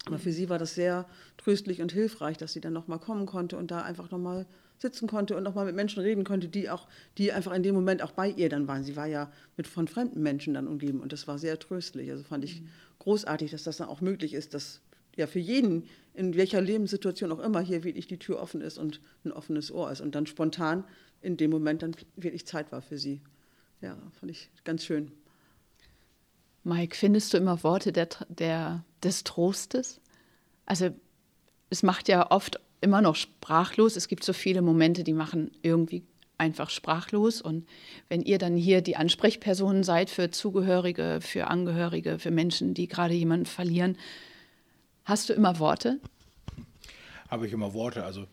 Aber 0.06 0.18
für 0.18 0.32
sie 0.32 0.50
war 0.50 0.58
das 0.58 0.76
sehr 0.76 1.06
tröstlich 1.38 1.82
und 1.82 1.92
hilfreich, 1.92 2.38
dass 2.38 2.54
sie 2.54 2.62
dann 2.62 2.74
nochmal 2.74 3.00
kommen 3.00 3.26
konnte 3.26 3.58
und 3.58 3.72
da 3.72 3.82
einfach 3.82 4.12
nochmal 4.12 4.46
sitzen 4.78 5.08
konnte 5.08 5.36
und 5.36 5.44
nochmal 5.44 5.66
mit 5.66 5.76
Menschen 5.76 6.02
reden 6.02 6.24
konnte, 6.24 6.48
die 6.48 6.70
auch, 6.70 6.88
die 7.18 7.32
einfach 7.32 7.54
in 7.54 7.64
dem 7.64 7.76
Moment 7.76 8.02
auch 8.02 8.12
bei 8.12 8.30
ihr 8.30 8.50
dann 8.50 8.68
waren. 8.68 8.84
Sie 8.84 8.96
war 8.96 9.08
ja 9.08 9.32
mit 9.58 9.68
von 9.68 9.88
fremden 9.88 10.24
Menschen 10.24 10.54
dann 10.54 10.68
umgeben 10.68 11.02
und 11.02 11.12
das 11.12 11.28
war 11.28 11.38
sehr 11.38 11.60
tröstlich. 11.60 12.10
Also 12.10 12.24
fand 12.24 12.46
ich 12.46 12.64
großartig, 13.00 13.52
dass 13.52 13.64
das 13.64 13.78
dann 13.78 13.90
auch 13.90 14.02
möglich 14.02 14.34
ist, 14.34 14.54
dass 14.54 14.82
ja 15.18 15.28
für 15.28 15.40
jeden, 15.40 15.84
in 16.14 16.36
welcher 16.36 16.62
Lebenssituation 16.62 17.32
auch 17.32 17.40
immer, 17.40 17.60
hier 17.60 17.84
wirklich 17.84 18.08
die 18.08 18.20
Tür 18.20 18.40
offen 18.40 18.62
ist 18.62 18.78
und 18.78 19.02
ein 19.26 19.34
offenes 19.34 19.72
Ohr 19.72 19.92
ist 19.92 20.00
und 20.00 20.16
dann 20.16 20.26
spontan 20.26 20.86
in 21.22 21.36
dem 21.36 21.52
Moment 21.52 21.84
dann 21.84 21.96
wirklich 22.16 22.46
Zeit 22.46 22.72
war 22.72 22.82
für 22.82 22.98
sie. 22.98 23.22
Ja, 23.82 23.98
fand 24.20 24.32
ich 24.32 24.50
ganz 24.64 24.86
schön. 24.86 25.12
Mike, 26.64 26.96
findest 26.96 27.34
du 27.34 27.38
immer 27.38 27.64
Worte 27.64 27.92
der, 27.92 28.10
der, 28.28 28.84
des 29.04 29.24
Trostes? 29.24 30.00
Also 30.66 30.90
es 31.70 31.84
macht 31.84 32.08
ja 32.08 32.32
oft 32.32 32.60
immer 32.82 33.02
noch 33.02 33.16
sprachlos. 33.16 33.96
Es 33.96 34.08
gibt 34.08 34.24
so 34.24 34.34
viele 34.34 34.62
Momente, 34.62 35.04
die 35.04 35.14
machen 35.14 35.52
irgendwie 35.62 36.04
einfach 36.38 36.70
sprachlos. 36.70 37.42
Und 37.42 37.68
wenn 38.08 38.22
ihr 38.22 38.38
dann 38.38 38.56
hier 38.56 38.82
die 38.82 38.96
Ansprechpersonen 38.96 39.84
seid 39.84 40.10
für 40.10 40.32
Zugehörige, 40.32 41.20
für 41.22 41.48
Angehörige, 41.48 42.20
für 42.20 42.32
Menschen, 42.32 42.74
die 42.74 42.88
gerade 42.88 43.14
jemanden 43.14 43.46
verlieren, 43.46 43.98
hast 45.06 45.30
du 45.30 45.34
immer 45.34 45.60
Worte? 45.60 46.00
Habe 47.30 47.46
ich 47.46 47.54
immer 47.54 47.74
Worte. 47.74 48.04
Also 48.04 48.26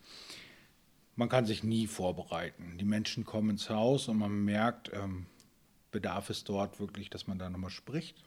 man 1.15 1.29
kann 1.29 1.45
sich 1.45 1.63
nie 1.63 1.87
vorbereiten. 1.87 2.77
Die 2.79 2.85
Menschen 2.85 3.25
kommen 3.25 3.51
ins 3.51 3.69
Haus 3.69 4.07
und 4.07 4.17
man 4.17 4.45
merkt, 4.45 4.91
ähm, 4.93 5.25
bedarf 5.91 6.29
es 6.29 6.43
dort 6.43 6.79
wirklich, 6.79 7.09
dass 7.09 7.27
man 7.27 7.39
da 7.39 7.49
nochmal 7.49 7.69
spricht? 7.69 8.23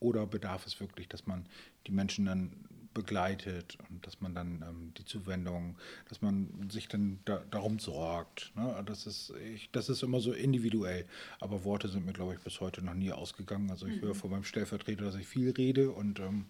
Oder 0.00 0.26
bedarf 0.26 0.66
es 0.66 0.80
wirklich, 0.80 1.08
dass 1.08 1.26
man 1.26 1.46
die 1.86 1.92
Menschen 1.92 2.24
dann 2.26 2.52
begleitet 2.94 3.78
und 3.88 4.06
dass 4.06 4.20
man 4.20 4.34
dann 4.34 4.64
ähm, 4.68 4.92
die 4.98 5.04
Zuwendung, 5.04 5.76
dass 6.08 6.22
man 6.22 6.68
sich 6.70 6.88
dann 6.88 7.20
da, 7.24 7.42
darum 7.50 7.78
sorgt. 7.78 8.52
Ne? 8.54 8.82
Das, 8.86 9.06
ist, 9.06 9.32
ich, 9.54 9.70
das 9.70 9.88
ist 9.88 10.02
immer 10.02 10.20
so 10.20 10.32
individuell. 10.32 11.06
Aber 11.40 11.64
Worte 11.64 11.88
sind 11.88 12.04
mir, 12.04 12.12
glaube 12.12 12.34
ich, 12.34 12.40
bis 12.40 12.60
heute 12.60 12.84
noch 12.84 12.94
nie 12.94 13.12
ausgegangen. 13.12 13.70
Also 13.70 13.86
ich 13.86 13.96
mhm. 13.96 14.06
höre 14.06 14.14
von 14.14 14.30
meinem 14.30 14.44
Stellvertreter, 14.44 15.04
dass 15.04 15.14
ich 15.14 15.26
viel 15.26 15.50
rede 15.50 15.90
und 15.90 16.20
ähm, 16.20 16.46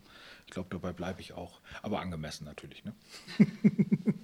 ich 0.47 0.53
glaube, 0.53 0.69
dabei 0.71 0.93
bleibe 0.93 1.21
ich 1.21 1.33
auch. 1.33 1.61
Aber 1.83 2.01
angemessen 2.01 2.45
natürlich. 2.45 2.85
Ne? 2.85 2.95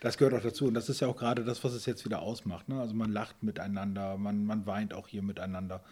das 0.00 0.18
gehört 0.18 0.34
auch 0.34 0.42
dazu. 0.42 0.66
Und 0.66 0.74
das 0.74 0.88
ist 0.88 1.00
ja 1.00 1.08
auch 1.08 1.16
gerade 1.16 1.44
das, 1.44 1.62
was 1.64 1.72
es 1.72 1.86
jetzt 1.86 2.04
wieder 2.04 2.20
ausmacht. 2.20 2.68
Ne? 2.68 2.80
Also 2.80 2.94
man 2.94 3.12
lacht 3.12 3.42
miteinander, 3.42 4.16
man, 4.16 4.44
man 4.44 4.66
weint 4.66 4.94
auch 4.94 5.08
hier 5.08 5.22
miteinander. 5.22 5.82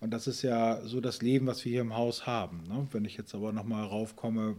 Und 0.00 0.10
das 0.10 0.26
ist 0.26 0.42
ja 0.42 0.80
so 0.82 1.00
das 1.00 1.22
Leben, 1.22 1.46
was 1.46 1.64
wir 1.64 1.72
hier 1.72 1.80
im 1.80 1.96
Haus 1.96 2.26
haben. 2.26 2.64
Ne? 2.68 2.86
Wenn 2.92 3.04
ich 3.04 3.16
jetzt 3.16 3.34
aber 3.34 3.52
nochmal 3.52 3.84
raufkomme, 3.84 4.56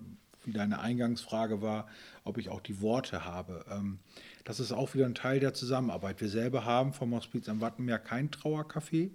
wie 0.47 0.53
deine 0.53 0.79
Eingangsfrage 0.79 1.61
war, 1.61 1.87
ob 2.23 2.37
ich 2.37 2.49
auch 2.49 2.61
die 2.61 2.81
Worte 2.81 3.25
habe. 3.25 3.65
Ähm, 3.69 3.99
das 4.45 4.59
ist 4.59 4.71
auch 4.71 4.93
wieder 4.93 5.05
ein 5.05 5.13
Teil 5.15 5.39
der 5.39 5.53
Zusammenarbeit. 5.53 6.21
Wir 6.21 6.29
selber 6.29 6.65
haben 6.65 6.93
vom 6.93 7.13
Hospiz 7.13 7.49
am 7.49 7.61
Wattenmeer 7.61 7.99
kein 7.99 8.31
Trauercafé. 8.31 9.11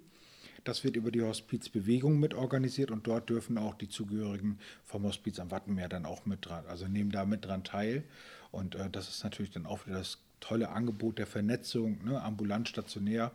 Das 0.63 0.83
wird 0.83 0.95
über 0.95 1.11
die 1.11 1.21
Hospizbewegung 1.21 2.19
mit 2.19 2.33
organisiert 2.33 2.91
und 2.91 3.05
dort 3.05 3.29
dürfen 3.29 3.57
auch 3.57 3.73
die 3.75 3.89
Zugehörigen 3.89 4.59
vom 4.83 5.03
Hospiz 5.03 5.39
am 5.39 5.51
Wattenmeer 5.51 5.89
dann 5.89 6.05
auch 6.05 6.25
mit 6.25 6.45
dran, 6.45 6.65
also 6.67 6.87
nehmen 6.87 7.11
da 7.11 7.25
mit 7.25 7.45
dran 7.45 7.63
teil. 7.63 8.03
Und 8.51 8.75
äh, 8.75 8.89
das 8.89 9.09
ist 9.09 9.23
natürlich 9.23 9.51
dann 9.51 9.65
auch 9.65 9.85
wieder 9.85 9.97
das 9.97 10.19
tolle 10.39 10.69
Angebot 10.69 11.17
der 11.17 11.27
Vernetzung, 11.27 12.03
ne, 12.05 12.21
ambulant, 12.21 12.69
stationär. 12.69 13.31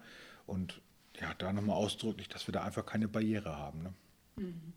Und 0.46 0.80
ja, 1.20 1.34
da 1.34 1.52
nochmal 1.52 1.76
ausdrücklich, 1.76 2.28
dass 2.28 2.46
wir 2.46 2.52
da 2.52 2.62
einfach 2.62 2.86
keine 2.86 3.08
Barriere 3.08 3.56
haben. 3.56 3.82
Ne? 3.82 3.92
Mhm. 4.36 4.72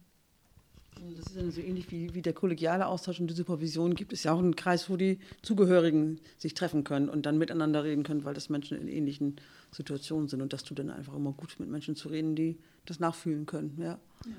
Das 1.17 1.27
ist 1.27 1.35
dann 1.35 1.51
so 1.51 1.61
ähnlich 1.61 1.89
wie, 1.91 2.13
wie 2.13 2.21
der 2.21 2.33
kollegiale 2.33 2.85
Austausch 2.85 3.19
und 3.19 3.27
die 3.27 3.33
Supervision. 3.33 3.95
Gibt 3.95 4.13
es 4.13 4.23
ja 4.23 4.33
auch 4.33 4.39
einen 4.39 4.55
Kreis, 4.55 4.89
wo 4.89 4.97
die 4.97 5.19
Zugehörigen 5.41 6.19
sich 6.37 6.53
treffen 6.53 6.83
können 6.83 7.09
und 7.09 7.25
dann 7.25 7.37
miteinander 7.37 7.83
reden 7.83 8.03
können, 8.03 8.23
weil 8.23 8.35
das 8.35 8.49
Menschen 8.49 8.77
in 8.77 8.87
ähnlichen 8.87 9.37
Situationen 9.71 10.27
sind. 10.27 10.41
Und 10.41 10.53
das 10.53 10.63
tut 10.63 10.77
dann 10.77 10.91
einfach 10.91 11.15
immer 11.15 11.31
gut, 11.31 11.59
mit 11.59 11.69
Menschen 11.69 11.95
zu 11.95 12.09
reden, 12.09 12.35
die 12.35 12.59
das 12.85 12.99
nachfühlen 12.99 13.47
können. 13.47 13.75
Ja. 13.79 13.99
ja. 14.25 14.31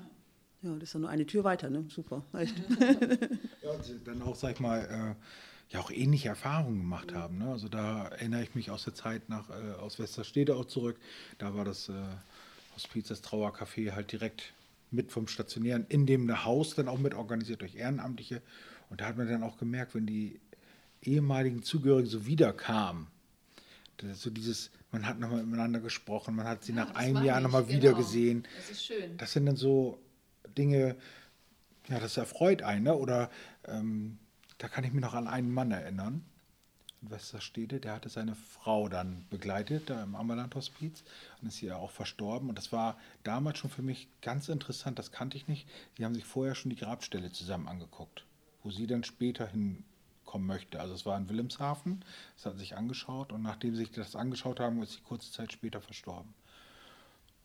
ja 0.63 0.75
das 0.75 0.85
ist 0.85 0.95
dann 0.95 1.03
nur 1.03 1.11
eine 1.11 1.27
Tür 1.27 1.43
weiter, 1.43 1.69
ne? 1.69 1.85
Super, 1.89 2.25
echt. 2.35 2.55
ja, 3.63 3.71
und 3.71 3.85
dann 4.05 4.23
auch, 4.23 4.37
sag 4.37 4.53
ich 4.53 4.61
mal, 4.61 5.17
äh, 5.19 5.75
ja 5.75 5.81
auch 5.81 5.91
ähnliche 5.91 6.29
Erfahrungen 6.29 6.79
gemacht 6.79 7.13
haben. 7.13 7.39
Ne? 7.39 7.51
Also 7.51 7.69
da 7.69 8.07
erinnere 8.09 8.43
ich 8.43 8.55
mich 8.55 8.71
aus 8.71 8.85
der 8.85 8.95
Zeit 8.95 9.29
nach, 9.29 9.51
äh, 9.51 9.73
aus 9.81 9.99
Westerstede 9.99 10.55
auch 10.55 10.67
zurück. 10.67 10.99
Da 11.39 11.55
war 11.55 11.65
das 11.65 11.89
äh, 11.89 11.93
Hospiz, 12.75 13.09
das 13.09 13.25
Trauercafé 13.25 13.93
halt 13.93 14.13
direkt 14.13 14.53
mit 14.93 15.13
vom 15.13 15.27
Stationären 15.27 15.87
in 15.89 16.07
dem 16.07 16.45
Haus 16.45 16.75
dann 16.75 16.89
auch 16.89 16.99
mit 16.99 17.15
organisiert 17.15 17.61
durch 17.61 17.75
Ehrenamtliche. 17.75 18.43
Und 18.91 19.01
da 19.01 19.07
hat 19.07 19.17
man 19.17 19.29
dann 19.29 19.43
auch 19.43 19.59
gemerkt, 19.59 19.95
wenn 19.95 20.07
die 20.07 20.41
ehemaligen 21.03 21.63
Zugehörigen 21.63 22.09
so 22.09 22.27
wiederkamen, 22.27 23.09
so 24.15 24.31
dieses, 24.31 24.71
man 24.91 25.07
hat 25.07 25.19
nochmal 25.19 25.45
miteinander 25.45 25.81
gesprochen, 25.81 26.35
man 26.35 26.47
hat 26.47 26.65
sie 26.65 26.73
ja, 26.73 26.85
nach 26.85 26.95
einem 26.95 27.23
Jahr 27.25 27.41
nochmal 27.41 27.65
genau. 27.65 27.77
wieder 27.77 27.95
gesehen. 27.95 28.47
Das 28.57 28.71
ist 28.71 28.85
schön. 28.85 29.17
Das 29.17 29.33
sind 29.33 29.47
dann 29.47 29.57
so 29.57 29.99
Dinge, 30.59 30.97
ja, 31.89 32.01
das 32.01 32.17
erfreut 32.17 32.63
einen, 32.63 32.85
ne? 32.85 32.97
Oder 32.97 33.31
ähm, 33.65 34.19
da 34.59 34.69
kann 34.69 34.85
ich 34.85 34.93
mich 34.93 35.03
noch 35.03 35.15
an 35.15 35.29
einen 35.29 35.53
Mann 35.53 35.71
erinnern, 35.71 36.25
Westerstede, 37.11 37.81
der 37.81 37.95
hatte 37.95 38.09
seine 38.09 38.35
Frau 38.35 38.89
dann 38.89 39.25
begleitet, 39.31 39.91
da 39.91 40.03
im 40.03 40.15
Ambulant-Hospiz 40.15 41.05
und 41.41 41.49
ist 41.49 41.57
hier 41.57 41.77
auch 41.79 41.91
verstorben. 41.91 42.49
Und 42.49 42.57
das 42.57 42.73
war 42.73 42.97
damals 43.25 43.59
schon 43.59 43.71
für 43.71 43.83
mich 43.83 44.09
ganz 44.21 44.49
interessant, 44.49 44.99
das 44.99 45.13
kannte 45.13 45.37
ich 45.37 45.49
nicht. 45.49 45.69
Die 45.99 46.05
haben 46.05 46.15
sich 46.15 46.25
vorher 46.25 46.55
schon 46.55 46.71
die 46.71 46.77
Grabstelle 46.77 47.33
zusammen 47.33 47.69
angeguckt, 47.69 48.25
wo 48.63 48.71
sie 48.71 48.87
dann 48.87 49.05
später 49.05 49.47
hinkommen 49.47 50.47
möchte. 50.47 50.81
Also 50.81 50.95
es 50.95 51.07
war 51.07 51.17
in 51.17 51.29
Wilhelmshaven, 51.29 52.05
das 52.37 52.47
hat 52.47 52.59
sich 52.59 52.77
angeschaut 52.77 53.33
und 53.33 53.43
nachdem 53.43 53.75
sie 53.75 53.83
sich 53.83 53.91
das 53.91 54.17
angeschaut 54.17 54.61
haben, 54.61 54.83
ist 54.83 54.93
sie 54.93 55.01
kurze 55.01 55.33
Zeit 55.33 55.53
später 55.53 55.81
verstorben. 55.81 56.35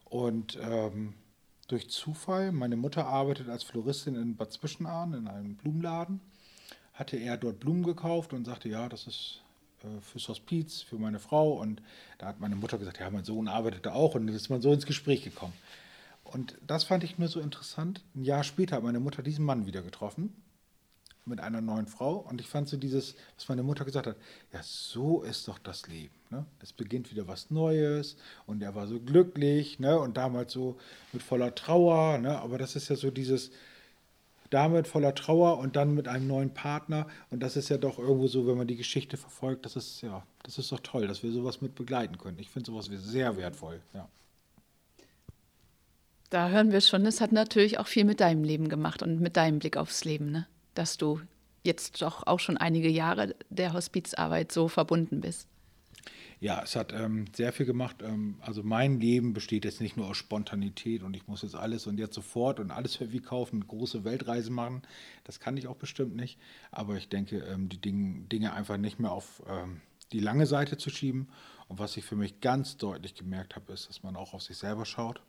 Und 0.06 0.58
ähm, 0.62 1.16
durch 1.68 1.90
Zufall, 1.90 2.52
meine 2.52 2.78
Mutter 2.78 3.08
arbeitet 3.08 3.50
als 3.50 3.64
Floristin 3.64 4.16
in 4.16 4.38
Bad 4.38 4.54
Zwischenahn 4.54 5.14
in 5.14 5.28
einem 5.28 5.56
Blumenladen 5.56 6.22
hatte 6.98 7.18
er 7.18 7.38
dort 7.38 7.60
Blumen 7.60 7.84
gekauft 7.84 8.34
und 8.34 8.46
sagte, 8.46 8.70
ja, 8.70 8.90
das 8.90 9.06
ist 9.06 9.44
fürs 10.02 10.28
Hospiz, 10.28 10.82
für 10.82 10.98
meine 10.98 11.20
Frau. 11.20 11.54
Und 11.54 11.82
da 12.18 12.28
hat 12.28 12.40
meine 12.40 12.56
Mutter 12.56 12.78
gesagt, 12.78 13.00
ja, 13.00 13.10
mein 13.10 13.26
Sohn 13.26 13.48
arbeitet 13.48 13.86
da 13.86 13.94
auch. 13.94 14.16
Und 14.16 14.28
dann 14.28 14.36
ist 14.36 14.50
man 14.50 14.62
so 14.62 14.72
ins 14.74 14.86
Gespräch 14.86 15.24
gekommen. 15.24 15.54
Und 16.24 16.58
das 16.66 16.84
fand 16.84 17.04
ich 17.04 17.18
nur 17.18 17.30
so 17.30 17.40
interessant. 17.40 18.04
Ein 18.16 18.24
Jahr 18.24 18.44
später 18.44 18.76
hat 18.78 18.84
meine 18.84 19.00
Mutter 19.00 19.24
diesen 19.24 19.46
Mann 19.46 19.66
wieder 19.66 19.82
getroffen 19.82 20.34
mit 21.28 21.40
einer 21.40 21.62
neuen 21.62 21.88
Frau. 21.88 22.16
Und 22.16 22.42
ich 22.42 22.48
fand 22.48 22.68
so 22.68 22.78
dieses, 22.78 23.16
was 23.36 23.48
meine 23.50 23.64
Mutter 23.64 23.86
gesagt 23.86 24.08
hat, 24.08 24.18
ja, 24.54 24.62
so 24.64 25.24
ist 25.24 25.48
doch 25.48 25.60
das 25.60 25.88
Leben. 25.88 26.14
Ne? 26.30 26.46
Es 26.62 26.74
beginnt 26.74 27.12
wieder 27.12 27.28
was 27.28 27.52
Neues 27.52 28.18
und 28.46 28.62
er 28.62 28.76
war 28.76 28.88
so 28.88 29.00
glücklich 29.00 29.80
ne? 29.80 30.00
und 30.00 30.18
damals 30.18 30.54
so 30.54 30.78
mit 31.14 31.22
voller 31.22 31.54
Trauer. 31.54 32.18
Ne? 32.18 32.38
Aber 32.40 32.58
das 32.58 32.76
ist 32.76 32.90
ja 32.90 32.96
so 32.96 33.12
dieses, 33.12 33.52
damit 34.50 34.88
voller 34.88 35.16
Trauer 35.16 35.58
und 35.58 35.76
dann 35.76 35.94
mit 35.94 36.08
einem 36.08 36.28
neuen 36.28 36.54
Partner. 36.54 37.08
Und 37.30 37.42
das 37.42 37.58
ist 37.58 37.70
ja 37.70 37.78
doch 37.78 38.00
irgendwo 38.00 38.28
so, 38.28 38.48
wenn 38.48 38.58
man 38.58 38.68
die 38.68 38.76
Geschichte 38.76 39.18
verfolgt, 39.18 39.66
das 39.66 39.76
ist 39.76 40.02
ja, 40.02 40.24
das 40.44 40.58
ist 40.58 40.72
doch 40.72 40.80
toll, 40.80 41.08
dass 41.08 41.24
wir 41.24 41.32
sowas 41.32 41.62
mit 41.62 41.76
begleiten 41.76 42.18
können. 42.18 42.40
Ich 42.40 42.50
finde 42.50 42.72
sowas 42.72 42.86
sehr 42.86 43.38
wertvoll, 43.38 43.82
ja. 43.94 44.08
Da 46.30 46.50
hören 46.50 46.72
wir 46.72 46.82
schon, 46.82 47.06
es 47.06 47.22
hat 47.22 47.32
natürlich 47.32 47.80
auch 47.80 47.88
viel 47.88 48.04
mit 48.04 48.20
deinem 48.20 48.44
Leben 48.44 48.68
gemacht 48.68 49.02
und 49.02 49.22
mit 49.22 49.38
deinem 49.38 49.60
Blick 49.60 49.78
aufs 49.78 50.04
Leben, 50.04 50.32
ne? 50.32 50.46
dass 50.74 50.98
du 50.98 51.22
jetzt 51.64 52.02
doch 52.02 52.28
auch 52.28 52.40
schon 52.40 52.58
einige 52.58 52.90
Jahre 52.90 53.34
der 53.50 53.74
Hospizarbeit 53.74 54.52
so 54.52 54.68
verbunden 54.68 55.22
bist. 55.22 55.48
Ja, 56.40 56.62
es 56.64 56.76
hat 56.76 56.94
ähm, 56.94 57.26
sehr 57.36 57.52
viel 57.52 57.66
gemacht. 57.66 57.98
Ähm, 58.04 58.38
also 58.42 58.62
mein 58.62 59.00
Leben 59.00 59.34
besteht 59.34 59.66
jetzt 59.66 59.82
nicht 59.82 59.98
nur 59.98 60.08
aus 60.08 60.18
Spontanität 60.18 61.02
und 61.02 61.16
ich 61.16 61.28
muss 61.28 61.42
jetzt 61.42 61.56
alles 61.56 61.88
und 61.88 61.98
jetzt 61.98 62.14
sofort 62.14 62.60
und 62.60 62.70
alles 62.70 62.96
für 62.96 63.12
wie 63.12 63.22
kaufen, 63.22 63.68
große 63.68 64.04
Weltreise 64.04 64.52
machen. 64.52 64.84
Das 65.24 65.40
kann 65.40 65.58
ich 65.58 65.68
auch 65.68 65.78
bestimmt 65.78 66.16
nicht. 66.16 66.38
Aber 66.72 66.96
ich 66.96 67.10
denke, 67.10 67.40
ähm, 67.40 67.70
die 67.70 67.82
Ding, 67.82 68.30
Dinge 68.30 68.54
einfach 68.54 68.78
nicht 68.78 69.00
mehr 69.00 69.12
auf 69.12 69.42
ähm, 69.48 69.82
die 70.12 70.20
lange 70.20 70.46
Seite 70.46 70.78
zu 70.78 70.92
schieben. 70.92 71.30
Und 71.68 71.80
was 71.80 71.98
ich 71.98 72.06
für 72.06 72.16
mich 72.16 72.40
ganz 72.40 72.78
deutlich 72.78 73.16
gemerkt 73.16 73.56
habe, 73.56 73.74
ist, 73.74 73.90
dass 73.90 74.04
man 74.04 74.16
auch 74.16 74.34
auf 74.34 74.44
sich 74.44 74.58
selber 74.58 74.86
schaut 74.86 75.22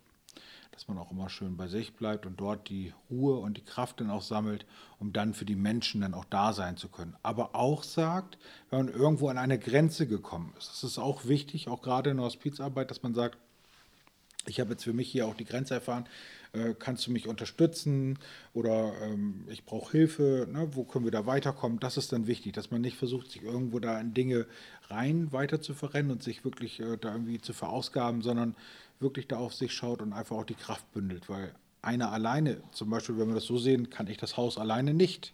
dass 0.71 0.87
man 0.87 0.97
auch 0.97 1.11
immer 1.11 1.29
schön 1.29 1.57
bei 1.57 1.67
sich 1.67 1.93
bleibt 1.93 2.25
und 2.25 2.39
dort 2.39 2.69
die 2.69 2.93
Ruhe 3.09 3.39
und 3.39 3.57
die 3.57 3.63
Kraft 3.63 3.99
dann 3.99 4.09
auch 4.09 4.21
sammelt, 4.21 4.65
um 4.99 5.11
dann 5.11 5.33
für 5.33 5.45
die 5.45 5.55
Menschen 5.55 6.01
dann 6.01 6.13
auch 6.13 6.25
da 6.25 6.53
sein 6.53 6.77
zu 6.77 6.89
können. 6.89 7.15
Aber 7.23 7.55
auch 7.55 7.83
sagt, 7.83 8.37
wenn 8.69 8.85
man 8.85 8.93
irgendwo 8.93 9.29
an 9.29 9.37
eine 9.37 9.59
Grenze 9.59 10.07
gekommen 10.07 10.53
ist, 10.57 10.69
das 10.69 10.83
ist 10.83 10.97
auch 10.97 11.25
wichtig, 11.25 11.67
auch 11.67 11.81
gerade 11.81 12.11
in 12.11 12.17
der 12.17 12.25
Hospizarbeit, 12.25 12.91
dass 12.91 13.03
man 13.03 13.13
sagt, 13.13 13.37
ich 14.45 14.59
habe 14.59 14.71
jetzt 14.71 14.83
für 14.83 14.93
mich 14.93 15.11
hier 15.11 15.27
auch 15.27 15.35
die 15.35 15.45
Grenze 15.45 15.73
erfahren, 15.75 16.07
äh, 16.53 16.73
kannst 16.77 17.05
du 17.07 17.11
mich 17.11 17.27
unterstützen 17.27 18.17
oder 18.53 18.93
ähm, 19.01 19.45
ich 19.49 19.65
brauche 19.65 19.91
Hilfe, 19.91 20.47
ne? 20.51 20.69
wo 20.71 20.83
können 20.83 21.05
wir 21.05 21.11
da 21.11 21.25
weiterkommen? 21.25 21.79
Das 21.79 21.97
ist 21.97 22.11
dann 22.11 22.27
wichtig, 22.27 22.53
dass 22.53 22.71
man 22.71 22.81
nicht 22.81 22.97
versucht, 22.97 23.31
sich 23.31 23.43
irgendwo 23.43 23.79
da 23.79 23.99
in 23.99 24.13
Dinge 24.13 24.47
rein 24.87 25.31
weiter 25.31 25.61
zu 25.61 25.73
verrennen 25.73 26.11
und 26.11 26.23
sich 26.23 26.43
wirklich 26.43 26.79
äh, 26.79 26.97
da 26.97 27.13
irgendwie 27.13 27.39
zu 27.39 27.53
verausgaben, 27.53 28.21
sondern 28.21 28.55
wirklich 28.99 29.27
da 29.27 29.37
auf 29.37 29.53
sich 29.53 29.73
schaut 29.73 30.01
und 30.01 30.13
einfach 30.13 30.35
auch 30.35 30.45
die 30.45 30.55
Kraft 30.55 30.91
bündelt, 30.91 31.29
weil 31.29 31.53
einer 31.81 32.11
alleine, 32.11 32.61
zum 32.71 32.89
Beispiel, 32.89 33.17
wenn 33.17 33.27
wir 33.27 33.35
das 33.35 33.45
so 33.45 33.57
sehen, 33.57 33.89
kann 33.89 34.07
ich 34.07 34.17
das 34.17 34.35
Haus 34.35 34.57
alleine 34.57 34.93
nicht 34.93 35.33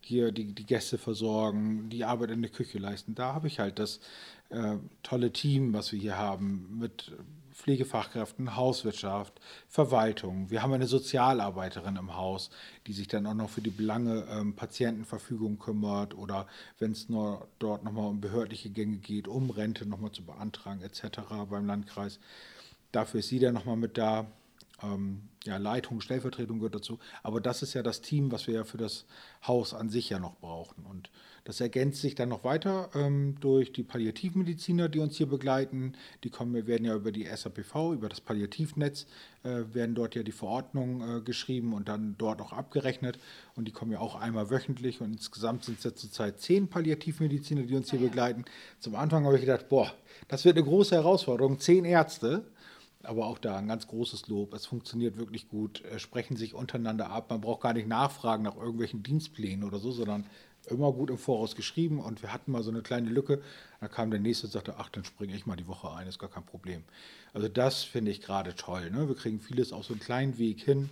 hier 0.00 0.32
die, 0.32 0.54
die 0.54 0.66
Gäste 0.66 0.98
versorgen, 0.98 1.90
die 1.90 2.04
Arbeit 2.04 2.30
in 2.30 2.42
der 2.42 2.50
Küche 2.50 2.78
leisten. 2.78 3.14
Da 3.14 3.34
habe 3.34 3.46
ich 3.46 3.60
halt 3.60 3.78
das 3.78 4.00
äh, 4.48 4.76
tolle 5.02 5.32
Team, 5.32 5.72
was 5.72 5.92
wir 5.92 6.00
hier 6.00 6.16
haben, 6.16 6.78
mit 6.80 7.12
Pflegefachkräften, 7.60 8.56
Hauswirtschaft, 8.56 9.40
Verwaltung. 9.68 10.50
Wir 10.50 10.62
haben 10.62 10.72
eine 10.72 10.86
Sozialarbeiterin 10.86 11.96
im 11.96 12.16
Haus, 12.16 12.50
die 12.86 12.92
sich 12.92 13.06
dann 13.06 13.26
auch 13.26 13.34
noch 13.34 13.50
für 13.50 13.60
die 13.60 13.70
Belange 13.70 14.26
ähm, 14.30 14.56
Patientenverfügung 14.56 15.58
kümmert 15.58 16.16
oder 16.16 16.46
wenn 16.78 16.92
es 16.92 17.08
nur 17.08 17.48
dort 17.58 17.84
nochmal 17.84 18.08
um 18.08 18.20
behördliche 18.20 18.70
Gänge 18.70 18.96
geht, 18.96 19.28
um 19.28 19.50
Rente 19.50 19.86
nochmal 19.86 20.12
zu 20.12 20.24
beantragen 20.24 20.82
etc. 20.82 21.20
beim 21.48 21.66
Landkreis. 21.66 22.18
Dafür 22.92 23.20
ist 23.20 23.28
sie 23.28 23.38
dann 23.38 23.54
nochmal 23.54 23.76
mit 23.76 23.98
da. 23.98 24.26
Ähm, 24.82 25.28
ja, 25.44 25.56
Leitung, 25.58 26.00
Stellvertretung 26.00 26.58
gehört 26.58 26.74
dazu. 26.74 26.98
Aber 27.22 27.40
das 27.40 27.62
ist 27.62 27.74
ja 27.74 27.82
das 27.82 28.00
Team, 28.00 28.32
was 28.32 28.46
wir 28.46 28.54
ja 28.54 28.64
für 28.64 28.78
das 28.78 29.04
Haus 29.46 29.74
an 29.74 29.90
sich 29.90 30.10
ja 30.10 30.18
noch 30.18 30.36
brauchen. 30.36 30.84
Und 30.84 31.10
das 31.44 31.60
ergänzt 31.60 32.00
sich 32.00 32.14
dann 32.14 32.28
noch 32.28 32.44
weiter 32.44 32.90
ähm, 32.94 33.36
durch 33.40 33.72
die 33.72 33.82
Palliativmediziner, 33.82 34.88
die 34.88 34.98
uns 34.98 35.16
hier 35.16 35.26
begleiten. 35.26 35.94
Die 36.22 36.30
kommen, 36.30 36.66
werden 36.66 36.84
ja 36.84 36.94
über 36.94 37.12
die 37.12 37.24
SAPV, 37.24 37.92
über 37.92 38.08
das 38.08 38.20
Palliativnetz, 38.20 39.06
äh, 39.42 39.62
werden 39.72 39.94
dort 39.94 40.14
ja 40.14 40.22
die 40.22 40.32
Verordnungen 40.32 41.18
äh, 41.18 41.20
geschrieben 41.22 41.72
und 41.72 41.88
dann 41.88 42.14
dort 42.18 42.40
auch 42.40 42.52
abgerechnet. 42.52 43.18
Und 43.56 43.66
die 43.66 43.72
kommen 43.72 43.92
ja 43.92 44.00
auch 44.00 44.14
einmal 44.14 44.50
wöchentlich. 44.50 45.00
Und 45.00 45.12
insgesamt 45.12 45.64
sind 45.64 45.78
es 45.78 45.84
ja 45.84 45.94
zurzeit 45.94 46.40
zehn 46.40 46.68
Palliativmediziner, 46.68 47.62
die 47.62 47.74
uns 47.74 47.90
hier 47.90 48.00
begleiten. 48.00 48.44
Zum 48.78 48.94
Anfang 48.94 49.24
habe 49.24 49.36
ich 49.36 49.42
gedacht, 49.42 49.68
boah, 49.68 49.92
das 50.28 50.44
wird 50.44 50.56
eine 50.56 50.66
große 50.66 50.94
Herausforderung. 50.94 51.58
Zehn 51.58 51.84
Ärzte. 51.84 52.44
Aber 53.02 53.28
auch 53.28 53.38
da 53.38 53.56
ein 53.56 53.66
ganz 53.66 53.86
großes 53.86 54.28
Lob. 54.28 54.52
Es 54.52 54.66
funktioniert 54.66 55.16
wirklich 55.16 55.48
gut, 55.48 55.82
sprechen 55.96 56.36
sich 56.36 56.52
untereinander 56.52 57.08
ab. 57.08 57.30
Man 57.30 57.40
braucht 57.40 57.62
gar 57.62 57.72
nicht 57.72 57.88
nachfragen 57.88 58.42
nach 58.42 58.56
irgendwelchen 58.56 59.02
Dienstplänen 59.02 59.64
oder 59.64 59.78
so, 59.78 59.90
sondern 59.90 60.26
immer 60.66 60.92
gut 60.92 61.10
im 61.10 61.18
Voraus 61.18 61.56
geschrieben 61.56 62.00
und 62.00 62.22
wir 62.22 62.32
hatten 62.32 62.52
mal 62.52 62.62
so 62.62 62.70
eine 62.70 62.82
kleine 62.82 63.10
Lücke. 63.10 63.42
Da 63.80 63.88
kam 63.88 64.10
der 64.10 64.20
nächste 64.20 64.46
und 64.46 64.52
sagte, 64.52 64.74
ach, 64.78 64.88
dann 64.88 65.04
springe 65.04 65.34
ich 65.34 65.46
mal 65.46 65.56
die 65.56 65.66
Woche 65.66 65.90
ein, 65.92 66.06
ist 66.06 66.18
gar 66.18 66.30
kein 66.30 66.44
Problem. 66.44 66.84
Also 67.32 67.48
das 67.48 67.82
finde 67.82 68.10
ich 68.10 68.20
gerade 68.20 68.54
toll. 68.54 68.90
Ne? 68.90 69.08
Wir 69.08 69.16
kriegen 69.16 69.40
vieles 69.40 69.72
auf 69.72 69.84
so 69.84 69.94
einen 69.94 70.00
kleinen 70.00 70.38
Weg 70.38 70.60
hin 70.60 70.90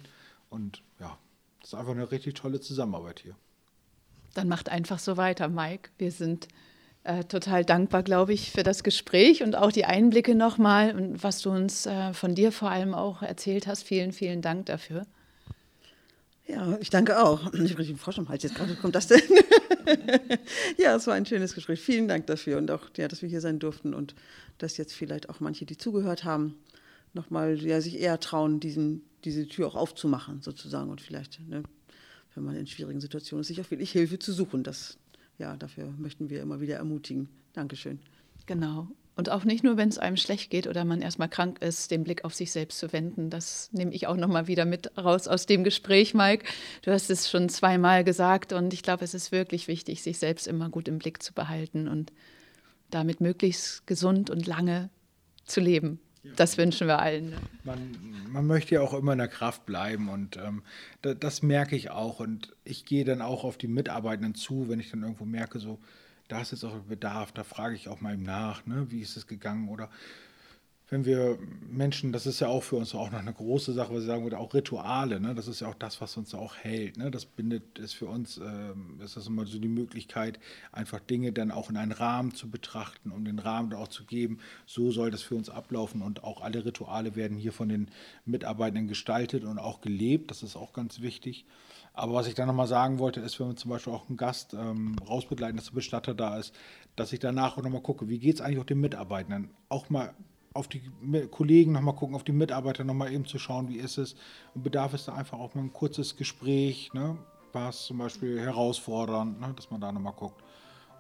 und 0.51 0.83
ja, 1.01 1.19
das 1.61 1.71
ist 1.71 1.75
einfach 1.75 1.93
eine 1.93 2.11
richtig 2.11 2.35
tolle 2.35 2.61
Zusammenarbeit 2.61 3.21
hier. 3.21 3.35
Dann 4.35 4.49
macht 4.49 4.69
einfach 4.69 4.99
so 4.99 5.17
weiter, 5.17 5.49
Mike. 5.49 5.91
Wir 5.99 6.13
sind 6.13 6.49
äh, 7.05 7.25
total 7.25 7.65
dankbar, 7.65 8.03
glaube 8.03 8.33
ich, 8.33 8.51
für 8.51 8.63
das 8.63 8.83
Gespräch 8.83 9.43
und 9.43 9.57
auch 9.57 9.73
die 9.73 9.85
Einblicke 9.85 10.35
nochmal 10.35 10.95
und 10.95 11.23
was 11.23 11.41
du 11.41 11.51
uns 11.51 11.87
äh, 11.87 12.13
von 12.13 12.35
dir 12.35 12.53
vor 12.53 12.71
allem 12.71 12.95
auch 12.95 13.23
erzählt 13.23 13.67
hast. 13.67 13.83
Vielen, 13.83 14.13
vielen 14.13 14.43
Dank 14.43 14.67
dafür. 14.67 15.07
Ja, 16.49 16.79
ich 16.81 16.89
danke 16.89 17.23
auch. 17.23 17.53
Ich 17.53 17.73
habe 17.73 17.83
einen 17.83 17.99
Frosch 17.99 18.19
am 18.19 18.29
Hals 18.29 18.43
jetzt 18.43 18.55
gerade. 18.55 18.75
Kommt 18.75 18.95
das 18.95 19.07
denn? 19.07 19.21
ja, 20.79 20.97
es 20.97 21.07
war 21.07 21.15
ein 21.15 21.27
schönes 21.27 21.55
Gespräch. 21.55 21.81
Vielen 21.81 22.09
Dank 22.09 22.27
dafür 22.27 22.57
und 22.57 22.71
auch, 22.71 22.89
ja, 22.97 23.07
dass 23.07 23.21
wir 23.21 23.29
hier 23.29 23.43
sein 23.43 23.59
durften 23.59 23.93
und 23.93 24.15
dass 24.57 24.79
jetzt 24.79 24.95
vielleicht 24.95 25.29
auch 25.29 25.41
manche, 25.41 25.67
die 25.67 25.77
zugehört 25.77 26.25
haben, 26.25 26.55
nochmal 27.13 27.63
ja, 27.63 27.83
sich 27.83 28.01
eher 28.01 28.19
trauen, 28.19 28.61
diesen, 28.61 29.03
diese 29.25 29.47
Tür 29.47 29.69
auch 29.69 29.75
aufzumachen, 29.75 30.41
sozusagen. 30.41 30.91
Und 30.91 31.03
vielleicht, 31.03 31.47
ne, 31.49 31.63
wenn 32.35 32.45
man 32.45 32.57
in 32.57 32.67
schwierigen 32.67 33.01
Situationen 33.01 33.43
ist, 33.43 33.49
sich 33.49 33.61
auch 33.61 33.71
wirklich 33.71 33.93
Hilfe 33.93 34.19
zu 34.19 34.33
suchen. 34.33 34.63
Das, 34.63 34.97
ja, 35.37 35.55
dafür 35.55 35.93
möchten 35.99 36.31
wir 36.31 36.41
immer 36.41 36.63
wieder 36.63 36.77
ermutigen. 36.77 37.29
Dankeschön. 37.53 37.99
Genau. 38.47 38.89
Und 39.19 39.31
auch 39.31 39.43
nicht 39.43 39.65
nur, 39.65 39.77
wenn 39.77 39.89
es 39.89 39.99
einem 39.99 40.17
schlecht 40.17 40.49
geht 40.49 40.69
oder 40.69 40.85
man 40.85 41.03
erstmal 41.03 41.29
krank 41.29 41.61
ist, 41.61 41.91
den 41.91 42.05
Blick 42.05 42.25
auf 42.25 42.35
sich 42.35 42.53
selbst 42.53 42.79
zu 42.79 42.93
wenden. 42.93 43.31
Das 43.31 43.69
nehme 43.73 43.93
ich 43.93 44.07
auch 44.07 44.17
nochmal 44.17 44.47
wieder 44.47 44.65
mit 44.65 44.97
raus 44.97 45.27
aus 45.27 45.45
dem 45.45 45.65
Gespräch, 45.65 46.15
Mike. 46.15 46.45
Du 46.83 46.93
hast 46.93 47.11
es 47.11 47.29
schon 47.29 47.49
zweimal 47.49 48.05
gesagt 48.05 48.53
und 48.53 48.73
ich 48.73 48.85
glaube, 48.85 49.03
es 49.03 49.15
ist 49.15 49.33
wirklich 49.33 49.67
wichtig, 49.67 50.05
sich 50.05 50.21
selbst 50.21 50.47
immer 50.47 50.69
gut 50.69 50.87
im 50.87 50.99
Blick 50.99 51.21
zu 51.21 51.35
behalten 51.35 51.89
und 51.89 52.13
damit 52.91 53.21
möglichst 53.21 53.89
gesund 53.89 54.31
und 54.31 54.47
lange 54.47 54.89
zu 55.45 55.59
leben. 55.59 55.99
Das 56.37 56.57
wünschen 56.57 56.87
wir 56.87 57.01
allen. 57.01 57.31
Ne? 57.31 57.37
Man, 57.65 57.97
man, 58.31 58.47
möchte 58.47 58.77
ja 58.77 58.83
auch 58.83 58.95
immer 58.95 59.15
in 59.15 59.19
der 59.19 59.27
Kraft 59.27 59.67
bleiben 59.67 60.11
und 60.11 60.37
ähm, 60.37 60.63
das, 61.03 61.17
das 61.19 61.43
merke 61.43 61.75
ich 61.75 61.91
auch. 61.91 62.21
Und 62.21 62.55
ich 62.63 62.85
gehe 62.85 63.05
dann 63.05 63.21
auch 63.21 63.43
auf 63.43 63.59
die 63.59 63.67
Mitarbeitenden 63.67 64.37
zu, 64.37 64.69
wenn 64.69 64.79
ich 64.79 64.93
dann 64.93 65.03
irgendwo 65.03 65.25
merke, 65.25 65.59
so, 65.59 65.81
da 66.29 66.41
ist 66.41 66.53
jetzt 66.53 66.65
auch 66.65 66.79
Bedarf, 66.81 67.33
da 67.33 67.43
frage 67.43 67.75
ich 67.75 67.89
auch 67.89 68.01
mal 68.01 68.17
nach, 68.17 68.67
ne, 68.67 68.91
wie 68.91 69.01
ist 69.01 69.17
es 69.17 69.27
gegangen? 69.27 69.69
Oder 69.69 69.91
wenn 70.91 71.05
wir 71.05 71.39
Menschen, 71.69 72.13
das 72.13 72.27
ist 72.27 72.41
ja 72.41 72.49
auch 72.49 72.63
für 72.63 72.77
uns 72.77 72.95
auch 72.95 73.11
noch 73.11 73.19
eine 73.19 73.33
große 73.33 73.75
Sache, 73.75 73.93
was 73.93 74.01
ich 74.01 74.07
sagen 74.07 74.23
würde, 74.23 74.39
auch 74.39 74.55
Rituale, 74.55 75.21
ne? 75.21 75.35
das 75.35 75.47
ist 75.47 75.61
ja 75.61 75.69
auch 75.69 75.75
das, 75.75 76.01
was 76.01 76.17
uns 76.17 76.35
auch 76.35 76.57
hält. 76.57 76.97
Ne? 76.97 77.11
Das 77.11 77.27
bindet, 77.27 77.79
ist 77.79 77.93
für 77.93 78.07
uns, 78.07 78.39
äh, 78.39 79.05
ist 79.05 79.17
das 79.17 79.27
immer 79.27 79.45
so 79.45 79.59
die 79.59 79.69
Möglichkeit, 79.69 80.41
einfach 80.73 81.01
Dinge 81.01 81.33
dann 81.33 81.51
auch 81.51 81.69
in 81.69 81.77
einen 81.77 81.93
Rahmen 81.93 82.35
zu 82.35 82.49
betrachten, 82.49 83.11
um 83.11 83.27
den 83.27 83.39
Rahmen 83.39 83.75
auch 83.75 83.89
zu 83.89 84.05
geben. 84.05 84.39
So 84.65 84.91
soll 84.91 85.11
das 85.11 85.21
für 85.21 85.35
uns 85.35 85.51
ablaufen 85.51 86.01
und 86.01 86.25
auch 86.25 86.41
alle 86.41 86.65
Rituale 86.65 87.17
werden 87.17 87.37
hier 87.37 87.53
von 87.53 87.69
den 87.69 87.91
Mitarbeitenden 88.25 88.89
gestaltet 88.89 89.45
und 89.45 89.59
auch 89.59 89.83
gelebt. 89.83 90.31
Das 90.31 90.43
ist 90.43 90.57
auch 90.57 90.73
ganz 90.73 91.03
wichtig. 91.03 91.45
Aber 91.93 92.15
was 92.15 92.29
ich 92.29 92.35
dann 92.35 92.47
nochmal 92.47 92.67
sagen 92.67 92.99
wollte, 92.99 93.21
ist, 93.21 93.39
wenn 93.41 93.49
wir 93.49 93.57
zum 93.57 93.71
Beispiel 93.71 93.93
auch 93.93 94.09
einen 94.09 94.17
Gast 94.17 94.55
ähm, 94.55 94.97
rausbegleiten, 95.07 95.57
dass 95.57 95.67
der 95.67 95.75
Bestatter 95.75 96.15
da 96.15 96.39
ist, 96.39 96.55
dass 96.97 97.13
ich 97.13 97.19
danach 97.19 97.59
auch 97.59 97.63
nochmal 97.63 97.83
gucke, 97.83 98.09
wie 98.09 98.19
geht 98.19 98.37
es 98.37 98.41
eigentlich 98.41 98.61
auch 98.61 98.65
den 98.65 98.81
Mitarbeitern? 98.81 99.51
Auch 99.69 99.91
mal 99.91 100.15
auf 100.55 100.69
die 100.69 100.83
Kollegen 101.31 101.73
nochmal 101.73 101.95
gucken, 101.95 102.17
auf 102.17 102.25
die 102.25 102.33
Mitarbeiter 102.33 102.85
nochmal 102.85 103.13
eben 103.13 103.27
zu 103.27 103.39
schauen, 103.39 103.69
wie 103.69 103.77
ist 103.77 103.99
es. 103.99 104.17
Und 104.55 104.63
bedarf 104.63 104.95
es 104.95 105.05
da 105.05 105.15
einfach 105.15 105.39
auch 105.39 105.55
mal 105.55 105.63
ein 105.63 105.73
kurzes 105.73 106.17
Gespräch, 106.17 106.93
ne? 106.93 107.17
war 107.53 107.71
es 107.71 107.87
zum 107.87 107.99
Beispiel 107.99 108.41
herausfordernd, 108.41 109.41
ne? 109.41 109.53
dass 109.55 109.71
man 109.71 109.81
da 109.81 109.93
nochmal 109.93 110.15
guckt. 110.15 110.43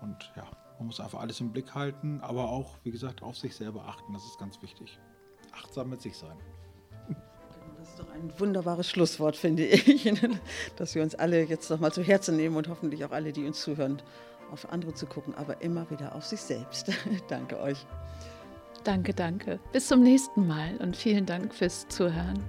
Und 0.01 0.16
ja, 0.36 0.46
man 0.78 0.86
muss 0.86 1.01
einfach 1.01 1.20
alles 1.20 1.40
im 1.40 1.51
Blick 1.51 1.74
halten, 1.74 2.20
aber 2.20 2.51
auch, 2.51 2.76
wie 2.84 2.90
gesagt, 2.90 3.22
auf 3.22 3.36
sich 3.36 3.55
selber 3.55 3.86
achten, 3.86 4.12
das 4.12 4.24
ist 4.24 4.38
ganz 4.38 4.62
wichtig. 4.62 4.99
Achtsam 5.53 5.90
mit 5.90 6.01
sich 6.01 6.16
sein 6.16 6.36
ist 7.82 7.99
doch 7.99 8.11
ein 8.12 8.32
wunderbares 8.38 8.90
Schlusswort, 8.90 9.36
finde 9.36 9.64
ich, 9.64 10.12
dass 10.76 10.94
wir 10.94 11.03
uns 11.03 11.14
alle 11.14 11.42
jetzt 11.44 11.70
noch 11.70 11.80
mal 11.80 11.92
zu 11.92 12.03
Herzen 12.03 12.36
nehmen 12.36 12.57
und 12.57 12.68
hoffentlich 12.68 13.05
auch 13.05 13.11
alle, 13.11 13.32
die 13.32 13.46
uns 13.46 13.61
zuhören, 13.61 14.03
auf 14.51 14.72
andere 14.72 14.94
zu 14.94 15.07
gucken, 15.07 15.34
aber 15.34 15.61
immer 15.62 15.90
wieder 15.90 16.14
auf 16.14 16.24
sich 16.24 16.40
selbst. 16.40 16.90
danke 17.28 17.61
euch. 17.61 17.86
Danke, 18.89 19.12
danke. 19.12 19.61
Bis 19.70 19.86
zum 19.86 20.03
nächsten 20.03 20.47
Mal 20.47 20.78
und 20.78 20.97
vielen 20.97 21.26
Dank 21.26 21.55
fürs 21.55 21.86
Zuhören. 21.89 22.43